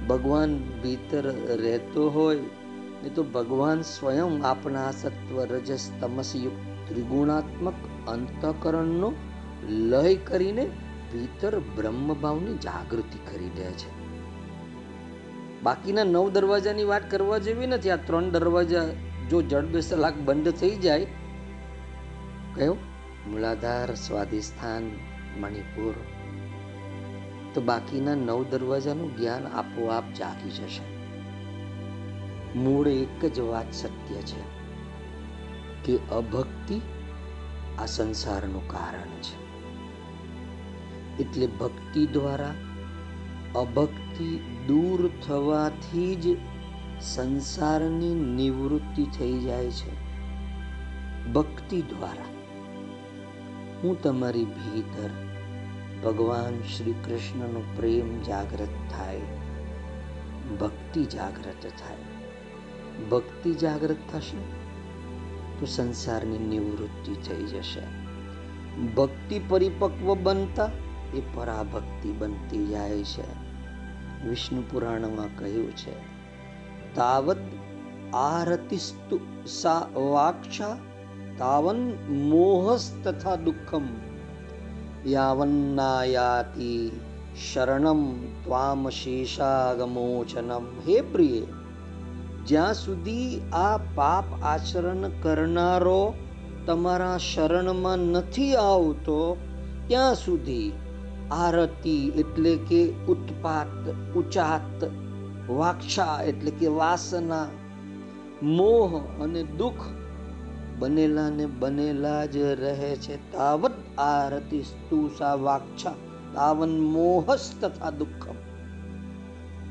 ભગવાન 0.07 0.57
ભીતર 0.57 1.33
રહેતો 1.57 2.09
હોય 2.09 2.39
એ 3.03 3.09
તો 3.09 3.23
ભગવાન 3.29 3.81
સ્વયં 3.85 4.33
આપણા 4.43 4.89
સત્વ 4.93 5.37
રજસ 5.45 5.85
તમસ 5.99 6.31
યુક્ત 6.35 6.63
ત્રિગુણાત્મક 6.87 7.79
અંતકરણનો 8.07 9.09
લય 9.87 10.13
કરીને 10.23 10.65
ભીતર 11.11 11.53
બ્રહ્મભાવની 11.75 12.57
જાગૃતિ 12.59 13.19
કરી 13.25 13.51
દે 13.51 13.69
છે 13.73 13.89
બાકીના 15.61 16.03
નવ 16.05 16.25
દરવાજાની 16.31 16.83
વાત 16.83 17.07
કરવા 17.07 17.39
જેવી 17.39 17.67
નથી 17.67 17.91
આ 17.91 18.03
ત્રણ 18.03 18.29
દરવાજા 18.29 18.85
જો 19.29 19.39
જડ 19.43 19.71
બે 19.71 19.81
સલાક 19.81 20.21
બંધ 20.25 20.53
થઈ 20.53 20.75
જાય 20.77 21.07
કયો 22.55 22.77
મૂલાધાર 23.25 23.89
સ્વાધિષ્ઠાન 23.97 24.85
મણિપુર 25.37 25.95
તો 27.53 27.59
બાકીના 27.63 28.17
નવ 28.17 28.39
દરવાજાનું 28.51 29.11
જ્ઞાન 29.13 29.51
આપોઆપ 29.53 30.07
જાગી 30.13 30.55
જશે 30.55 30.98
મૂળ 32.55 32.87
એક 32.87 33.25
જ 33.25 33.39
વાત 33.39 33.73
સત્ય 33.73 34.21
છે 34.21 34.59
કે 35.83 35.99
અભક્તિ 36.11 36.81
આ 37.79 37.85
સંસારનું 37.85 38.67
કારણ 38.67 39.21
છે. 39.21 39.49
એટલે 41.23 41.47
ભક્તિ 41.47 42.05
દ્વારા 42.05 42.53
અભક્તિ 43.55 44.39
દૂર 44.67 45.09
થવાથી 45.27 46.15
જ 46.15 46.37
સંસારની 47.01 48.15
નિવૃત્તિ 48.15 49.05
થઈ 49.05 49.39
જાય 49.39 49.71
છે. 49.71 50.09
ભક્તિ 51.33 51.81
દ્વારા. 51.81 52.25
હું 53.83 54.01
તમારી 54.01 54.45
ભીતર 54.45 55.09
ભગવાન 56.03 56.61
શ્રી 56.61 56.91
કૃષ્ણનો 56.91 57.63
પ્રેમ 57.75 58.23
જાગૃત 58.23 58.91
થાય, 58.91 59.21
ભક્તિ 60.59 61.05
જાગૃત 61.05 61.63
થાય. 61.63 62.08
ભક્તિ 63.11 63.53
જાગૃત 63.53 63.97
થશે, 64.13 64.41
તો 65.59 65.65
સંસારની 65.65 66.37
નિવૃત્તિ 66.37 67.13
થઈ 67.13 67.43
જશે. 67.43 67.83
ભક્તિ 68.87 69.41
પરિપક્વ 69.47 70.15
બનતા 70.15 70.69
એ 71.13 71.21
પરાભક્તિ 71.33 72.11
બનતી 72.11 72.67
જાય 72.67 73.03
છે. 73.03 73.49
વિષ્ણુ 74.27 74.61
પુરાણમાં 74.61 75.37
કહ્યું 75.37 75.71
છે 75.71 75.95
તાવદ 76.95 77.37
આરતિસ્તુ 78.13 79.19
સા 79.45 79.87
વાક્ષા 79.95 80.77
તાવન 81.37 81.93
મોહસ 82.09 82.93
તથા 83.03 83.35
દુઃખમ 83.35 83.83
યાવન્નાયાતિ 85.05 86.91
શરણમ 87.53 88.11
ત્વામ 88.43 88.89
શેષાગમોચનમ. 88.89 90.65
હે 90.87 91.01
પ્રિય 91.01 91.41
જ્યાં 92.49 92.73
સુધી 92.73 93.41
આ 93.53 93.77
પાપ 93.77 94.23
આચરણ 94.43 95.09
કરનારો 95.21 96.13
તમારા 96.65 97.17
શરણમાં 97.17 97.97
નથી 97.97 98.55
આવતો, 98.55 99.37
ત્યાં 99.87 100.15
સુધી 100.15 100.71
આરતી 101.31 102.09
એટલે 102.09 102.55
કે 102.55 102.91
ઉત્પાત, 102.91 103.89
ઉચાત, 104.15 104.83
વાક્ષા 105.49 106.23
એટલે 106.23 106.51
કે 106.51 106.67
વાસના, 106.67 107.45
મોહ 108.43 109.23
અને 109.23 109.43
દુઃખ 109.43 109.85
બનેલા 110.79 111.29
ને 111.29 111.45
બનેલા 111.45 112.25
જ 112.25 112.37
રહે 112.37 112.95
છે. 112.95 113.31
તાવત 113.31 113.71
આરતી 113.97 114.63
સ્તુસા 114.63 115.33
વાક્ષા, 115.33 115.91
તાવન 116.33 116.79
મોહસ 116.79 117.51
તથા 117.61 117.89
દુઃખમ. 117.89 118.35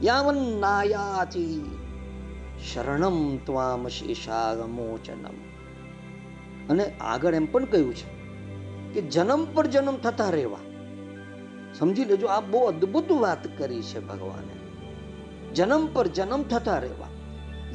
યાવન 0.03 0.37
નાયાચી 0.61 1.79
શરણમ 2.65 3.37
ત્વામ 3.37 3.89
શેષાગમોચનમ 3.89 5.49
અને 6.71 6.85
આગળ 6.85 7.35
એમ 7.35 7.47
પણ 7.47 7.65
કહ્યું 7.65 7.95
છે 7.95 8.19
કે 8.95 9.03
જન્મ 9.03 9.47
પર 9.55 9.67
જન્મ 9.67 9.97
થતા 9.97 10.31
રહેવા. 10.31 10.59
સમજી 11.79 12.05
લેજો, 12.05 12.27
આ 12.27 12.41
બહુ 12.41 12.61
અદ્ભુત 12.61 13.13
વાત 13.13 13.59
કરી 13.59 13.83
છે 13.83 14.01
ભગવાને. 14.01 14.55
જન્મ 15.55 15.87
પર 15.93 16.07
જન્મ 16.07 16.43
થતા 16.43 16.79
રહેવા. 16.79 17.07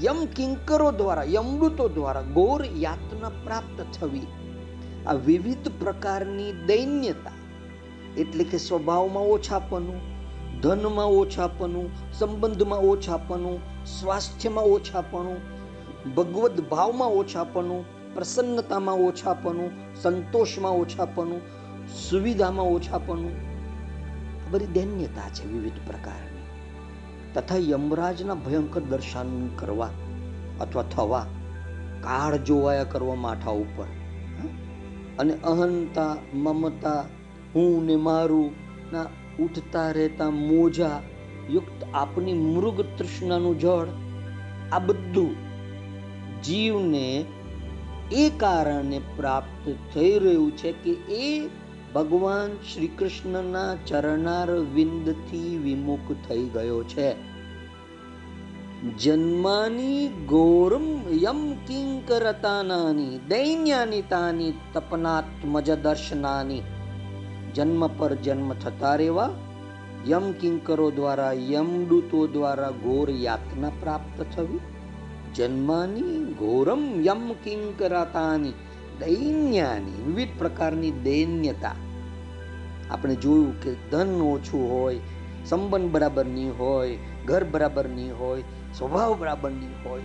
યમ 0.03 0.25
કિંકરો 0.25 0.91
દ્વારા 0.91 1.23
યમૃતો 1.23 1.89
દ્વારા 1.89 2.21
ગોર 2.21 2.65
યાતના 2.75 3.29
પ્રાપ્ત 3.29 3.85
થવી. 3.93 4.27
આ 5.07 5.13
વિવિધ 5.13 5.67
પ્રકારની 5.79 6.51
દૈન્યતા. 6.51 7.31
એટલે 8.17 8.43
કે 8.43 8.57
સ્વભાવમાં 8.57 9.23
ઓછાપનું 9.23 10.01
ધનમાં 10.61 11.05
ઓછાપનું 11.05 12.13
સંબંધમાં 12.13 12.79
ઓછાપનું 12.79 13.72
સ્વાસ્થ્યમાં 13.85 14.63
ઓછાપણું 14.63 15.37
ભગવદ્ 16.15 16.61
ભાવમાં 16.61 17.07
ઓછાપણું 17.07 17.85
પ્રસન્નતામાં 18.13 18.95
ઓછાપણું 18.95 19.71
સંતોષમાં 20.01 20.71
ઓછાપણું 20.71 21.41
સુવિધામાં 21.87 22.65
ઓછાપણું 22.65 23.31
બધી 24.51 24.65
દૈન્યતા 24.65 25.29
છે 25.29 25.47
વિવિધ 25.47 25.73
પ્રકારની. 25.87 26.33
તથા 27.33 27.55
યમરાજના 27.57 28.33
ભયંકર 28.33 28.81
દર્શન 28.81 29.47
કરવા 29.47 29.89
અથવા 30.61 30.83
થવા, 30.83 31.25
કાળ 32.01 32.37
જોવાયા 32.37 32.83
કરવા 32.83 33.15
માથા 33.15 33.51
ઉપર. 33.51 33.85
અને 35.19 35.33
અહંતા, 35.33 36.15
મમતા, 36.33 37.05
હું 37.55 37.85
ને 37.85 37.95
મારું 37.95 38.51
ના 38.93 39.05
ઉઠતા 39.39 39.91
રહેતા 39.91 40.29
મોજા 40.29 41.01
યુક્ત 41.51 41.85
આપની 41.93 42.33
મૃગ 42.33 42.81
તૃષ્ણાનું 42.81 43.59
જળ, 43.59 43.87
આ 44.71 44.79
બધું 44.79 45.35
જીવને 46.43 47.25
એ 48.11 48.29
કારણે 48.29 49.01
પ્રાપ્ત 49.15 49.73
થઈ 49.93 50.19
રહ્યું 50.19 50.57
છે 50.57 50.71
કે 50.71 50.91
એ 50.91 51.49
ભગવાન 51.95 52.53
શ્રી 52.73 52.87
કૃષ્ણના 52.87 53.75
ચરણાર 53.87 54.51
વિંદથી 54.51 55.57
વિમુખ 55.57 56.29
થઈ 56.29 56.43
ગયો 56.43 56.83
છે. 56.83 57.33
જન્માની 58.97 60.07
ગોરમ 60.07 61.01
યમ 61.09 61.53
કિંકરતાનાની, 61.53 63.19
દૈન્યાની 63.27 64.01
તાની, 64.01 64.53
તપનાત્મજ 64.73 65.71
દર્શનાની. 65.71 66.61
જન્મ 67.55 67.87
પર 67.87 68.15
જન્મ 68.15 68.53
થતા 68.53 68.95
રહેવા 68.95 69.29
યમ 70.07 70.31
કિંકરો 70.31 70.91
દ્વારા 70.91 71.33
યમદૂતો 71.33 72.27
દ્વારા 72.27 72.69
ઘોર 72.69 73.09
યાતના 73.09 73.69
પ્રાપ્ત 73.69 74.25
થવી. 74.35 74.59
જન્માની 75.35 76.33
ઘોરમ 76.33 77.01
યમ 77.01 77.33
કિંકરાતાની, 77.33 78.51
દૈન્યાની, 78.99 80.03
વિવિધ 80.03 80.29
પ્રકારની 80.37 80.91
દૈન્યતા. 80.91 81.75
આપણે 82.91 83.15
જોયું 83.15 83.61
કે 83.61 83.73
ધન 83.91 84.21
ઓછું 84.21 84.71
હોય, 84.71 84.99
સંબંધ 85.45 85.91
બરાબર 85.91 86.25
નહીં 86.25 86.59
હોય, 86.59 86.97
ઘર 87.25 87.43
બરાબર 87.43 87.89
નહીં 87.89 88.19
હોય, 88.19 88.43
સ્વભાવ 88.77 89.19
બરાબર 89.19 89.51
નહીં 89.51 89.89
હોય, 89.89 90.01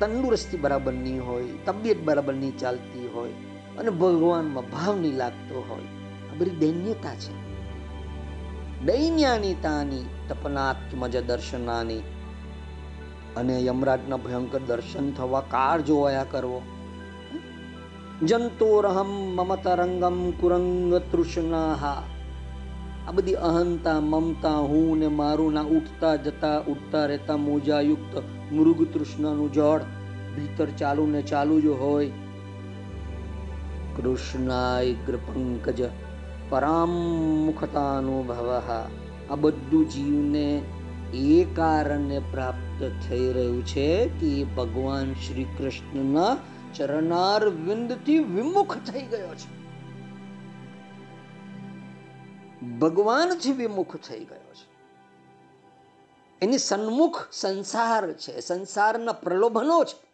તંદુરસ્તી 0.00 0.56
બરાબર 0.56 0.92
નહીં 0.92 1.26
હોય, 1.26 1.44
તબિયત 1.44 2.04
બરાબર 2.04 2.34
નહીં 2.34 2.58
ચાલતી 2.58 3.08
હોય, 3.14 3.30
અને 3.78 3.90
ભગવાનમાં 3.90 4.64
ભાવ 4.64 5.00
નહીં 5.00 5.14
લાગતો 5.14 5.64
હોય. 5.68 5.84
આ 6.30 6.34
બધી 6.38 6.50
દૈન્યતા 6.50 7.14
છે. 7.14 7.49
દૈન્યાની 8.86 9.54
તપનાત્મજ 10.28 11.16
દર્શનાની. 11.16 11.98
અને 13.36 13.64
યમરાજના 13.64 14.16
ભયંકર 14.16 14.58
દર્શન 14.58 15.12
થવા 15.12 15.40
કાર 15.40 15.80
જોવાયા 15.80 16.24
કરવો. 16.30 16.62
જંતોરહમ 18.22 19.06
મમતરંગમ 19.06 20.30
કુરંગ 20.30 20.94
તૃષ્ણાહા. 20.94 22.02
આ 23.08 23.10
બધી 23.10 23.34
અહંતા 23.34 24.00
મમતા 24.00 24.58
હું 24.58 24.98
ને 24.98 25.08
મારું 25.08 25.52
ના 25.52 25.60
ઉઠતા 25.60 26.16
જતા 26.16 26.58
ઉઠતા 26.58 27.06
રહેતા 27.06 27.36
મોજાયુક્ત 27.36 28.22
મૃગ 28.52 28.92
તૃષ્ણનું 28.92 29.52
જળ 29.52 29.80
ભીતર 30.36 30.66
ચાલુ 30.66 31.06
ને 31.06 31.22
ચાલુ 31.22 31.60
જ 31.60 31.66
હોય. 31.66 32.10
કૃષ્ણાય 33.96 34.94
પંકજ 34.94 35.82
પરામુખતાનુભવ. 36.50 38.60
આ 39.30 39.34
બધું 39.34 39.88
જીવને 39.88 40.62
એ 41.14 41.44
કારણે 41.44 42.18
પ્રાપ્ત 42.18 43.08
થઈ 43.08 43.32
રહ્યું 43.32 43.66
છે 43.66 44.08
કે 44.08 44.44
ભગવાન 44.44 45.14
શ્રી 45.14 45.44
કૃષ્ણના 45.44 46.36
ચરણાર 46.74 47.48
વિંદથી 47.48 48.18
વિમુખ 48.18 48.78
થઈ 48.78 49.02
ગયો 49.02 49.34
છે. 49.34 49.60
ભગવાનથી 52.78 53.52
વિમુખ 53.52 53.96
થઈ 53.96 54.24
ગયો 54.24 54.38
છે. 54.38 54.70
એની 56.42 56.58
સન્મુખ 56.58 57.26
સંસાર 57.32 58.12
છે. 58.12 58.40
સંસારના 58.40 59.12
પ્રલોભનો 59.12 59.84
છે 59.84 60.09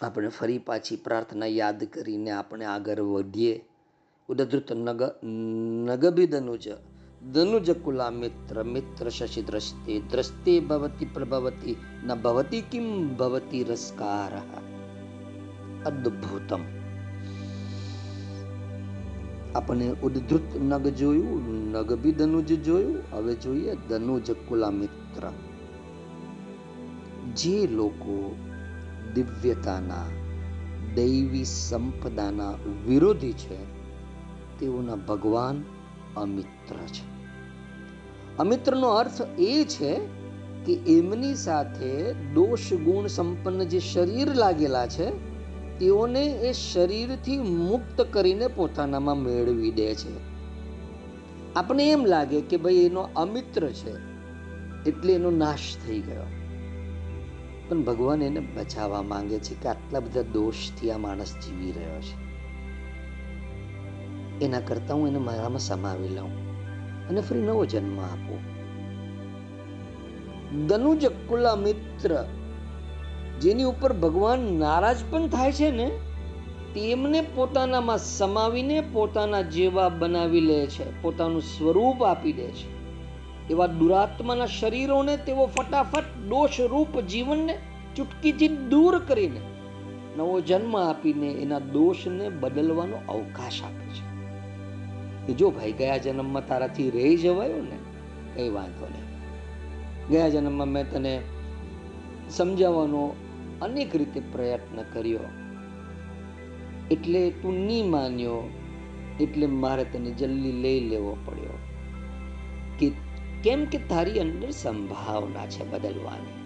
આપણે 0.00 0.28
ફરી 0.28 0.58
પાછી 0.58 0.96
પ્રાર્થના 0.96 1.46
યાદ 1.46 1.84
કરીને 1.84 2.30
આપણે 2.30 2.64
આગળ 2.64 3.00
વધીએ. 3.00 3.64
ઉદધૃત 4.28 4.72
નગ 4.72 5.02
નગભિદનુજ 5.90 6.68
ધનુજ 7.32 7.70
કુલા 7.70 8.10
મિત્ર 8.10 8.62
મિત્ર 8.62 9.08
શશી 9.08 9.42
દ્રષ્ટે 9.42 10.00
દ્રષ્ટે 10.00 10.60
ભવતી 10.60 11.04
પ્રભવતી, 11.04 11.76
ન 12.04 12.14
ભવતી 12.14 12.60
કિમ 12.60 13.16
ભવતી 13.16 13.64
રસકાર. 13.64 14.36
અદ્ભુતમ. 15.86 16.60
આપણે 19.54 19.90
ઉદ્ધૃત 20.02 20.56
નગ 20.56 20.88
જોયું 20.88 21.70
નગ 21.70 21.92
બી 21.92 22.12
ધનુજ 22.12 22.62
જોયું, 22.62 22.98
હવે 23.12 23.34
જોઈએ 23.34 23.74
ધનુજ 23.88 24.30
કુલા 24.30 24.70
મિત્ર. 24.70 25.30
જે 27.36 27.66
લોકો 27.66 28.36
દિવ્યતાના, 29.14 30.04
દૈવી 30.94 31.44
સંપદાના 31.44 32.54
વિરોધી 32.86 33.32
છે, 33.32 33.80
તેઓના 34.58 34.94
ભગવાન 34.94 35.64
અમિત્ર 36.16 36.74
છે. 36.74 37.10
અમિત્રનો 38.38 38.88
અર્થ 38.88 39.40
એ 39.40 39.64
છે 39.64 40.00
કે 40.66 40.72
એમની 40.72 41.34
સાથે 41.34 42.12
દોષ 42.12 42.72
ગુણ 42.72 43.06
સંપન્ન 43.06 43.64
જે 43.64 43.80
શરીર 43.80 44.34
લાગેલા 44.34 44.86
છે, 44.86 45.30
તેઓને 45.78 46.26
એ 46.26 46.52
શરીરથી 46.52 47.38
મુક્ત 47.38 48.06
કરીને 48.10 48.46
પોતાનામાં 48.46 49.18
મેળવી 49.18 49.70
દે 49.70 49.94
છે. 49.94 50.30
આપણે 51.54 51.90
એમ 51.90 52.04
લાગે 52.04 52.40
કે 52.40 52.56
ભાઈ 52.56 52.74
એનો 52.74 53.08
અમિત્ર 53.16 53.68
છે, 53.68 53.92
એટલે 54.86 55.12
એનો 55.12 55.30
નાશ 55.30 55.76
થઈ 55.86 56.00
ગયો. 56.00 56.39
પણ 57.70 57.82
ભગવાન 57.82 58.22
એને 58.22 58.40
બચાવવા 58.40 59.02
માંગે 59.02 59.38
છે 59.38 59.54
કે 59.54 59.68
આટલા 59.68 60.00
બધા 60.00 60.22
દોષથી 60.22 60.90
આ 60.90 60.98
માણસ 60.98 61.34
જીવી 61.34 61.72
રહ્યો 61.72 62.00
છે. 62.00 62.30
એના 64.44 64.60
કરતા 64.60 64.94
હું 64.94 65.08
એને 65.08 65.18
મારામાં 65.18 65.58
સમાવી 65.58 66.08
લઉં 66.08 66.50
અને 67.08 67.20
ફરી 67.20 67.40
નવો 67.40 67.64
જન્મ 67.64 68.00
આપું. 68.00 68.38
દનુજ 70.66 71.06
કુલા 71.06 71.56
મિત્ર, 71.56 72.24
જેની 73.40 73.62
ઉપર 73.62 73.92
ભગવાન 73.92 74.38
નારાજ 74.38 74.96
પણ 75.10 75.28
થાય 75.28 75.52
છે 75.52 75.70
ને, 75.70 75.90
તેમને 76.74 77.20
પોતાનામાં 77.20 77.98
સમાવીને 77.98 78.80
પોતાના 78.80 79.42
જેવા 79.42 79.88
બનાવી 79.88 80.40
લે 80.40 80.66
છે, 80.66 81.02
પોતાનું 81.02 81.40
સ્વરૂપ 81.40 82.02
આપી 82.02 82.32
દે 82.32 82.46
છે. 82.46 82.79
એવા 83.50 83.66
દુરાત્માના 83.66 84.46
શરીરોને 84.46 85.16
તેઓ 85.16 85.46
ફટાફટ 85.46 86.04
દોષરૂપ 86.28 87.00
જીવનને 87.00 87.58
ચૂટકીથી 87.96 88.48
દૂર 88.48 88.98
કરીને 88.98 89.40
નવો 90.16 90.40
જન્મ 90.40 90.76
આપીને 90.76 91.26
એના 91.26 91.58
દોષને 91.58 92.28
બદલવાનો 92.28 92.96
અવકાશ 93.08 93.62
આપે 93.62 93.94
છે. 93.94 94.10
કે 95.26 95.32
જો 95.32 95.50
ભાઈ, 95.50 95.72
ગયા 95.72 95.96
જન્મમાં 95.96 96.48
તારાથી 96.48 96.90
રહી 96.90 97.16
જવાયો 97.16 97.56
ને, 97.56 97.78
કઈ 98.34 98.48
વાંધો 98.48 98.86
નહીં. 98.86 99.10
ગયા 100.08 100.28
જન્મમાં 100.28 100.68
મેં 100.68 100.90
તને 100.90 101.20
સમજાવવાનો 102.30 103.14
અનેક 103.62 103.96
રીતે 103.96 104.20
પ્રયત્ન 104.20 104.82
કર્યો. 104.82 105.18
એટલે 106.90 107.30
તું 107.30 107.66
નહીં 107.66 107.90
માન્યો, 107.90 108.50
એટલે 109.20 109.46
મારે 109.46 109.84
તને 109.84 110.10
જલ્દી 110.10 110.52
લઈ 110.52 110.80
લેવો 110.80 111.16
પડ્યો. 111.24 111.58
કે 112.78 113.09
કેમ 113.44 113.64
કે 113.64 113.78
તારી 113.78 114.20
અંદર 114.20 114.50
સંભાવના 114.50 115.46
છે 115.46 115.70
બદલવાની, 115.70 116.38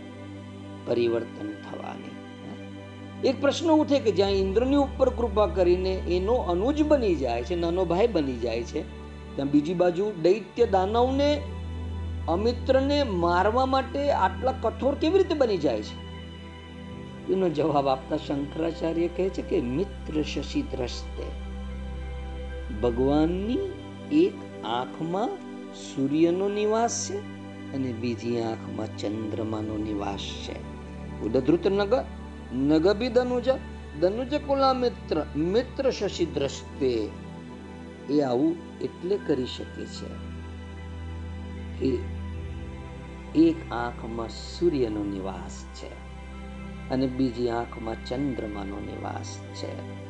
પરિવર્તન 0.87 1.50
થવાની 1.64 2.14
એક 3.24 3.40
પ્રશ્ન 3.40 3.70
ઉઠે 3.70 3.98
કે 4.00 4.11
જ્યાં 4.11 4.30
ઇન્દ્રની 4.30 4.76
ઉપર 4.76 5.11
કૃપા 5.11 5.46
કરીને 5.46 5.92
એનો 5.92 6.35
અનુજ 6.35 6.83
બની 6.83 7.14
જાય 7.14 7.42
છે, 7.42 7.54
નાનો 7.54 7.85
ભાઈ 7.85 8.07
બની 8.07 8.38
જાય 8.38 8.62
છે, 8.62 8.83
ત્યાં 9.37 9.50
બીજી 9.50 9.74
બાજુ 9.74 10.12
દૈત્ય 10.22 10.66
દાનવને, 10.66 11.42
અમિત્રને 12.28 13.02
મારવા 13.02 13.66
માટે 13.66 14.11
આટલા 14.11 14.52
કઠોર 14.52 14.94
કેવી 14.94 15.18
રીતે 15.18 15.35
બની 15.35 15.59
જાય 15.59 15.83
છે? 15.83 15.96
એનો 17.33 17.48
જવાબ 17.48 17.88
આપતા 17.88 18.16
શંકરાચાર્ય 18.16 19.09
કહે 19.09 19.28
છે 19.28 19.42
કે, 19.42 19.61
મિત્ર 19.61 20.22
શશી 20.22 20.62
દ્રષ્ટે, 20.62 21.26
ભગવાનની 22.83 23.59
એક 24.12 24.66
આંખમાં 24.66 25.28
સૂર્યનો 25.74 26.48
નિવાસ 26.48 27.10
છે 27.10 27.18
અને 27.72 27.92
બીજી 27.92 28.40
આંખમાં 28.40 28.98
ચંદ્રમાનો 28.98 29.76
નિવાસ 29.76 30.20
છે. 30.20 30.56
ઉદધૃત 31.20 31.66
નગ 31.66 31.94
નગભી 32.54 33.08
ધનુજ 33.08 33.50
ધનુજ 34.00 34.34
કુલા 34.34 34.72
મિત્ર 34.72 35.26
મિત્ર 35.37 35.90
શશી 35.90 36.26
દ્રષ્ટે. 36.26 37.08
એ 38.10 38.20
આવું 38.20 38.56
એટલે 38.80 39.18
કરી 39.26 39.46
શકે 39.46 39.84
છે 39.84 40.06
કે 41.78 41.98
એક 43.48 43.72
આંખમાં 43.72 44.28
સૂર્યનો 44.28 45.04
નિવાસ 45.04 45.66
છે 45.74 45.88
અને 46.90 47.06
બીજી 47.06 47.48
આંખમાં 47.48 48.04
ચંદ્રમાનો 48.06 48.80
નિવાસ 48.80 49.38
છે. 49.54 50.04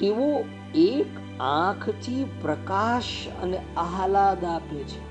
તેઓ 0.00 0.44
એક 0.74 1.40
આંખથી 1.40 2.24
પ્રકાશ 2.42 3.04
અને 3.42 3.60
આહલાદ 3.76 4.44
આપે 4.44 4.84
છે. 4.84 5.08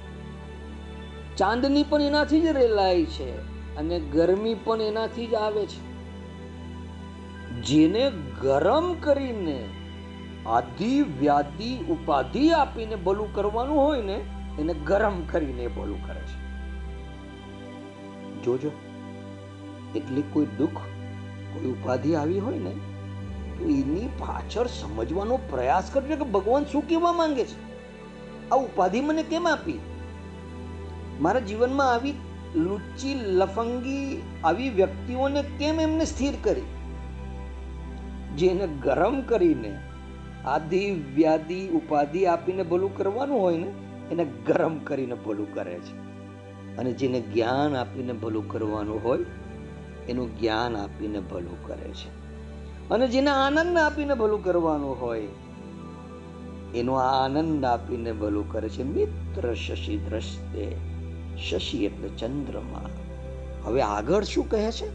ચાંદની 1.36 1.84
પણ 1.84 2.02
એનાથી 2.02 2.42
જ 2.42 2.46
રેલાય 2.46 3.06
છે 3.06 3.38
અને 3.76 4.00
ગરમી 4.00 4.54
પણ 4.54 4.82
એનાથી 4.82 5.28
જ 5.28 5.34
આવે 5.34 5.66
છે. 5.66 5.88
જેને 7.62 8.12
ગરમ 8.42 8.94
કરીને 8.94 9.70
આદિ 10.46 11.02
વ્યાધિ 11.02 11.78
ઉપાધિ 11.78 12.52
આપીને 12.52 12.96
ભલું 12.96 13.36
કરવાનું 13.36 13.78
હોય 13.78 14.02
ને, 14.02 14.22
એને 14.60 14.74
ગરમ 14.74 15.22
કરીને 15.32 15.68
ભલું 15.68 16.08
કરે 16.08 16.20
છે. 16.20 16.48
જોજો, 18.44 18.72
એટલે 19.96 20.24
કોઈ 20.34 20.46
દુઃખ, 20.46 20.78
કોઈ 21.54 21.66
ઉપાધિ 21.66 22.16
આવી 22.16 22.40
હોય 22.40 22.60
ને 22.60 22.97
તો 23.60 23.66
એની 23.66 24.10
પાછળ 24.20 24.68
સમજવાનો 24.68 25.40
પ્રયાસ 25.50 25.92
કરજો 25.94 26.16
કે 26.16 26.32
ભગવાન 26.32 26.66
શું 26.66 26.88
કહેવા 26.88 27.14
માંગે 27.14 27.44
છે. 27.44 27.68
આ 28.50 28.56
ઉપાધિ 28.56 29.02
મને 29.02 29.24
કેમ 29.24 29.48
આપી? 29.48 29.80
મારા 31.22 31.40
જીવનમાં 31.40 31.94
આવી 31.94 32.14
લુચ્ચી, 32.56 33.16
લફંગી 33.16 34.22
આવી 34.44 34.70
વ્યક્તિઓને 34.70 35.44
કેમ 35.44 35.80
એમને 35.80 36.06
સ્થિર 36.06 36.34
કરી? 36.44 36.62
જેને 38.36 38.68
ગરમ 38.68 39.22
કરીને 39.22 39.80
આદિ 40.46 41.04
વ્યાધિ, 41.16 41.68
ઉપાધિ 41.68 42.26
આપીને 42.26 42.64
ભલું 42.64 42.98
કરવાનું 42.98 43.42
હોય 43.42 43.58
ને, 43.58 43.68
એને 44.12 44.26
ગરમ 44.26 44.78
કરીને 44.78 45.14
ભલું 45.14 45.54
કરે 45.54 45.80
છે. 45.80 45.98
અને 46.78 46.92
જેને 46.92 47.22
જ્ઞાન 47.22 47.76
આપીને 47.76 48.14
ભલું 48.14 48.50
કરવાનું 48.50 49.04
હોય, 49.04 49.20
એનું 50.10 50.40
જ્ઞાન 50.40 50.78
આપીને 50.78 51.20
ભલું 51.20 51.68
કરે 51.68 51.90
છે. 51.90 52.17
અને 52.92 53.08
જેને 53.08 53.30
આનંદ 53.30 53.78
આપીને 53.78 54.14
ભલું 54.14 54.44
કરવાનું 54.44 55.02
હોય, 55.02 55.28
એનો 56.76 56.94
આનંદ 56.94 57.66
આપીને 57.66 58.12
ભલું 58.12 58.52
કરે 58.52 58.70
છે 58.70 58.84
મિત્ર 58.84 59.54
શશી 59.54 59.98
દ્રષ્ટે. 59.98 60.76
શશી 61.50 61.86
એટલે 61.86 62.10
ચંદ્રમા. 62.10 62.90
હવે 63.66 63.82
આગળ 63.82 64.24
શું 64.24 64.50
કહે 64.50 64.72
છે? 64.72 64.90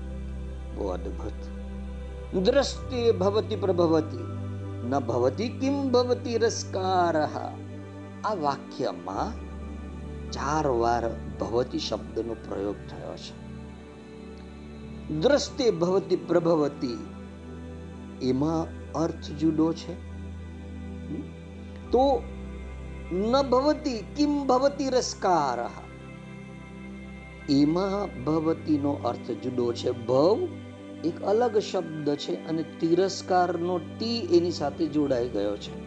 બહુ 0.75 0.89
અદ્ભુત. 0.89 2.37
દ્રષ્ટિ 2.37 3.13
ભવતી 3.13 3.57
પ્રભવતી. 3.57 4.19
ન 4.89 4.99
ભવતી 4.99 5.49
કિમ 5.49 5.91
ભવતી 5.91 6.39
રસકાર. 6.39 7.17
આ 8.25 8.35
વાક્યમાં 8.35 9.33
ચાર 10.31 10.67
વાર 10.67 11.11
ભવતી 11.41 11.79
શબ્દનો 11.79 12.35
પ્રયોગ 12.35 12.77
થયો 12.91 13.17
છે. 13.17 13.43
દ્રષ્ટિ 15.21 15.71
ભવતી 15.71 16.17
પ્રભવતી. 16.17 17.12
એમાં 18.23 18.93
અર્થ 18.93 19.31
જુદો 19.31 19.73
છે? 19.73 19.95
તો 21.91 22.23
ન 23.13 23.43
ભવતી 23.43 23.99
કિમ 24.17 24.47
ભવતી 24.47 24.91
રસકાર? 24.91 25.71
એમાં 27.51 28.25
ભવતીનો 28.25 28.93
અર્થ 28.93 29.31
જુદો 29.31 29.73
છે. 29.73 29.91
ભવ 29.91 30.49
એક 31.05 31.23
અલગ 31.23 31.59
શબ્દ 31.59 32.15
છે 32.15 32.47
અને 32.47 32.63
તિરસ્કારનો 32.63 33.79
ટી 33.79 34.19
એની 34.19 34.51
સાથે 34.51 34.87
જોડાઈ 34.87 35.29
ગયો 35.29 35.57
છે. 35.57 35.83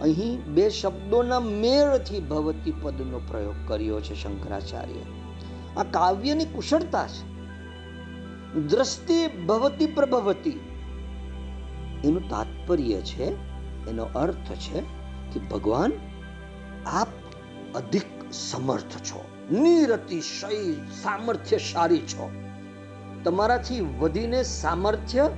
અહીં 0.00 0.44
બે 0.44 0.70
શબ્દોના 0.70 1.40
મેળથી 1.40 2.20
ભવતી 2.20 2.74
પદનો 2.82 3.20
પ્રયોગ 3.28 3.54
કર્યો 3.68 4.00
છે 4.00 4.14
શંકરાચાર્ય. 4.14 5.00
આ 5.76 5.82
કાવ્યની 5.82 6.44
કુશળતા 6.44 7.06
છે. 7.06 7.30
દ્રષ્ટિ 8.60 9.46
ભવતી 9.46 9.86
પ્રભવતી. 9.86 10.69
એનું 12.04 12.28
તાત્પર્ય 12.28 13.00
છે, 13.00 13.24
એનો 13.86 14.02
અર્થ 14.02 14.52
છે 14.52 14.80
કે 15.32 15.40
ભગવાન, 15.40 15.92
આપ 16.86 17.08
અધિક 17.74 18.32
સમર્થ 18.32 18.96
છો 18.96 19.24
નિરતિશય 19.50 20.72
સામર્થ્યશાળી 20.72 21.98
છો. 21.98 22.30
તમારાથી 23.24 23.80
વધીને 23.80 24.42
સામર્થ્ય 24.42 25.30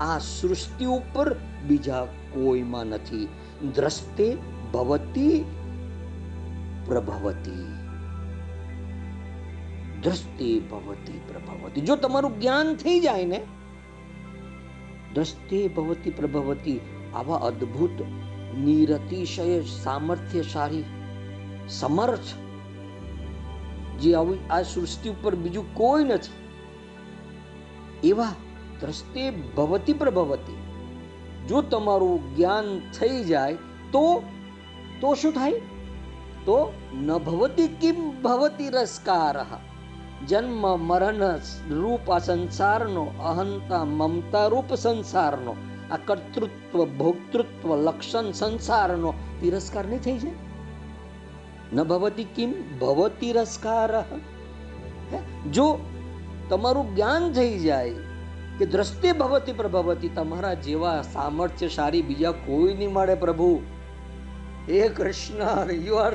આ 0.00 0.18
સૃષ્ટિ 0.18 0.84
ઉપર 0.84 1.36
બીજા 1.68 2.04
કોઈમાં 2.04 2.84
નથી. 2.84 3.28
દ્રષ્ટે 3.74 4.36
ભવતી, 4.72 5.44
પ્રભવતી. 6.86 7.64
દ્રષ્ટિ 10.02 10.60
ભવતી, 10.60 11.20
પ્રભવતી. 11.28 11.80
જો 11.80 11.96
તમારું 11.96 12.40
જ્ઞાન 12.40 12.74
થઈ 12.74 13.00
જાય 13.00 13.24
ને 13.24 13.42
દ્રષ્ટિ 15.14 15.68
ભવતી 15.68 16.10
પ્રભવતી 16.10 16.80
આવા 17.14 17.36
અદ્ભુત, 17.36 18.02
નિરતિશય, 18.58 19.62
સામર્થ્યશાળી 19.62 20.84
સમર્થ 21.68 22.34
જે 24.00 24.14
આવી 24.14 24.38
આ 24.50 24.62
સૃષ્ટિ 24.62 25.08
ઉપર 25.08 25.34
બીજું 25.34 25.74
કોઈ 25.74 26.04
નથી. 26.04 26.48
એવા 28.08 28.34
દ્રષ્ટિ 28.80 29.30
ભવતી 29.30 29.92
પ્રભવતી. 29.92 30.56
જો 31.48 31.62
તમારું 31.62 32.36
જ્ઞાન 32.36 32.80
થઈ 32.80 33.24
જાય, 33.24 33.54
તો 33.92 34.22
તો 35.00 35.14
શું 35.14 35.32
થાય? 35.32 35.52
તો 36.44 36.72
ન 36.94 37.18
ભવતી 37.18 37.68
કિમ 37.68 38.22
ભવતી 38.22 38.68
રસકાર. 38.68 39.36
જન્મ, 40.28 40.86
મરણ, 40.86 41.22
રૂપ 41.70 42.10
આ 42.10 42.18
સંસારનો, 42.18 43.02
અહંતા, 43.02 43.84
મમતા 43.84 44.46
રૂપ 44.46 44.74
સંસારનો, 44.74 45.56
આ 45.90 45.96
કર્તૃત્વ, 45.96 46.84
ભોક્તૃત્વ, 46.84 47.76
લક્ષણ 47.76 48.32
સંસારનો 48.32 49.14
તિરસ્કાર 49.40 49.86
નહીં 49.86 50.00
થઈ 50.00 50.18
જાય? 50.18 50.32
ન 51.72 51.82
ભવતી 51.82 52.24
કિમ 52.24 52.78
ભવ 52.78 53.08
તિરસ્કાર 53.08 54.04
જો 55.52 55.78
તમારું 56.48 56.94
જ્ઞાન 56.94 57.32
થઈ 57.32 57.58
જાય 57.58 57.90
કે 58.58 58.66
દ્રષ્ટિ 58.66 59.12
ભવતી 59.12 59.52
પ્રભવતી 59.52 60.08
તમારા 60.08 60.54
જેવા 60.54 61.02
સામર્થ્યશાળી 61.02 62.02
બીજા 62.02 62.32
કોઈ 62.32 62.74
નહીં 62.74 62.92
મળે 62.92 63.14
પ્રભુ. 63.14 63.62
હે 64.68 64.88
Krishna 64.88 65.70
you 65.70 65.94
are 65.94 66.14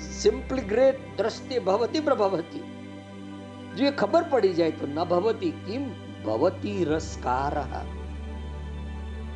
simply 0.00 0.62
great 0.62 1.18
દ્રષ્ટિ 1.18 1.58
ભવતી 1.58 2.00
પ્રભવતી 2.00 2.71
જો 3.78 3.90
ખબર 3.98 4.22
પડી 4.22 4.52
જાય 4.54 4.70
તો 4.70 4.86
ન 4.86 5.04
ભવતી 5.04 5.50
કિમ 5.50 5.90
ભવતી 6.24 6.84
રસકાર. 6.84 7.58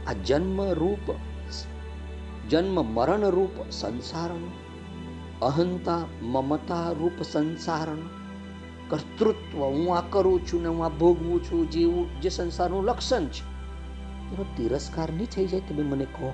આ 0.06 0.12
જન્મ 0.26 0.62
રૂપ, 0.62 1.14
જન્મ 2.50 2.94
મરણ 2.94 3.30
રૂપ 3.30 3.70
સંસારનો, 3.70 4.52
અહંતા 5.46 6.04
મમતા 6.22 6.90
રૂપ 6.90 7.22
સંસારનો. 7.22 8.08
કર્તૃત્વ 8.88 9.58
હું 9.58 9.96
આ 9.96 10.02
કરું 10.10 10.46
છું 10.46 10.62
ને 10.62 10.68
હું 10.68 10.84
આ 10.84 10.88
ભોગવું 10.88 11.44
છું, 11.44 11.70
જેવું, 11.70 12.20
જે 12.20 12.28
સંસારનું 12.28 12.84
લક્ષણ 12.84 13.24
છે. 13.24 13.56
એનો 14.34 14.44
તિરસ્કાર 14.56 15.12
નહીં 15.12 15.26
થઈ 15.26 15.46
જાય 15.46 15.60
તમે 15.60 15.82
મને 15.82 16.04
કહો. 16.04 16.32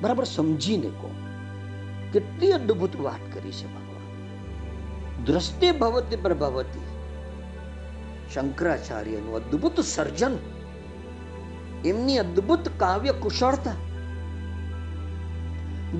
બરાબર 0.00 0.24
સમજીને 0.24 0.88
કહો. 0.88 1.14
કેટલી 2.12 2.52
અદ્ભુત 2.52 2.96
વાત 2.96 3.34
કરી 3.34 3.50
છે 3.50 3.83
દ્રષ્ટિ 5.24 5.70
ભવતી 5.70 6.16
પ્રભવતી 6.16 6.80
શંકરાચાર્યનું 8.34 9.36
અદ્ભુત 9.36 9.80
સર્જન. 9.80 10.38
એમની 11.84 12.18
અદ્ભુત 12.18 12.68
કાવ્ય 12.78 13.12
કુશળતા. 13.12 13.74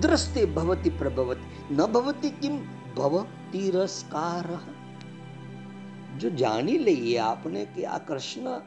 દ્રષ્ટિ 0.00 0.44
ભવતી 0.44 0.90
પ્રભવતી 0.90 1.74
ન 1.74 1.86
ભવતી 1.86 2.30
કિમ? 2.30 2.58
ભવ 2.94 3.26
તિરસ્કાર 3.52 4.44
જો 6.18 6.30
જાણી 6.30 6.78
લઈએ 6.78 7.18
આપણે 7.18 7.64
કે 7.64 7.86
આ 7.86 7.98
કૃષ્ણ 7.98 8.60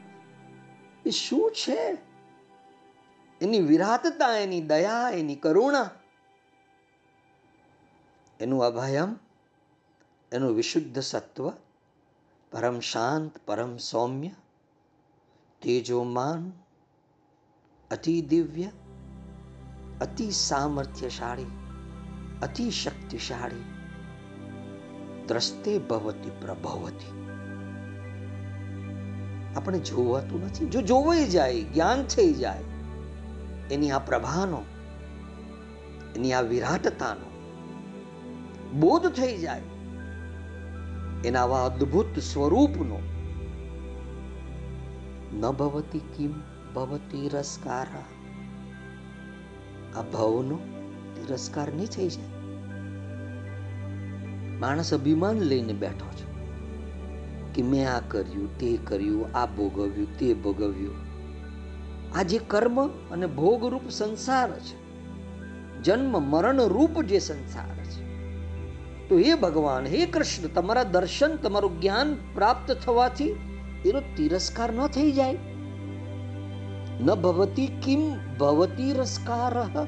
એ 1.06 1.10
શું 1.10 1.52
છે? 1.52 1.98
એની 3.42 3.60
વિરાટતા, 3.60 4.38
એની 4.38 4.62
દયા, 4.62 5.10
એની 5.10 5.36
કરુણા. 5.36 5.90
એનું 8.40 8.66
અભયમ 8.66 9.16
એનું 10.32 10.56
વિશુદ્ધ 10.56 11.00
સત્વ, 11.00 11.50
પરમ 12.52 12.80
શાંત, 12.80 13.32
પરમ 13.46 13.78
સૌમ્ય, 13.78 14.30
તેજોમાન, 15.62 16.52
અતિ 17.92 18.22
દિવ્ય, 18.22 18.68
અતિ 20.02 20.32
સામર્થ્યશાળી, 20.32 21.46
અતિ 22.42 22.72
શક્તિશાળી, 22.72 23.64
દ્રષ્ટે 25.28 25.80
ભવતી, 25.80 26.32
પ્રભવતી. 26.42 27.24
આપણે 29.56 29.80
જોવાતું 29.80 30.44
નથી. 30.44 30.66
જો 30.66 30.82
જોવાઈ 30.82 31.26
જાય, 31.26 31.64
જ્ઞાન 31.64 32.04
થઈ 32.04 32.34
જાય, 32.34 32.64
એની 33.72 33.92
આ 33.92 34.00
પ્રભાનો, 34.00 34.64
એની 36.16 36.34
આ 36.34 36.42
વિરાટતાનો, 36.42 37.28
બોધ 38.80 39.08
થઈ 39.08 39.38
જાય 39.38 39.62
એના 41.26 41.44
આવા 41.44 41.66
અદ્ભુત 41.66 42.20
સ્વરૂપનો. 42.20 43.00
ન 45.34 45.52
ભવતી 45.52 46.00
કિમ 46.00 46.34
ભવતી 46.76 47.30
રસકાર. 47.30 47.88
આ 49.98 50.02
ભવનો 50.02 50.60
તિરસ્કાર 51.16 51.74
નહીં 51.74 51.88
થઈ 51.88 52.10
જાય. 52.10 52.26
માણસ 54.60 54.94
અભિમાન 54.94 55.36
લઈને 55.36 55.74
બેઠો 55.74 56.10
છે 56.12 56.28
કે 57.54 57.62
મેં 57.62 57.92
આ 57.92 58.02
કર્યું, 58.08 58.58
તે 58.58 58.78
કર્યું, 58.78 59.38
આ 59.38 59.46
ભોગવ્યું, 59.46 60.20
તે 60.20 60.34
ભોગવ્યું. 60.34 60.96
આ 62.16 62.24
જે 62.24 62.38
કર્મ 62.38 62.88
અને 62.88 63.26
ભોગરૂપ 63.26 63.90
સંસાર 63.90 64.60
છે, 64.60 64.88
જન્મ, 65.84 66.24
મરણ, 66.24 66.62
રૂપ 66.62 67.02
જે 67.02 67.20
સંસાર 67.20 67.77
તો 69.10 69.18
હે 69.18 69.36
ભગવાન, 69.36 69.86
હે 69.86 70.06
કૃષ્ણ, 70.06 70.48
તમારા 70.48 70.84
દર્શન, 70.84 71.36
તમારું 71.36 71.82
જ્ઞાન 71.82 72.16
પ્રાપ્ત 72.34 72.72
થવાથી 72.72 73.30
એનો 73.86 74.02
તિરસ્કાર 74.18 74.74
ન 74.74 74.88
થઈ 74.88 75.12
જાય. 75.12 75.38
ન 77.02 77.14
ભવતી 77.16 77.68
કિમ 77.68 78.02
ભવતી 78.38 78.94
રસકાર. 78.94 79.88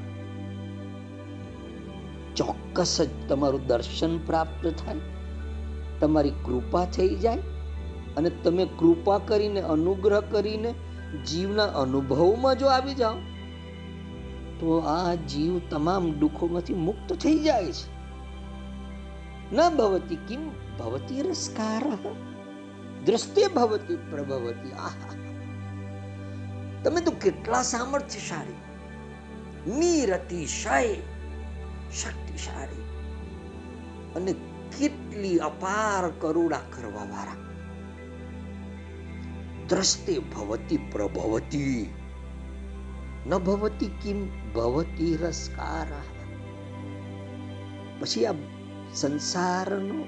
ચોક્કસ 2.36 3.00
જ 3.02 3.08
તમારું 3.28 3.66
દર્શન 3.66 4.18
પ્રાપ્ત 4.18 4.66
થાય, 4.66 4.96
તમારી 6.00 6.30
કૃપા 6.30 6.84
થઈ 6.84 7.14
જાય 7.16 7.38
અને 8.16 8.30
તમે 8.30 8.64
કૃપા 8.78 9.18
કરીને, 9.18 9.60
અનુગ્રહ 9.60 10.20
કરીને 10.20 10.74
જીવના 11.26 11.64
અનુભવમાં 11.64 12.58
જો 12.58 12.66
આવી 12.66 12.94
જાઓ, 12.94 13.14
તો 14.60 14.78
આ 14.78 15.14
જીવ 15.14 15.60
તમામ 15.70 16.12
દુઃખોમાંથી 16.12 16.74
મુક્ત 16.74 17.12
થઈ 17.12 17.38
જાય 17.38 17.72
છે. 17.72 17.99
ન 19.52 19.58
ભવતી 19.76 20.20
કિમ 20.28 20.42
ભવતી 20.78 21.22
રસકાર 21.22 21.84
દ્રષ્ટે 23.06 23.42
ભવતી 23.48 23.98
પ્રભવતી 24.10 24.74
આહા 24.80 25.14
તમે 26.84 27.00
તો 27.00 27.12
કેટલા 27.20 27.62
સામર્થ્યશાળી 27.62 28.60
નિરતિશય 29.78 30.76
શક્તિશાળી 31.92 32.86
અને 34.16 34.32
કેટલી 34.78 35.38
અપાર 35.40 36.04
કરુણા 36.18 36.62
કરવા 36.70 37.08
વાળા 37.08 37.38
દ્રષ્ટે 39.68 40.14
ભવતી 40.30 40.80
પ્રભવતી 40.92 41.82
ન 43.26 43.38
ભવતી 43.40 43.90
કિમ 44.02 44.20
ભવતી 44.54 45.12
રસકાર 45.16 45.90
પછી 48.00 48.26
આ 48.26 48.36
સંસારનો, 48.94 50.04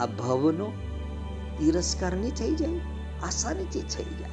આ 0.00 0.06
ભવનો 0.06 0.72
તિરસ્કાર 1.58 2.14
નહીં 2.14 2.34
થઈ 2.34 2.54
જાય, 2.54 2.80
આસાનીથી 3.22 3.80
થઈ 3.80 4.04
જાય. 4.04 4.30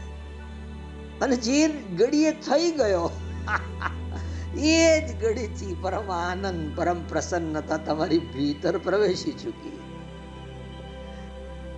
અને 1.21 1.35
જે 1.35 1.67
ઘડીએ 1.67 2.31
થઈ 2.31 2.71
ગયો, 2.71 3.11
એ 4.57 5.01
જ 5.01 5.23
ઘડીથી 5.23 5.75
પરમ 5.81 6.11
આનંદ, 6.11 6.77
પરમ 6.77 7.03
પ્રસન્નતા 7.09 7.77
તમારી 7.77 8.19
ભીતર 8.19 8.77
પ્રવેશી 8.77 9.31
ચૂકી. 9.31 9.79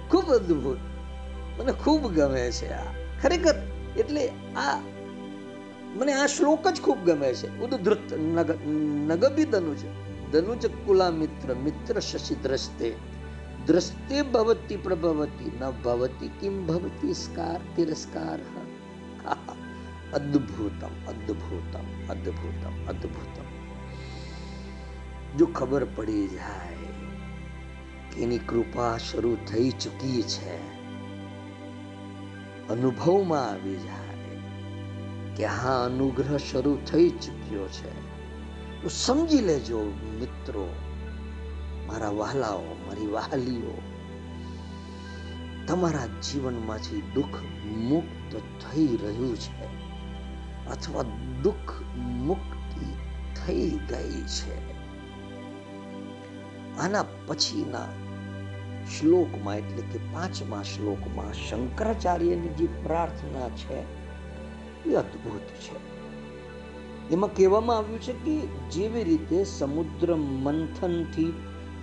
ખૂબ 0.10 0.26
અદ્ભુત 0.26 0.78
મને 1.60 1.72
ખૂબ 1.72 2.08
ગમે 2.08 2.52
છે 2.52 2.74
આ. 2.74 2.84
ખરેખર 3.24 3.56
એટલે 3.98 4.28
આ 4.56 4.80
મને 5.96 6.14
આ 6.14 6.26
શ્લોક 6.26 6.68
જ 6.68 6.82
ખૂબ 6.82 7.06
ગમે 7.06 7.34
છે. 7.34 7.60
ઉદ્ધૃત 7.60 8.14
નગ 8.14 8.52
નગબિદનું 9.12 9.52
ધનુજ 9.52 10.07
ધનુજ 10.32 10.64
કુલા 10.80 11.12
મિત્ર 11.14 11.50
મિત્ર 11.58 12.00
શશી 12.02 12.40
દ્રષ્ટે 12.44 12.90
દ્રષ્ટે 13.66 14.18
ભવતી 14.30 14.80
પ્રભવતી 14.80 15.52
ન 15.54 15.64
ભવતી 15.84 16.32
કિમ 16.40 16.56
ભવતી 16.66 17.16
સ્કાર 17.16 17.60
તિરસ્કાર 17.76 18.40
અદ્ભુતમ 20.14 20.94
અદ્ભુતમ 21.08 21.88
અદ્ભુતમ 22.10 22.76
અદ્ભુતમ 22.88 23.48
જો 25.38 25.48
ખબર 25.52 25.86
પડી 25.96 26.28
જાય 26.30 26.92
કે 28.10 28.18
એની 28.20 28.46
કૃપા 28.46 28.94
શરૂ 29.02 29.36
થઈ 29.46 29.72
ચૂકી 29.78 30.24
છે 30.26 30.58
અનુભવમાં 32.70 33.48
આવી 33.48 33.80
જાય 33.82 34.38
કે 35.36 35.46
હા 35.54 35.80
અનુગ્રહ 35.86 36.32
શરૂ 36.42 36.78
થઈ 36.86 37.10
ચૂક્યો 37.20 37.68
છે 37.72 38.07
તો 38.84 38.90
સમજી 38.90 39.42
લેજો 39.42 39.84
મિત્રો, 40.20 40.70
મારા 41.88 42.10
વહાલાઓ, 42.10 42.62
મારી 42.62 43.08
વહાલીઓ. 43.08 43.82
તમારા 45.68 46.08
જીવનમાંથી 46.08 47.02
દુઃખ 47.16 47.42
મુક્ત 47.66 48.36
થઈ 48.36 48.98
રહ્યું 49.04 49.38
છે 49.38 49.88
અથવા 50.70 51.04
દુઃખ 51.44 51.82
મુક્તિ 52.06 52.86
થઈ 53.34 53.70
ગઈ 53.70 54.22
છે. 54.22 54.78
આના 56.78 57.06
પછીના 57.28 57.88
શ્લોકમાં, 59.00 59.58
એટલે 59.58 59.82
કે 59.82 60.00
પાંચમા 60.14 60.64
શ્લોકમાં 60.64 61.34
શંકરાચાર્યની 61.34 62.48
જે 62.48 62.68
પ્રાર્થના 62.84 63.50
છે, 63.50 63.80
એ 64.90 64.96
અદ્ભુત 64.96 65.42
છે. 65.42 65.97
એમાં 67.12 67.36
કહેવામાં 67.36 67.78
આવ્યું 67.78 68.01
છે 68.01 68.14
કે 68.14 68.36
જેવી 68.72 69.03
રીતે 69.03 69.43
સમુદ્ર 69.43 70.16
મંથનથી 70.16 71.34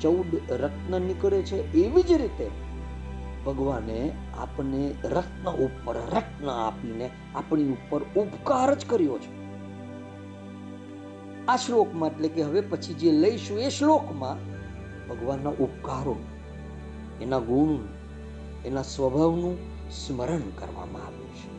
ચૌદ 0.00 0.30
રત્ન 0.50 1.02
નીકળે 1.02 1.42
છે, 1.42 1.58
એવી 1.72 2.02
જ 2.02 2.12
રીતે 2.12 2.50
ભગવાને 3.44 4.12
આપણને 4.38 4.82
રત્ન 5.04 5.46
ઉપર 5.66 5.96
રત્ન 6.12 6.48
આપીને 6.48 7.10
આપણી 7.34 7.72
ઉપર 7.72 8.02
ઉપકાર 8.16 8.74
જ 8.74 8.86
કર્યો 8.86 9.18
છે. 9.18 9.30
આ 11.48 11.56
શ્લોકમાં 11.56 12.10
એટલે 12.10 12.28
કે 12.28 12.42
હવે 12.42 12.60
પછી 12.60 12.94
જે 12.94 13.12
લઈશું 13.12 13.58
એ 13.58 13.70
શ્લોકમાં 13.70 14.38
ભગવાનના 15.08 15.50
ઉપકારો, 15.50 16.16
એના 17.20 17.38
ગુણ, 17.38 17.78
એના 18.64 18.82
સ્વભાવનું 18.82 19.56
સ્મરણ 19.90 20.46
કરવામાં 20.58 21.06
આવ્યું 21.06 21.34
છે. 21.34 21.53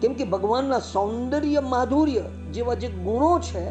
કેમ 0.00 0.14
કે 0.14 0.24
ભગવાનના 0.24 0.78
સૌંદર્ય 0.78 1.60
માધુર્ય 1.60 2.24
જેવા 2.52 2.74
જે 2.74 2.88
ગુણો 2.88 3.38
છે, 3.38 3.64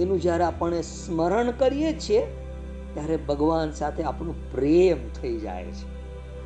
એનું 0.00 0.20
જ્યારે 0.20 0.44
આપણે 0.44 0.82
સ્મરણ 0.82 1.50
કરીએ 1.50 1.98
છીએ, 1.98 2.26
ત્યારે 2.94 3.16
ભગવાન 3.16 3.70
સાથે 3.70 4.02
આપણું 4.02 4.52
પ્રેમ 4.52 5.08
થઈ 5.08 5.38
જાય 5.38 5.64
છે. 5.64 5.96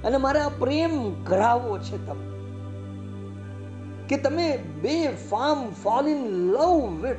અને 0.02 0.16
મારે 0.16 0.40
આ 0.40 0.48
પ્રેમ 0.48 1.24
કરાવવો 1.24 1.78
છે 1.78 2.06
તમને, 2.06 2.30
કે 4.08 4.16
તમે 4.16 4.56
બે 4.56 5.08
farm 5.08 5.70
fall 5.70 6.08
in 6.08 6.26
love 6.26 7.06
with 7.06 7.16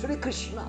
Shri 0.00 0.14
Krishna. 0.14 0.60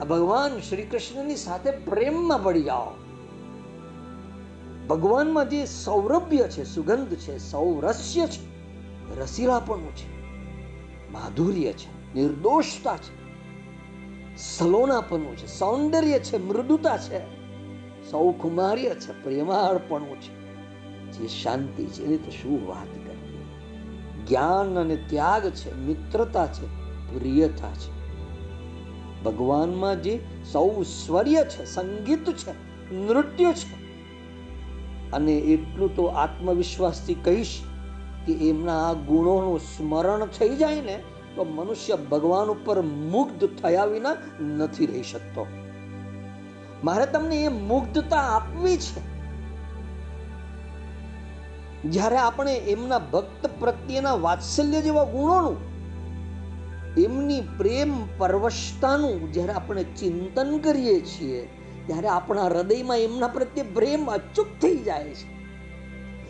આ 0.00 0.04
ભગવાન 0.04 0.60
શ્રી 0.60 0.82
કૃષ્ણની 0.82 1.36
સાથે 1.36 1.70
પ્રેમમાં 1.70 2.42
પડી 2.42 2.62
જાઓ. 2.62 2.90
ભગવાનમાં 4.88 5.48
જે 5.48 5.66
સૌરભ્ય 5.66 6.38
છે, 6.38 6.64
સુગંધ 6.64 7.16
છે, 7.16 7.38
સૌરસ્ય 7.38 8.26
છે 8.26 8.49
રસીલાપણું 9.16 9.96
છે 9.96 10.20
માધુર્ય 11.12 11.72
છે, 11.72 12.14
નિર્દોષતા 12.14 12.96
છે 12.96 13.20
સલોનાપણું 14.36 15.36
છે 15.36 15.46
સૌંદર્ય 15.46 16.18
છે, 16.18 16.36
મૃદુતા 16.36 16.98
છે, 16.98 17.20
સૌકુમાર્ય 18.10 18.90
છે 18.90 19.22
પ્રેમાળપણું 19.22 20.20
છે 20.20 20.40
જે 21.12 21.28
શાંતિ 21.28 21.84
છે, 21.84 22.04
એની 22.04 22.16
તો 22.16 22.30
શું 22.30 22.68
વાત 22.68 22.86
કરવી? 22.86 23.44
જ્ઞાન 24.26 24.78
અને 24.78 24.96
ત્યાગ 24.96 25.50
છે, 25.50 25.76
મિત્રતા 25.76 26.46
છે, 26.46 26.66
પ્રિયતા 27.14 27.70
છે. 27.70 28.00
ભગવાનમાં 29.22 30.02
જે 30.02 30.20
સૌ 30.52 30.82
સ્વર્ય 30.82 31.44
છે, 31.44 31.64
સંગીત 31.64 32.30
છે, 32.30 32.52
નૃત્ય 32.94 33.52
છે, 33.52 33.80
અને 35.10 35.32
એટલું 35.32 35.96
તો 35.96 36.04
આત્મવિશ્વાસથી 36.04 37.14
કહીશ 37.14 37.60
કે 38.26 38.32
એમના 38.32 38.92
ગુણોનું 38.92 39.60
સ્મરણ 39.60 40.26
થઈ 40.26 40.48
જાય 40.48 40.80
ને, 40.80 41.02
તો 41.36 41.44
મનુષ્ય 41.44 41.96
ભગવાન 41.96 42.48
ઉપર 42.48 42.82
મુગ્ધ 42.82 43.48
થયા 43.62 43.84
વિના 43.84 44.16
નથી 44.40 44.86
રહી 44.86 45.02
શકતો. 45.02 45.46
મારે 46.84 47.06
તમને 47.06 47.44
એ 47.44 47.48
મુગ્ધતા 47.48 48.16
આપવી 48.16 48.76
છે. 48.76 49.10
જ્યારે 51.88 52.16
આપણે 52.16 52.56
એમના 52.56 52.98
ભક્ત 52.98 53.50
પ્રત્યેના 53.58 54.14
વાત્સલ્ય 54.14 54.80
જેવા 54.80 55.04
ગુણોનું, 55.04 55.56
એમની 56.98 57.40
પ્રેમ 57.40 57.92
પરવશતાનું 58.18 59.32
જ્યારે 59.32 59.52
આપણે 59.52 59.84
ચિંતન 59.84 60.58
કરીએ 60.58 61.00
છીએ, 61.00 61.48
ત્યારે 61.86 62.08
આપણા 62.08 62.46
હૃદયમાં 62.46 62.98
એમના 62.98 63.28
પ્રત્યે 63.28 63.64
પ્રેમ 63.64 64.10
અચૂક 64.10 64.46
થઈ 64.62 64.76
જાય 64.76 65.04
છે. 65.04 65.39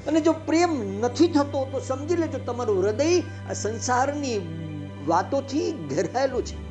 અને 0.07 0.21
જો 0.21 0.33
પ્રેમ 0.33 1.01
નથી 1.01 1.29
થતો, 1.29 1.69
તો 1.73 1.81
સમજી 1.81 2.17
લેજો 2.17 2.39
તમારું 2.39 2.83
હૃદય 2.83 3.23
સંસારની 3.55 4.41
વાતોથી 5.07 5.73
ઘેરાયેલું 5.73 6.47
છે. 6.47 6.71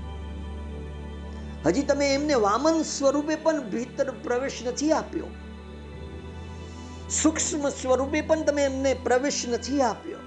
હજી 1.65 1.81
તમે 1.81 2.13
એમને 2.13 2.33
વામન 2.33 2.81
સ્વરૂપે 2.81 3.35
પણ 3.35 3.69
ભીતર 3.69 4.11
પ્રવેશ 4.11 4.67
નથી 4.67 4.91
આપ્યો. 4.91 5.25
સૂક્ષ્મ 7.09 7.69
સ્વરૂપે 7.69 8.21
પણ 8.21 8.43
તમે 8.43 8.63
એમને 8.63 8.93
પ્રવેશ 8.93 9.45
નથી 9.49 9.81
આપ્યો. 9.81 10.17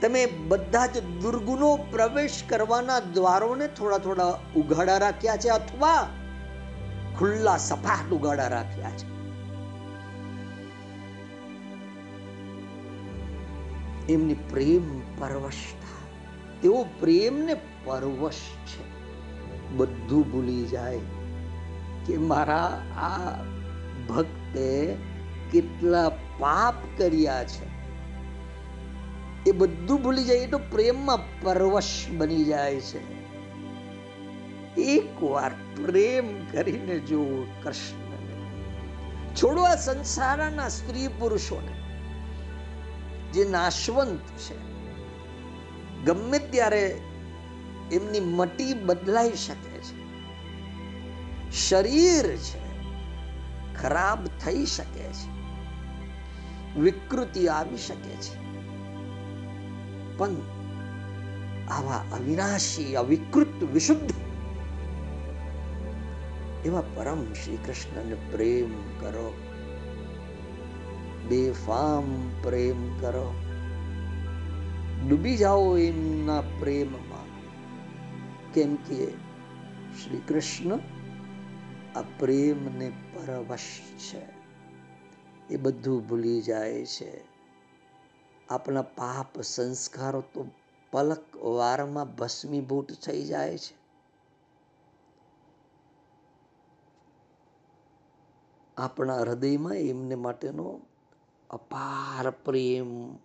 તમે 0.00 0.26
બધા 0.26 0.86
જ 0.86 1.02
દુર્ગુણો 1.02 1.76
પ્રવેશ 1.76 2.42
કરવાના 2.48 3.00
દ્વારોને 3.00 3.66
થોડા 3.66 3.98
થોડા 3.98 4.38
ઉઘાડા 4.56 4.98
રાખ્યા 4.98 5.36
છે 5.36 5.48
અથવા 5.48 6.08
ખુલ્લા 7.18 7.56
સપાટ 7.56 8.12
ઉઘાડા 8.12 8.48
રાખ્યા 8.48 8.90
છે. 8.90 9.17
એમની 14.08 14.34
પ્રેમ 14.34 15.00
પરવશતા. 15.00 16.08
તેઓ 16.62 16.86
પ્રેમને 17.00 17.56
પરવશ 17.84 18.34
છે. 18.66 18.98
બધું 19.70 20.32
ભૂલી 20.32 20.64
જાય 20.64 21.00
કે 22.06 22.16
મારા 22.16 22.82
આ 22.96 23.42
ભક્તે 24.08 24.96
કેટલા 25.52 26.08
પાપ 26.38 26.74
કર્યા 26.96 27.44
છે. 27.44 27.68
એ 29.46 29.52
બધું 29.52 30.02
ભૂલી 30.02 30.24
જાય 30.24 30.46
તો 30.46 30.58
પ્રેમમાં 30.58 31.40
પરવશ 31.40 32.06
બની 32.16 32.44
જાય 32.44 32.80
છે. 32.80 33.18
એક 34.74 35.22
વાર 35.22 35.50
પ્રેમ 35.76 36.46
કરીને 36.52 36.98
જો 36.98 37.46
કૃષ્ણ 37.62 38.08
છોડો 39.34 39.62
આ 39.62 39.74
સંસારના 39.74 40.68
સ્ત્રી 40.68 41.08
પુરુષોને. 41.08 41.77
જે 43.32 43.48
નાશવંત 43.50 44.20
છે. 44.20 44.56
ગમે 46.04 46.38
ત્યારે 46.38 47.00
એમની 47.92 48.20
મટી 48.20 48.74
બદલાઈ 48.74 49.32
શકે 49.32 49.78
છે. 49.78 49.98
શરીર 51.50 52.36
છે, 52.36 52.82
ખરાબ 53.74 54.26
થઈ 54.26 54.66
શકે 54.66 55.02
છે. 55.02 55.38
વિકૃતિ 56.80 57.48
આવી 57.48 57.76
શકે 57.76 58.14
છે. 58.14 58.48
પણ 60.16 60.28
આવા 61.70 62.04
અવિનાશી, 62.12 62.96
અવિકૃત, 62.96 63.62
વિશુદ્ધ 63.62 64.12
એવા 66.66 66.80
પરમ 66.80 67.32
શ્રી 67.32 67.56
કૃષ્ણને 67.56 68.14
પ્રેમ 68.14 69.00
કરો. 69.00 69.47
બેફામ 71.28 72.30
પ્રેમ 72.42 72.98
કરો. 73.00 73.34
ડૂબી 75.08 75.36
જાઓ 75.36 75.78
એમના 75.78 76.40
પ્રેમમાં. 76.40 77.28
કેમ 78.52 78.74
કે 78.74 79.06
શ્રી 80.04 80.18
કૃષ્ણ 80.28 80.78
આ 81.96 82.02
પ્રેમને 82.02 82.90
પરવશ 82.90 83.80
છે. 83.98 84.22
એ 85.50 85.56
બધું 85.56 86.08
ભૂલી 86.08 86.40
જાય 86.40 86.86
છે. 86.86 87.20
આપણા 88.48 88.82
પાપ 88.82 89.40
સંસ્કારો 89.40 90.20
તો 90.20 90.50
પલક 90.90 91.36
વારમાં 91.36 92.16
ભસ્મીભૂત 92.16 92.92
થઈ 92.92 93.24
જાય 93.24 93.58
છે. 93.58 93.78
આપણા 98.76 99.18
હૃદયમાં 99.20 99.74
એમને 99.74 100.14
માટેનો 100.14 100.80
અપાર 101.50 102.30
પ્રેમ 102.30 103.16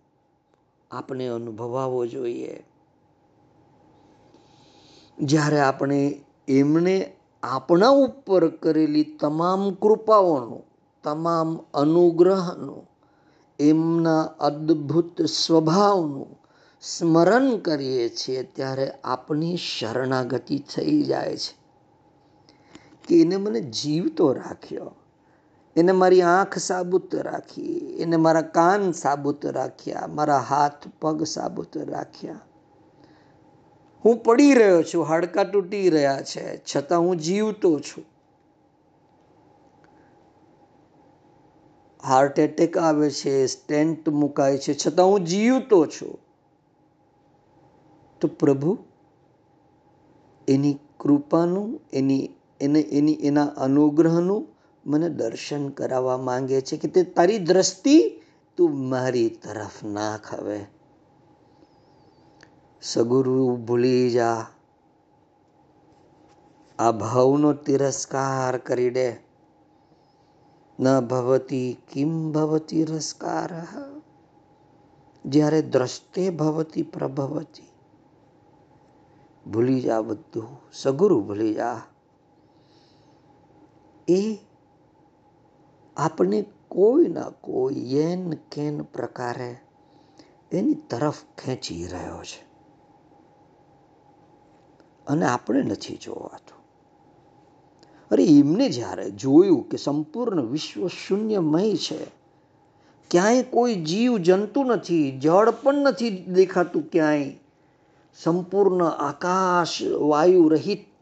આપણે 0.90 1.26
અનુભવાવો 1.26 2.06
જોઈએ. 2.06 2.64
જ્યારે 5.18 5.60
આપણે 5.60 6.20
એમને 6.48 7.16
આપણા 7.42 7.88
ઉપર 7.88 8.48
કરેલી 8.48 9.04
તમામ 9.04 9.70
કૃપાઓનું, 9.70 10.64
તમામ 11.02 11.58
અનુગ્રહનું, 11.74 12.90
એમના 13.58 14.22
અદ્ભુત 14.22 15.22
સ્વભાવનું 15.22 16.38
સ્મરણ 16.82 17.56
કરીએ 17.56 18.08
છીએ, 18.08 18.42
ત્યારે 18.42 18.90
આપણી 19.04 19.56
શરણાગતિ 19.56 20.58
થઈ 20.58 21.02
જાય 21.02 21.36
છે. 21.36 21.64
કે 23.08 23.20
એને 23.20 23.36
મને 23.36 23.60
જીવતો 23.60 24.32
રાખ્યો. 24.32 24.92
એને 25.76 25.92
મારી 25.92 26.22
આંખ 26.22 26.58
સાબુત 26.58 27.14
રાખી, 27.14 27.96
એને 27.98 28.16
મારા 28.16 28.42
કાન 28.42 28.92
સાબુત 28.92 29.46
રાખ્યા, 29.46 30.06
મારા 30.06 30.38
હાથ, 30.38 30.88
પગ 31.00 31.24
સાબુત 31.24 31.76
રાખ્યા. 31.76 32.40
હું 34.04 34.22
પડી 34.22 34.54
રહ્યો 34.54 34.82
છું, 34.82 35.04
હાડકા 35.04 35.44
તૂટી 35.44 35.90
રહ્યા 35.90 36.22
છે, 36.22 36.62
છતાં 36.76 37.00
હું 37.00 37.16
જીવતો 37.16 37.80
છું. 37.80 38.04
હાર્ટ 42.04 42.38
એટેક 42.38 42.78
આવે 42.78 43.10
છે 43.10 43.46
સ્ટેન્ટ 43.46 44.08
મુકાય 44.08 44.58
છે, 44.58 44.74
છતાં 44.86 45.06
હું 45.06 45.20
જીવતો 45.20 45.86
છું. 45.86 46.18
તો 48.20 48.28
પ્રભુ, 48.28 48.78
એની 50.48 50.78
કૃપાનું, 51.00 51.80
એની, 51.92 52.30
એને, 52.60 52.80
એની, 52.80 53.12
એના 53.12 53.44
અનુગ્રહનું 53.44 54.53
મને 54.86 55.08
દર્શન 55.08 55.68
કરાવવા 55.68 56.16
માંગે 56.16 56.60
છે 56.60 56.76
કે 56.76 56.88
તે 56.88 57.02
તારી 57.02 57.38
દ્રષ્ટિ 57.38 58.22
તું 58.56 58.88
મારી 58.88 59.28
તરફ 59.28 59.84
નાખ 59.84 60.34
હવે. 60.34 60.64
સગુરુ 62.82 63.56
ભૂલી 63.56 64.10
જા. 64.10 64.46
આ 66.78 66.92
ભાવનો 66.92 67.52
તિરસ્કાર 67.52 68.58
કરી 68.58 68.90
દે. 68.90 69.12
ન 70.80 71.00
ભવતી 71.00 71.76
કિમ 71.92 72.32
ભવતી 72.32 72.84
રસકાર. 72.84 73.50
જ્યારે 75.26 75.62
દ્રષ્ટે 75.62 76.30
ભવતી 76.30 76.82
પ્રભવતી. 76.82 77.68
ભૂલી 79.50 79.80
જા 79.80 80.00
બધું. 80.00 80.60
સગુરુ 80.72 81.20
ભૂલી 81.20 81.54
જા. 81.54 81.80
એ 84.08 84.36
આપણે 85.96 86.44
કોઈ 86.68 87.08
ના 87.08 87.22
કોઈ 87.22 87.94
એન 87.96 88.32
કેન 88.32 88.82
પ્રકારે 88.82 89.56
એની 90.52 90.74
તરફ 90.74 91.14
ખેંચી 91.38 91.86
રહ્યો 91.86 92.22
છે. 92.22 92.44
અને 95.06 95.26
આપણે 95.26 95.62
નથી 95.62 95.96
જોવાતું. 95.96 96.64
અરે 98.10 98.24
એમને 98.24 98.68
જ્યારે 98.68 99.10
જોયું 99.10 99.68
કે 99.68 99.76
સંપૂર્ણ 99.76 100.42
વિશ્વ 100.42 100.86
શૂન્યમય 100.86 101.76
છે, 101.76 102.04
ક્યાંય 103.10 103.42
કોઈ 103.42 103.74
જીવ 103.74 104.18
જંતુ 104.18 104.64
નથી, 104.64 105.18
જળ 105.18 105.50
પણ 105.50 105.74
નથી 105.74 106.10
દેખાતું 106.10 106.82
ક્યાંય, 106.82 107.32
સંપૂર્ણ 108.22 108.84
આકાશ 108.84 109.82
વાયુ 109.82 110.48
રહિત 110.48 110.93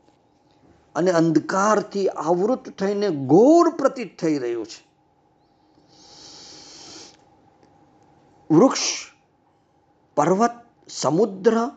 અને 0.94 1.10
અંધકારથી 1.10 2.08
આવૃત 2.08 2.68
થઈને 2.78 3.10
ઘોર 3.10 3.70
પ્રતીત 3.70 4.18
થઈ 4.18 4.38
રહ્યું 4.38 4.66
છે. 4.66 4.92
વૃક્ષ, 8.50 8.80
પર્વત, 10.16 10.50
સમુદ્ર 10.88 11.70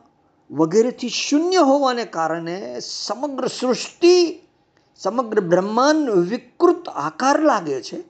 વગેરેથી 0.51 1.09
શૂન્ય 1.09 1.57
હોવાને 1.57 2.05
કારણે 2.05 2.80
સમગ્ર 2.80 3.47
સૃષ્ટિ, 3.47 4.41
સમગ્ર 4.95 5.39
બ્રહ્માંડ 5.39 6.09
વિકૃત 6.09 6.89
આકાર 6.89 7.41
લાગે 7.41 7.82
છે. 7.82 8.03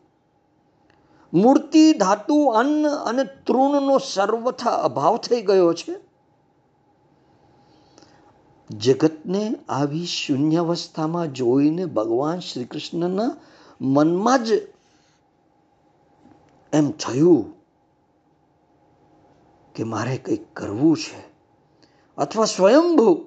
મૂર્તિ, 1.34 1.94
ધાતુ, 1.94 2.46
અન્ન 2.46 2.88
અને 2.88 3.24
તૃણનો 3.24 3.98
સર્વથા 3.98 4.70
અભાવ 4.70 5.18
થઈ 5.18 5.42
ગયો 5.42 5.74
છે. 5.74 6.05
જગતને 8.70 9.56
આવી 9.70 10.06
શૂન્યાવસ્થામાં 10.06 11.34
જોઈને 11.34 11.86
ભગવાન 11.86 12.40
શ્રી 12.40 12.66
કૃષ્ણના 12.66 13.36
મનમાં 13.82 14.44
જ 14.44 14.50
એમ 16.74 16.92
થયું 16.92 17.54
કે 19.76 19.84
મારે 19.84 20.18
કંઈક 20.18 20.54
કરવું 20.54 20.98
છે. 20.98 21.24
અથવા 22.18 22.46
સ્વયંભૂ 22.46 23.26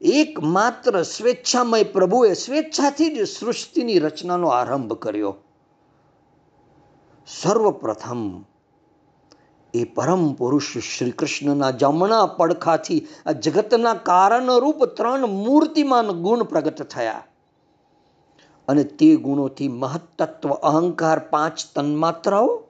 એકમાત્ર 0.00 1.02
સ્વેચ્છામય 1.02 1.84
પ્રભુએ 1.84 2.34
સ્વેચ્છાથી 2.34 3.16
જ 3.16 3.22
સૃષ્ટિની 3.28 3.98
રચનાનો 3.98 4.48
આરંભ 4.48 4.92
કર્યો. 4.92 5.36
સર્વપ્રથમ 7.26 8.44
એ 9.74 9.84
પરમ 9.84 10.32
પુરુષ 10.32 10.78
શ્રી 10.78 11.10
કૃષ્ણના 11.10 11.70
જમણા 11.70 12.26
પડખાથી 12.26 13.06
આ 13.26 13.32
જગતના 13.32 13.94
કારણરૂપ 13.94 14.84
ત્રણ 14.84 15.26
મૂર્તિમાન 15.26 16.06
ગુણ 16.06 16.42
પ્રગટ 16.42 16.82
થયા. 16.82 17.24
અને 18.68 18.84
તે 18.84 19.16
ગુણોથી 19.16 19.68
મહત્તત્વ 19.68 20.50
અહંકાર 20.50 21.18
પાંચ 21.18 21.64
તન્માત્રાઓ 21.74 22.62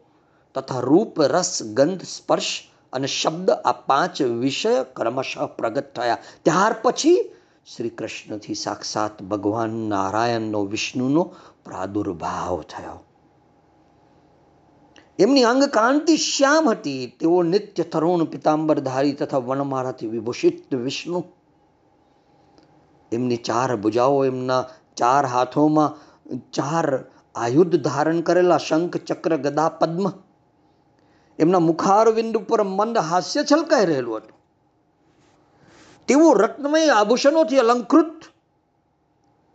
તથા 0.54 0.80
રૂપ, 0.80 1.20
રસ, 1.20 1.62
ગંધ, 1.62 2.02
સ્પર્શ 2.02 2.62
અને 2.92 3.06
શબ્દ 3.06 3.50
આ 3.50 3.72
પાંચ 3.72 4.22
વિષય 4.22 4.84
ક્રમશઃ 4.96 5.46
પ્રગટ 5.46 5.94
થયા. 5.94 6.18
ત્યાર 6.42 6.76
પછી 6.82 7.32
શ્રી 7.76 7.88
કૃષ્ણથી 7.88 8.54
સાક્ષાત 8.54 9.22
ભગવાન 9.22 9.70
નારાયણનો 9.70 10.64
વિષ્ણુનો 10.64 11.34
પ્રાદુર્ભાવ 11.64 12.62
થયો. 12.62 13.04
એમની 15.18 15.44
અંગ 15.44 15.64
કાંતિ 15.64 16.16
શ્યામ 16.16 16.70
હતી. 16.70 17.16
તેઓ 17.20 17.42
નિત્ય 17.42 17.82
તરુણ 17.82 18.24
પિતાંબરધારી 18.24 19.12
તથા 19.12 19.38
વનમાળાથી 19.38 20.06
વિભૂષિત 20.06 20.74
વિષ્ણુ. 20.74 21.24
એમની 23.12 23.36
ચાર 23.36 23.76
ભુજાઓ 23.76 24.24
એમના 24.24 24.64
ચાર 24.96 25.26
હાથોમાં 25.26 25.96
ચાર 26.52 27.04
આયુધ 27.34 27.82
ધારણ 27.82 28.20
કરેલા 28.20 28.58
શંખ, 28.58 28.96
ચક્ર, 28.96 29.36
ગદા, 29.36 29.68
પદ્મ. 29.68 30.12
એમના 31.38 31.58
મુખારવિંદ 31.58 32.36
ઉપર 32.36 32.62
મંદ 32.62 32.98
હાસ્ય 32.98 33.44
છલકાઈ 33.52 33.86
રહેલું 33.86 34.16
હતું. 34.16 34.40
તેઓ 36.08 36.32
રત્નમય 36.32 36.88
આભૂષણોથી 36.88 37.58
અલંકૃત. 37.58 38.22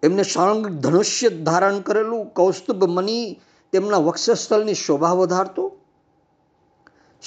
એમને 0.04 0.24
શંખ 0.24 0.68
ધનુષ્ય 0.68 1.30
ધારણ 1.30 1.80
કરેલું 1.80 2.26
કૌસ્તુભ 2.26 2.84
મની 2.84 3.40
તેમના 3.72 3.98
વક્ષસ્થળની 3.98 4.74
શોભા 4.74 5.12
વધારતો? 5.12 5.76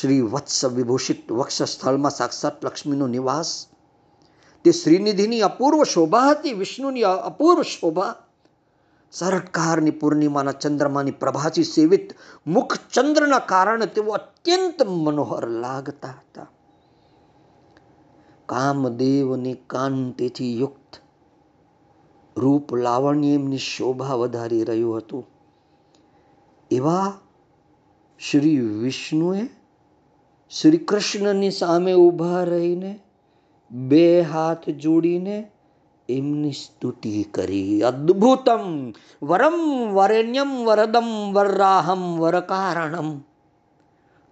શ્રી 0.01 0.21
વત્સ 0.21 0.65
વિભૂષિત 0.65 1.33
વક્ષસ્થળમાં 1.33 2.11
સાક્ષાત 2.11 2.65
લક્ષ્મીનો 2.65 3.07
નિવાસ. 3.07 3.67
તે 4.65 4.73
શ્રીનિધિની 4.73 5.41
અપૂર્વ 5.41 5.85
શોભા 5.85 6.31
હતી, 6.31 6.53
વિષ્ણુની 6.53 7.03
અપૂર્વ 7.03 7.63
શોભા. 7.63 8.15
શરટકારની 9.13 9.91
પૂર્ણિમાના 9.91 10.53
ચંદ્રમાની 10.53 11.11
પ્રભાથી 11.11 11.65
સેવિત 11.65 12.13
મુખ 12.47 12.79
ચંદ્રના 12.93 13.39
કારણે 13.39 13.87
તેઓ 13.87 14.05
અત્યંત 14.05 14.83
મનોહર 14.83 15.49
લાગતા 15.49 16.09
હતા. 16.09 16.47
કામદેવની 18.47 19.55
કાંતિથી 19.55 20.61
યુક્ત 20.61 21.01
રૂપ 22.37 22.75
લાવણ્ય 22.75 23.33
એમની 23.33 23.59
શોભા 23.59 24.15
વધારી 24.15 24.65
રહ્યું 24.65 24.97
હતું. 24.97 25.32
એવા 26.73 27.09
શ્રી 28.21 28.61
વિષ્ણુએ 28.81 29.41
શ્રી 30.51 30.85
કૃષ્ણની 30.87 31.53
સામે 31.53 31.93
ઊભા 31.97 32.45
રહીને 32.47 32.93
બે 33.71 34.05
હાથ 34.27 34.67
જોડીને 34.79 35.37
એમની 36.09 36.55
સ્તુતિ 36.55 37.25
કરી 37.31 37.77
અદ્ભુતમ 37.85 38.65
વરમ 39.23 39.59
વરેણ્યમ 39.93 40.53
વરદમ 40.65 41.11
વરરાહમ 41.33 42.03
વરકારણમ 42.21 43.11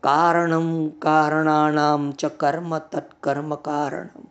કારણમ 0.03 0.69
કારણાનામ 0.99 2.03
ચ 2.15 2.33
કર્મ 2.37 2.71
તત્કર્મ 2.89 3.51
કારણમ 3.63 4.27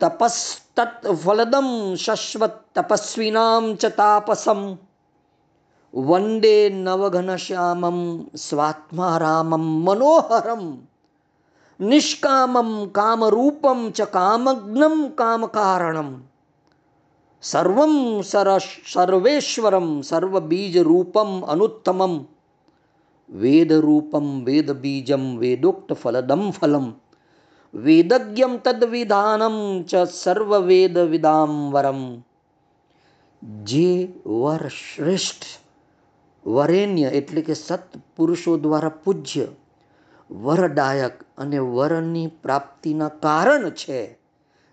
તપસ્તત 0.00 0.78
ફલદમ 1.18 1.68
શશ્વત 1.96 2.56
તપસ્વીનામ 2.74 3.64
ચ 3.76 3.92
તાપસમ 3.96 4.62
વંદે 5.94 6.70
નવઘનશ્યામમ 6.70 8.26
સ્વાત્મારામમ 8.36 9.56
મનોહરમ, 9.56 10.78
નિષ્કામમ 11.80 12.86
કામરૂપમ 12.86 13.90
ચ 13.90 14.02
કામગ્નમ 14.02 15.08
કામકારણમ. 15.08 16.22
સર્વમ 17.42 18.22
સરસ 18.22 18.66
સર્વેશ્વરમ 18.92 20.00
સર્વબીજરૂપમ 20.00 21.44
અનુત્તમમ, 21.44 22.26
વેદરૂપમ 23.30 24.44
વેદબીજમ 24.44 25.38
વેદોક્તફલદમ 25.38 26.50
ફલમ, 26.50 26.94
વેદજ્ઞમ 27.74 28.56
તદ્વિધાનમ 28.56 29.82
ચ 29.82 29.94
સર્વવેદવિદાંવરમ 29.94 32.22
જે 33.64 34.08
વર 34.26 34.68
શ્રેષ્ઠ 34.68 35.63
વરેણ્ય 36.46 37.08
એટલે 37.08 37.42
કે 37.42 37.54
સત્પુરુષો 37.54 38.56
દ્વારા 38.56 38.88
પૂજ્ય. 38.88 39.46
વરદાયક 40.30 41.22
અને 41.38 41.58
વરની 41.58 42.26
પ્રાપ્તિના 42.26 43.08
કારણ 43.08 43.70
છે. 43.70 44.18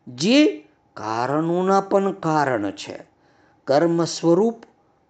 જે 0.07 0.67
કારણોના 0.93 1.81
પણ 1.81 2.11
કારણ 2.11 2.71
છે. 2.71 3.03
કર્મ 3.65 4.03
સ્વરૂપ 4.03 4.63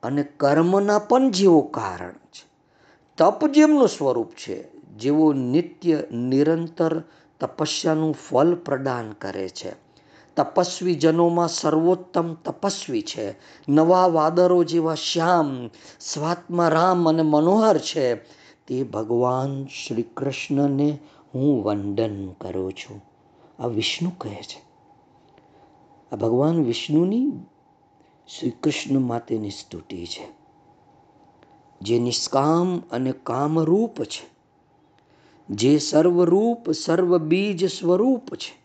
અને 0.04 0.24
કર્મના 0.24 1.00
પણ 1.00 1.32
જેવો 1.32 1.62
કારણ 1.62 2.12
છે. 2.12 2.52
તપ 3.18 3.48
જેમનું 3.48 3.88
સ્વરૂપ 3.88 4.32
છે, 4.32 4.72
જેવો 4.98 5.34
નિત્ય, 5.34 6.04
નિરંતર 6.12 7.02
તપસ્યાનું 7.40 8.14
ફલ 8.14 8.56
પ્રદાન 8.56 9.12
કરે 9.12 9.50
છે. 9.50 9.81
તપસ્વી 10.36 10.96
જનોમાં 10.96 11.48
સર્વોત્તમ 11.48 12.34
તપસ્વી 12.34 13.02
છે. 13.02 13.36
નવા 13.70 14.08
વાદરો 14.08 14.64
જેવા 14.64 14.96
શ્યામ, 14.96 15.70
સ્વાત્મા 16.00 16.70
રામ 16.70 17.10
અને 17.10 17.22
મનોહર 17.22 17.78
છે. 17.78 18.16
તે 18.68 18.84
ભગવાન 18.84 19.66
શ્રી 19.66 20.02
કૃષ્ણને 20.02 21.00
હું 21.36 21.64
વંદન 21.64 22.32
કરું 22.32 22.74
છું. 22.74 23.02
આ 23.60 23.68
વિષ્ણુ 23.68 24.12
કહે 24.18 24.36
છે. 24.36 24.64
આ 26.12 26.16
ભગવાન 26.16 26.64
વિષ્ણુની 26.64 27.32
શ્રી 28.40 28.50
કૃષ્ણ 28.50 29.00
માટેની 29.00 29.50
સ્તુતિ 29.50 30.06
છે. 30.06 30.28
જે 31.82 32.00
નિષ્કામ 32.00 32.80
અને 32.92 33.12
કામરૂપ 33.12 34.04
છે. 34.04 34.30
જે 35.50 35.78
સર્વરૂપ 35.78 36.72
સર્વ 36.72 37.18
બીજ 37.18 37.72
સ્વરૂપ 37.72 38.36
છે. 38.36 38.61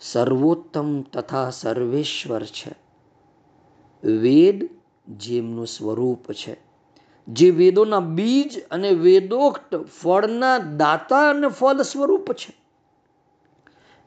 સર્વોત્તમ 0.00 1.02
તથા 1.02 1.50
સર્વેશ્વર 1.50 2.44
છે. 2.44 2.74
વેદ 4.08 4.68
જેમનું 5.08 5.66
સ્વરૂપ 5.66 6.32
છે. 6.32 6.56
જે 7.28 7.50
વેદોના 7.50 8.00
બીજ 8.00 8.64
અને 8.70 8.90
વેદોક્ત 8.90 9.76
ફળના 9.76 10.58
દાતા 10.58 11.30
અને 11.30 11.48
ફળ 11.48 11.82
સ્વરૂપ 11.82 12.32
છે. 12.32 12.56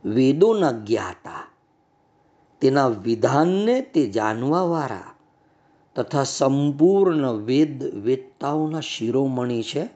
વેદોના 0.10 0.72
જ્ઞાતા 0.72 1.48
તેના 2.60 2.88
વિધાનને 2.88 3.82
તે 3.82 4.10
જાણવાવાળા 4.10 5.16
તથા 5.96 6.24
સંપૂર્ણ 6.24 7.32
વેદ 7.32 7.84
વેદતાઓના 7.84 8.80
શિરોમણી 8.80 9.64
છે 9.64 9.90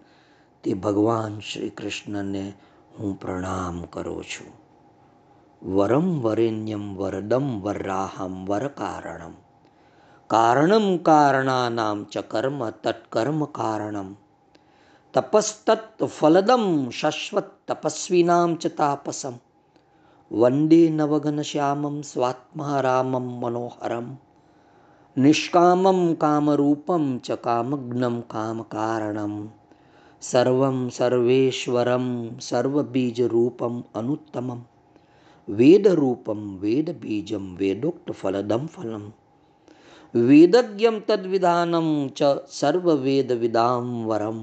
તે 0.63 0.73
ભગવાન 0.73 1.39
શ્રી 1.39 1.69
કૃષ્ણને 1.69 2.53
હું 2.99 3.19
પ્રણામ 3.19 3.81
કરું 3.81 4.23
છું. 4.23 4.62
વરમ 5.63 6.07
વરેણ્યમ 6.19 6.85
વરદમ 6.93 7.45
વરાહમ 7.63 8.33
વરકારણમ 8.45 9.35
કારણમ 10.29 10.87
કારણાનામ 11.01 11.99
ચ 12.05 12.23
કર્મ 12.27 12.57
તત્કર્મ 12.81 13.39
કારણમ 13.49 14.09
તપસ્તત્ 15.13 16.03
ફલદમ 16.09 16.65
શશ્વત 16.91 17.47
તપસ્વીનામ 17.65 18.57
ચ 18.57 18.73
તાપસમ 18.73 19.37
વંદે 20.31 20.81
નવગન 20.89 21.39
શ્યામમ 21.43 21.95
સ્વાત્મા 22.03 22.81
રામમ 22.81 23.31
મનોહરમ 23.39 24.09
નિષ્કામમ 25.17 26.03
કામરૂપમ 26.17 27.07
ચ 27.21 27.39
કામગ્નમ 27.41 28.19
કામકારણમ 28.27 29.39
સર્વમ 30.21 30.77
સર્વેશ્વરમ 30.91 32.07
સર્વબીજરૂપમ 32.41 33.75
અનુત્તમમ 33.95 34.61
વેદરૂપમ 35.47 36.41
વેદબીજમ 36.57 37.45
વેદોક્તફલદમ 37.57 38.65
ફલમ 38.67 39.05
વેદજ્ઞમ 40.13 40.97
તદ્વિધાનમ 41.01 41.89
ચ 42.11 42.29
સર્વવેદવિદામ 42.49 43.89
વરમ 44.05 44.39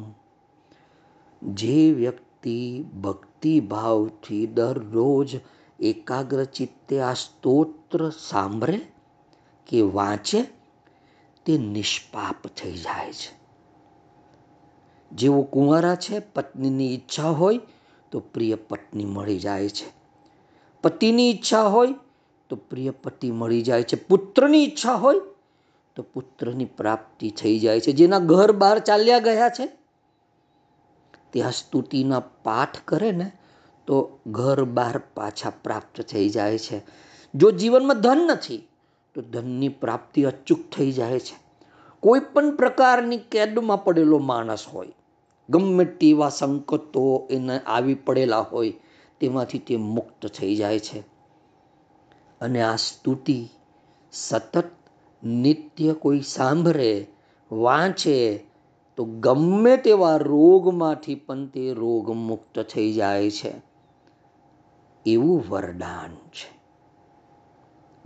જે 1.42 1.78
વ્યક્તિ 1.94 2.56
ભક્તિભાવથી 3.02 4.46
દરરોજ 4.52 5.30
એકાગ્ર 5.82 6.40
ચિત્તે 6.50 6.96
આ 7.00 7.14
સ્તોત્ર 7.14 8.00
સાંભળે 8.20 8.80
કે 9.66 9.80
વાંચે 9.90 10.40
તે 11.46 11.56
નિષ્પાપ 11.66 12.40
થઈ 12.54 12.76
જાય 12.78 13.14
છે 13.14 13.30
જેવો 15.10 15.40
કુંવારા 15.52 15.96
છે 15.98 16.20
પત્નીની 16.34 16.90
ઈચ્છા 16.90 17.32
હોય 17.34 17.66
તો 18.12 18.16
પ્રિય 18.32 18.56
પત્ની 18.64 19.08
મળી 19.08 19.38
જાય 19.38 19.70
છે 19.70 19.86
પતિની 20.82 21.30
ઈચ્છા 21.30 21.62
હોય 21.62 21.94
તો 22.48 22.56
પ્રિય 22.56 22.90
પતિ 22.90 23.30
મળી 23.30 23.62
જાય 23.62 23.82
છે. 23.82 23.96
પુત્રની 24.08 24.64
ઈચ્છા 24.64 24.94
હોય 24.94 25.20
તો 25.96 26.02
પુત્રની 26.02 26.64
પ્રાપ્તિ 26.64 27.30
થઈ 27.30 27.58
જાય 27.58 27.80
છે. 27.80 27.92
જેના 27.92 28.18
ઘર 28.18 28.52
બહાર 28.52 28.78
ચાલ્યા 28.78 29.18
ગયા 29.18 29.48
છે 29.48 29.66
ત્યાં 31.30 31.52
સ્તુતિના 31.52 32.20
પાઠ 32.20 32.80
કરે 32.84 33.12
ને 33.12 33.32
તો 33.86 34.18
ઘર 34.26 34.64
બહાર 34.64 34.98
પાછા 34.98 35.50
પ્રાપ્ત 35.50 36.00
થઈ 36.02 36.28
જાય 36.28 36.58
છે. 36.58 36.82
જો 37.34 37.50
જીવનમાં 37.50 38.00
ધન 38.00 38.18
નથી, 38.28 38.68
તો 39.14 39.22
ધનની 39.22 39.68
પ્રાપ્તિ 39.68 40.22
અચૂક 40.22 40.58
થઈ 40.76 40.92
જાય 40.92 41.18
છે. 41.18 41.36
કોઈ 42.00 42.20
પણ 42.20 42.56
પ્રકારની 42.56 43.18
કેદમાં 43.18 43.84
પડેલો 43.84 44.18
માણસ 44.18 44.66
હોય, 44.72 44.92
ગમે 45.48 45.84
તેવા 45.84 46.28
સંકટો 46.28 47.28
એને 47.30 47.58
આવી 47.58 47.94
પડેલા 47.94 48.40
હોય 48.40 48.72
તેમાંથી 49.20 49.58
તે 49.58 49.76
મુક્ત 49.76 50.26
થઈ 50.26 50.56
જાય 50.56 50.78
છે. 50.78 51.00
અને 52.40 52.62
આ 52.62 52.76
સ્તુતિ 52.76 53.48
સતત 54.12 54.64
નિત્ય 55.22 55.92
કોઈ 55.92 56.20
સાંભળે, 56.20 57.06
વાંચે, 57.52 58.46
તો 58.96 59.04
ગમે 59.04 59.76
તેવા 59.76 60.16
રોગમાંથી 60.16 61.14
પણ 61.14 61.46
તે 61.46 61.72
રોગ 61.72 62.10
મુક્ત 62.10 62.60
થઈ 62.60 62.92
જાય 62.92 63.30
છે. 63.30 63.52
એવું 65.06 65.44
વરદાન 65.48 66.14
છે. 66.14 66.60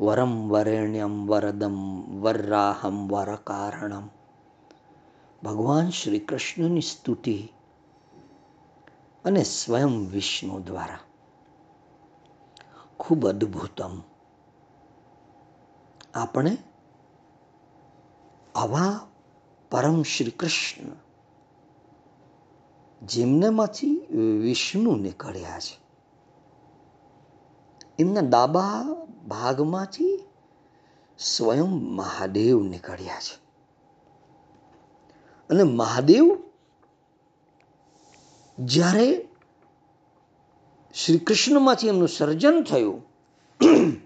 વરમ 0.00 0.48
વરેણ્યમ 0.50 1.26
વરદમ 1.26 2.02
વરરાહમ 2.20 3.12
વરકારણમ. 3.12 4.08
ભગવાન 5.42 5.90
શ્રી 5.90 6.18
કૃષ્ણની 6.18 6.80
સ્તુતિ 6.80 7.48
અને 9.24 9.42
સ્વયં 9.42 10.08
વિષ્ણુ 10.10 10.60
દ્વારા. 10.60 10.98
ખૂબ 12.98 13.26
અદ્ભુતમ. 13.26 14.00
આપણે 16.14 16.56
આવા 18.54 19.06
પરમ 19.70 20.02
શ્રી 20.02 20.30
કૃષ્ણ 20.30 20.84
જેમનામાંથી 23.02 24.06
વિષ્ણુ 24.42 24.96
નીકળ્યા 24.96 25.58
છે, 25.60 25.78
એમના 27.98 28.20
ડાબા 28.20 28.84
ભાગમાંથી 29.28 30.20
સ્વયં 31.18 31.66
મહાદેવ 31.96 32.62
નીકળ્યા 32.62 33.20
છે. 33.20 33.44
અને 35.50 35.62
મહાદેવ 35.62 36.43
જ્યારે 38.58 39.26
શ્રી 40.94 41.18
કૃષ્ણમાંથી 41.18 41.88
એમનું 41.88 42.08
સર્જન 42.08 42.62
થયું 42.62 43.02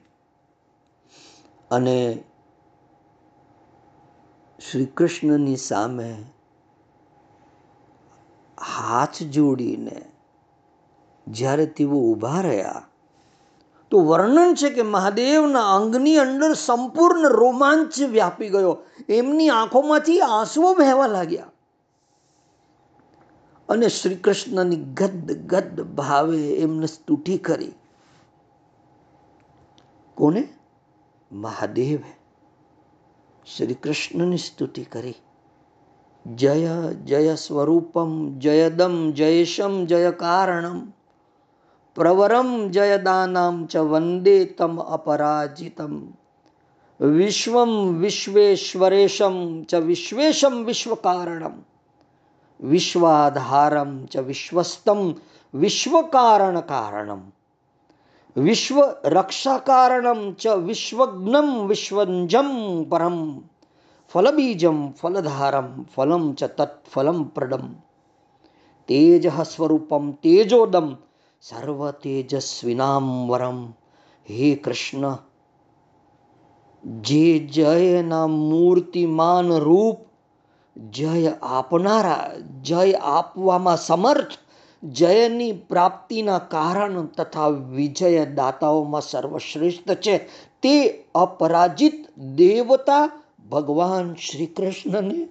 અને 1.71 2.25
શ્રી 4.61 4.87
કૃષ્ણની 4.87 5.57
સામે 5.57 6.25
હાથ 8.59 9.23
જોડીને 9.23 10.07
જ્યારે 11.27 11.67
તેઓ 11.67 11.89
ઊભા 11.89 12.43
રહ્યા, 12.43 12.87
તો 13.91 13.97
વર્ણન 13.99 14.55
છે 14.55 14.71
કે 14.71 14.83
મહાદેવના 14.83 15.77
અંગની 15.77 16.19
અંદર 16.19 16.55
સંપૂર્ણ 16.55 17.29
રોમાંચ 17.29 18.01
વ્યાપી 18.11 18.49
ગયો. 18.49 18.75
એમની 19.09 19.51
આંખોમાંથી 19.51 20.21
આંસુઓ 20.21 20.75
વહેવા 20.75 21.07
લાગ્યા. 21.07 21.51
અને 23.69 23.89
શ્રી 23.89 24.15
કૃષ્ણની 24.15 24.77
ગદ 24.77 25.33
ગદ 25.33 25.81
ભાવે 25.81 26.55
એમને 26.55 26.87
સ્તુતિ 26.87 27.39
કરી. 27.39 27.73
કોને 30.15 30.49
મહાદેવે. 31.33 32.19
શ્રી 33.57 33.75
કૃષ્ણની 33.75 34.37
સ્તુતિ 34.37 34.85
કરી. 34.85 35.15
જય 36.27 36.69
જય 36.95 37.35
સ્વરૂપમ, 37.35 38.39
જયદમ, 38.39 39.13
જયેશમ 39.13 39.85
જય 39.85 40.11
કારણમ 40.11 40.93
પ્રવરમ, 41.95 42.69
જયદાનામ 42.69 43.67
ચ 43.67 43.77
વંદે 43.77 44.45
તમ 44.45 44.81
અપરાજિતમ, 44.81 46.09
વિશ્વમ 47.01 47.97
વિશ્વેશ્વરેશમ 47.99 49.63
ચ 49.63 49.75
વિશ્વેશમ 49.75 50.65
વિશ્વકારણમ. 50.65 51.65
વિશ્વાધારમ 52.61 54.07
ચ 54.07 54.17
વિશ્વસ્તમ 54.17 55.15
વિશ્વકારણ 55.55 56.61
કારણમ. 56.61 57.21
વિશ્વ 58.37 58.81
રક્ષાકારણમ 59.05 60.33
ચ 60.33 60.47
વિશ્વજ્ઞમ 60.47 61.67
વિશ્વંજમ 61.67 62.49
પરમ. 62.85 63.41
ફલબીજમ 64.13 64.91
ફલધારમ 64.91 65.83
ફલમ 65.83 66.33
ચ 66.33 66.45
તત્ફલમ 66.45 67.25
પ્રડમ. 67.25 67.73
તેજ 68.89 69.29
સ્વરૂપમ 69.29 70.13
તેજોદમ 70.13 70.97
સર્વ 71.43 71.91
તેજસ્વિનામ 71.91 73.29
વરમ. 73.29 73.71
હે 74.31 74.55
કૃષ્ણ, 74.55 75.17
જે 76.85 77.39
જયના 77.39 78.27
મૂર્તિમાન 78.27 79.53
રૂપ 79.53 80.08
જય 80.79 81.33
આપનારા, 81.43 82.31
જય 82.63 82.93
આપવામાં 82.93 83.77
સમર્થ, 83.77 84.31
જયની 84.83 85.53
પ્રાપ્તિના 85.53 86.39
કારણ 86.39 87.07
તથા 87.07 87.49
વિજય 87.49 88.27
દાતાઓમાં 88.27 89.01
સર્વશ્રેષ્ઠ 89.01 89.95
છે. 89.95 90.19
તે 90.63 91.05
અપરાજિત 91.15 92.19
દેવતા 92.19 93.11
ભગવાન 93.51 94.15
શ્રી 94.15 94.47
કૃષ્ણને 94.47 95.29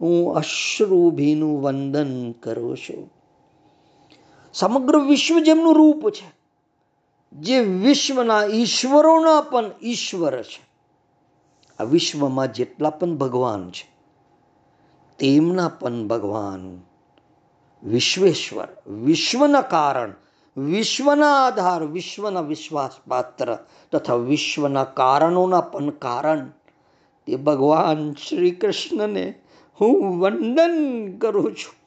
હું 0.00 0.36
અશ્રુભીનું 0.36 1.62
વંદન 1.62 2.32
કરું 2.32 2.76
છું. 2.76 3.12
સમગ્ર 4.54 4.98
વિશ્વ 4.98 5.38
જેમનું 5.38 5.76
રૂપ 5.76 6.10
છે, 6.10 6.32
જે 7.32 7.60
વિશ્વના 7.60 8.44
ઈશ્વરોના 8.44 9.40
પણ 9.40 9.70
ઈશ્વર 9.82 10.42
છે. 10.42 10.68
આ 11.80 11.84
વિશ્વમાં 11.84 12.52
જેટલા 12.52 12.90
પણ 12.90 13.16
ભગવાન 13.16 13.70
છે 13.70 13.97
તેમના 15.18 15.68
પણ 15.68 16.08
ભગવાન 16.08 16.80
વિશ્વેશ્વર, 17.82 18.68
વિશ્વના 18.86 19.60
કારણ, 19.60 20.12
વિશ્વના 20.56 21.46
આધાર, 21.46 21.84
વિશ્વના 21.84 22.40
વિશ્વાસપાત્ર 22.40 23.58
તથા 23.92 24.14
વિશ્વના 24.14 24.84
કારણોના 24.84 25.60
પણ 25.60 25.90
કારણ. 25.90 26.48
તે 27.26 27.36
ભગવાન 27.36 28.12
શ્રી 28.12 28.50
કૃષ્ણને 28.50 29.40
હું 29.80 30.20
વંદન 30.20 31.16
કરું 31.18 31.54
છું. 31.54 31.78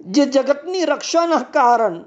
જે 0.00 0.26
જગતની 0.26 0.84
રક્ષાના 0.84 1.38
કારણ, 1.38 2.04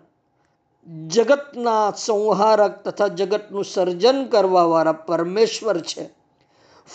જગતના 1.08 1.92
સંહારક 1.92 2.84
તથા 2.84 3.08
જગતનું 3.08 3.66
સર્જન 3.66 4.26
કરવાવાળા 4.26 4.92
પરમેશ્વર 4.92 5.80
છે. 5.80 6.21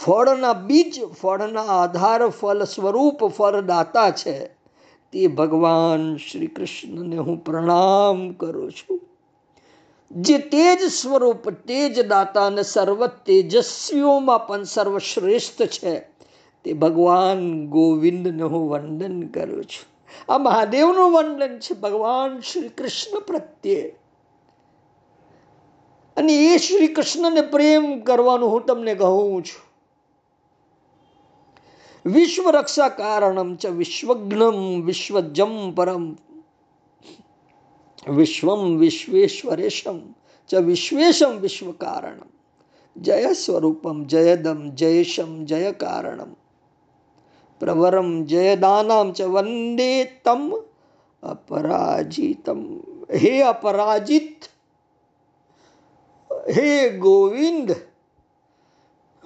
ફળના 0.05 0.53
બીજ 0.53 1.05
ફળના 1.05 1.63
આધાર 1.63 2.29
ફળ 2.29 2.65
સ્વરૂપ 2.65 3.27
ફળદાતા 3.27 4.11
છે. 4.11 4.47
તે 5.13 5.27
ભગવાન 5.27 6.17
શ્રી 6.17 6.47
કૃષ્ણને 6.47 7.17
હું 7.17 7.45
પ્રણામ 7.45 8.33
કરું 8.33 8.73
છું. 8.73 9.01
જે 10.11 10.39
તેજ 10.39 10.83
સ્વરૂપ 10.83 11.51
તેજ 11.51 12.07
દાતા 12.07 12.47
અને 12.47 12.63
સર્વ 12.63 13.07
તેજસ્વીઓમાં 13.07 14.47
પણ 14.47 14.63
સર્વશ્રેષ્ઠ 14.63 15.63
છે. 15.63 15.99
તે 16.65 16.73
ભગવાન 16.73 17.67
ગોવિંદને 17.67 18.43
હું 18.43 18.71
વંદન 18.71 19.23
કરું 19.23 19.65
છું. 19.65 19.97
આ 20.33 20.39
મહાદેવનું 20.39 21.13
વંદન 21.13 21.59
છે 21.59 21.75
ભગવાન 21.75 22.41
શ્રી 22.41 22.69
કૃષ્ણ 22.69 23.21
પ્રત્યે. 23.21 23.99
અને 26.17 26.33
એ 26.33 26.57
શ્રી 26.57 26.87
કૃષ્ણને 26.87 27.41
પ્રેમ 27.41 28.01
કરવાનું 28.01 28.51
હું 28.51 28.67
તમને 28.67 28.95
કહું 28.95 29.43
છું. 29.43 29.67
વિશ્વ 32.07 32.51
રક્ષા 32.51 32.89
કારણમ 32.89 33.55
ચ 33.55 33.67
વિશ્વજ્ઞમ 33.67 34.85
વિશ્વજમ 34.85 35.75
પરમ. 35.75 36.17
વિશ્વમ 38.09 38.77
વિશ્વેશ્વરેશમ 38.77 39.99
ચ 40.49 40.55
વિશ્વેશમ 40.55 41.37
વિશ્વ 41.37 41.71
કારણમ 41.71 42.31
જય 42.97 43.33
સ્વરૂપમ, 43.33 44.05
જયદમ, 44.05 44.71
જયેશમ 44.71 45.45
જય 45.45 45.73
કારણમ 45.73 46.33
પ્રવરમ, 47.61 48.25
જયદાનામ 48.25 49.13
ચ 49.13 49.23
વંદે 49.23 50.05
તમ 50.05 50.55
અપરાજિતમ. 51.23 52.61
હે 53.15 53.43
અપરાજિત, 53.43 54.45
હે 56.31 56.89
ગોવિંદ, 56.99 57.73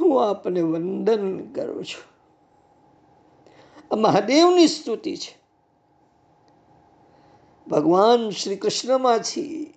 હું 0.01 0.31
આપને 0.31 0.61
વંદન 0.61 1.53
કરું 1.53 1.85
છું. 1.85 2.09
મહાદેવની 3.97 4.68
સ્તુતિ 4.68 5.16
છે. 5.16 5.41
ભગવાન 7.68 8.30
શ્રી 8.30 8.57
કૃષ્ણમાંથી 8.57 9.74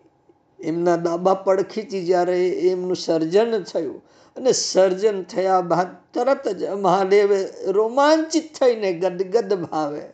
એમના 0.59 0.95
દાબા 0.95 1.33
પડખીથી 1.33 2.05
જ્યારે 2.05 2.49
એમનું 2.49 2.95
સર્જન 2.95 3.63
થયું 3.63 4.01
અને 4.35 4.51
સર્જન 4.51 5.23
થયા 5.23 5.61
બાદ 5.61 5.87
તરત 6.13 6.47
જ 6.47 6.63
મહાદેવે 6.63 7.49
રોમાંચિત 7.67 8.53
થઈને 8.53 8.93
ગદગદ 8.93 9.53
ભાવે. 9.53 10.09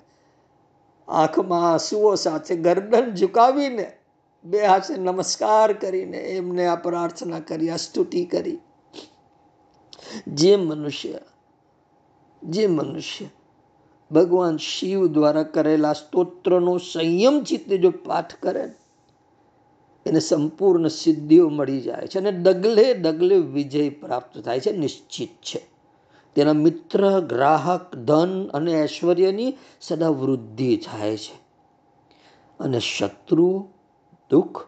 આંખમાં 1.07 1.71
આંસુઓ 1.71 2.15
સાથે 2.15 2.55
ગરદન 2.55 3.15
ઝુકાવીને 3.15 3.91
બે 4.43 4.65
હાથે 4.65 4.97
નમસ્કાર 4.97 5.73
કરીને 5.73 6.17
એમને 6.17 6.65
આ 6.65 6.75
પ્રાર્થના 6.75 7.39
કરી, 7.39 7.69
આ 7.69 7.75
સ્તુતિ 7.75 8.25
કરી. 8.25 8.59
જે 10.27 10.55
મનુષ્ય 10.55 11.19
જે 12.43 12.67
મનુષ્ય 12.67 13.25
ભગવાન 14.11 14.57
શિવ 14.57 15.07
દ્વારા 15.07 15.43
કરેલા 15.43 15.93
સ્તોત્રનો 15.93 16.77
સંયમ 16.77 17.43
ચિત્તે 17.43 17.77
જો 17.77 17.91
પાઠ 17.91 18.35
કરે 18.35 18.73
એને 20.05 20.19
સંપૂર્ણ 20.19 20.87
સિદ્ધિઓ 20.87 21.49
મળી 21.49 21.81
જાય 21.81 22.07
છે 22.07 22.19
અને 22.19 22.31
ડગલે 22.31 22.93
ડગલે 22.93 23.35
વિજય 23.35 23.89
પ્રાપ્ત 23.89 24.37
થાય 24.37 24.59
છે, 24.59 24.71
નિશ્ચિત 24.71 25.29
છે. 25.29 25.65
તેના 26.35 26.53
મિત્ર, 26.53 27.19
ગ્રાહક, 27.19 27.95
ધન 27.95 28.47
અને 28.47 28.83
ઐશ્વર્યની 28.83 29.57
સદા 29.81 30.09
વૃદ્ધિ 30.09 30.77
થાય 30.77 31.17
છે. 31.17 31.39
અને 32.59 32.79
શત્રુ 32.79 33.67
દુઃખ 34.31 34.61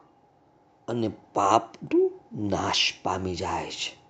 અને 0.87 1.11
પાપનું 1.33 2.11
નાશ 2.49 2.93
પામી 3.03 3.35
જાય 3.35 3.71
છે. 3.71 4.00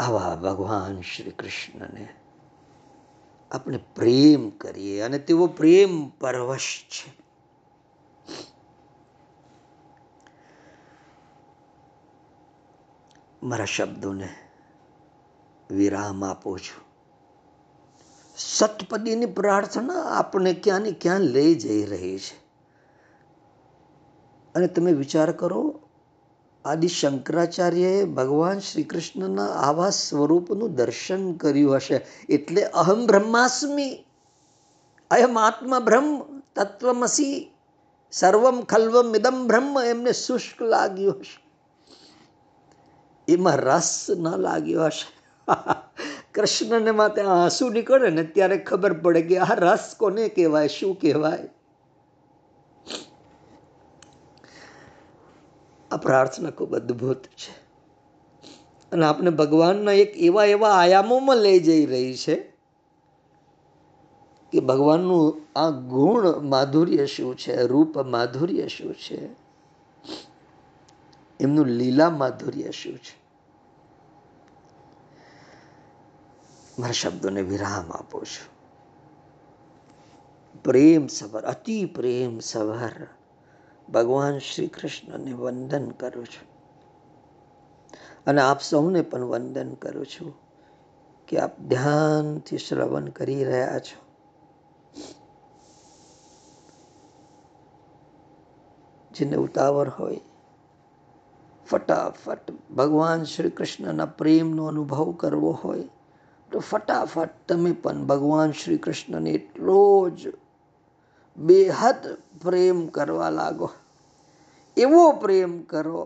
આવા 0.00 0.36
ભગવાન 0.36 1.00
શ્રી 1.00 1.30
કૃષ્ણને 1.30 2.08
આપણે 3.50 3.76
પ્રેમ 3.76 4.50
કરીએ 4.50 5.00
અને 5.00 5.18
તેવો 5.18 5.46
પ્રેમ 5.46 6.08
પરવશ 6.08 6.84
છે. 6.88 7.12
મારા 13.42 13.64
શબ્દોને 13.64 14.28
વિરામ 15.70 16.24
આપું 16.24 16.58
છું. 16.58 16.84
સતપદીની 18.36 19.26
પ્રાર્થના 19.26 20.02
આપણે 20.02 20.52
ક્યાં 20.52 20.80
ને 20.80 20.90
ક્યાં 20.90 21.20
લઈ 21.20 21.54
જઈ 21.54 21.84
રહી 21.84 22.18
છે. 22.18 22.50
અને 24.54 24.66
તમે 24.66 24.92
વિચાર 24.92 25.32
કરો 25.32 25.80
આદિ 26.64 26.88
શંકરાચાર્યએ 26.88 28.04
ભગવાન 28.04 28.58
શ્રી 28.58 28.82
કૃષ્ણના 28.82 29.46
આવા 29.46 29.90
સ્વરૂપનું 29.90 30.74
દર્શન 30.74 31.32
કર્યું 31.32 31.76
હશે. 31.76 32.06
એટલે 32.28 32.62
અહમ 32.62 33.06
બ્રહ્માસ્મી, 33.06 34.04
અયમ 35.10 35.38
આત્મા 35.38 35.78
બ્રહ્મ 35.78 36.20
તત્વમસી 36.56 37.50
સર્વમ 38.12 38.60
ખલ્વમ 38.60 39.16
ઇદમ 39.16 39.46
બ્રહ્મ, 39.46 39.82
એમને 39.82 40.12
શુષ્ક 40.12 40.62
લાગ્યું 40.62 41.20
હશે. 41.20 41.38
એમાં 43.32 43.56
રસ 43.56 44.06
ન 44.10 44.28
લાગ્યો 44.36 44.84
હશે. 44.84 45.08
કૃષ્ણને 46.34 46.90
માટે 46.90 47.22
આંસુ 47.22 47.68
નીકળે 47.68 48.10
ને 48.10 48.22
ત્યારે 48.22 48.58
ખબર 48.58 48.92
પડે 48.92 49.22
કે 49.22 49.38
આ 49.38 49.54
રસ 49.54 49.94
કોને 49.98 50.28
કહેવાય, 50.28 50.68
શું 50.68 51.00
કહેવાય? 51.00 51.48
આ 55.90 55.96
પ્રાર્થના 55.96 56.50
ખૂબ 56.50 56.74
અદ્ભુત 56.74 57.24
છે. 57.24 57.70
અને 58.92 59.06
આપણે 59.06 59.30
ભગવાનના 59.30 59.92
એક 59.92 60.16
એવા 60.16 60.44
એવા 60.44 60.70
આયામોમાં 60.70 61.36
લઈ 61.36 61.60
જઈ 61.60 61.86
રહી 61.86 62.16
છે 62.16 62.34
કે 64.52 64.60
ભગવાનનું 64.60 65.58
આ 65.58 65.70
ગુણ 65.70 66.42
માધુર્ય 66.42 67.06
શું 67.06 67.36
છે? 67.36 67.66
રૂપ 67.66 67.98
માધુર્ય 67.98 68.68
શું 68.68 68.94
છે? 68.94 69.28
એમનું 71.40 71.66
લીલા 71.66 72.10
માધુર્ય 72.10 72.70
શું 72.70 72.98
છે? 72.98 73.20
મારા 76.78 76.92
શબ્દોને 76.92 77.42
વિરામ 77.42 77.92
આપો 77.92 78.20
છું. 78.20 78.60
પ્રેમ 80.62 81.06
સભર 81.06 81.40
અતિ 81.40 81.84
પ્રેમ 81.84 82.38
સભર 82.38 83.06
ભગવાન 83.92 84.38
શ્રી 84.38 84.66
કૃષ્ણને 84.66 85.32
વંદન 85.32 85.90
કરું 85.90 86.26
છું. 86.26 86.50
અને 88.26 88.40
આપ 88.40 88.60
સૌને 88.60 89.02
પણ 89.02 89.24
વંદન 89.24 89.74
કરું 89.74 90.06
છું 90.06 90.34
કે 91.28 91.38
આપ 91.38 91.60
ધ્યાનથી 91.60 92.58
શ્રવણ 92.58 93.04
કરી 93.04 93.44
રહ્યા 93.44 93.78
છો. 93.78 94.10
જેને 99.12 99.36
ઉતાવળ 99.36 99.88
હોય, 99.88 100.20
ફટાફટ 101.66 102.52
ભગવાન 102.74 103.24
શ્રી 103.24 103.50
કૃષ્ણના 103.50 104.06
પ્રેમનો 104.06 104.66
અનુભવ 104.66 105.12
કરવો 105.12 105.50
હોય, 105.50 105.88
તો 106.52 106.58
ફટાફટ 106.58 107.30
તમે 107.48 107.72
પણ 107.72 108.06
ભગવાન 108.06 108.52
શ્રી 108.52 108.78
કૃષ્ણને 108.78 109.30
એટલો 109.30 110.10
જ 110.10 110.32
બેહદ 111.40 112.00
પ્રેમ 112.40 112.80
કરવા 112.86 113.30
લાગો 113.30 113.68
એવો 114.76 115.04
પ્રેમ 115.20 115.52
કરો 115.64 116.02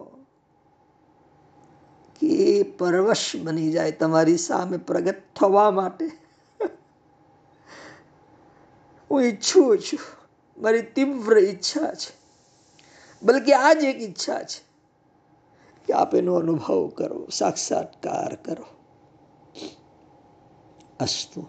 કે 2.18 2.34
પરવશ 2.78 3.28
બની 3.36 3.72
જાય 3.72 3.92
તમારી 3.92 4.38
સામે 4.38 4.76
પ્રગટ 4.78 5.22
થવા 5.34 5.70
માટે 5.70 6.06
હું 9.10 9.22
ઈચ્છું 9.22 9.78
છું 9.78 10.04
મારી 10.58 10.86
તીવ્ર 10.94 11.34
ઈચ્છા 11.38 11.90
છે 11.94 12.12
બલકે 13.22 13.52
આ 13.56 13.74
જ 13.74 13.82
એક 13.84 13.98
ઈચ્છા 14.02 14.42
છે 14.44 14.60
કે 15.88 15.92
આપ 15.94 16.14
એનો 16.14 16.32
અનુભવ 16.36 16.86
કરો 16.94 17.18
સાક્ષાત્કાર 17.30 18.32
કરો 18.36 18.66
અસ્તુ 21.00 21.42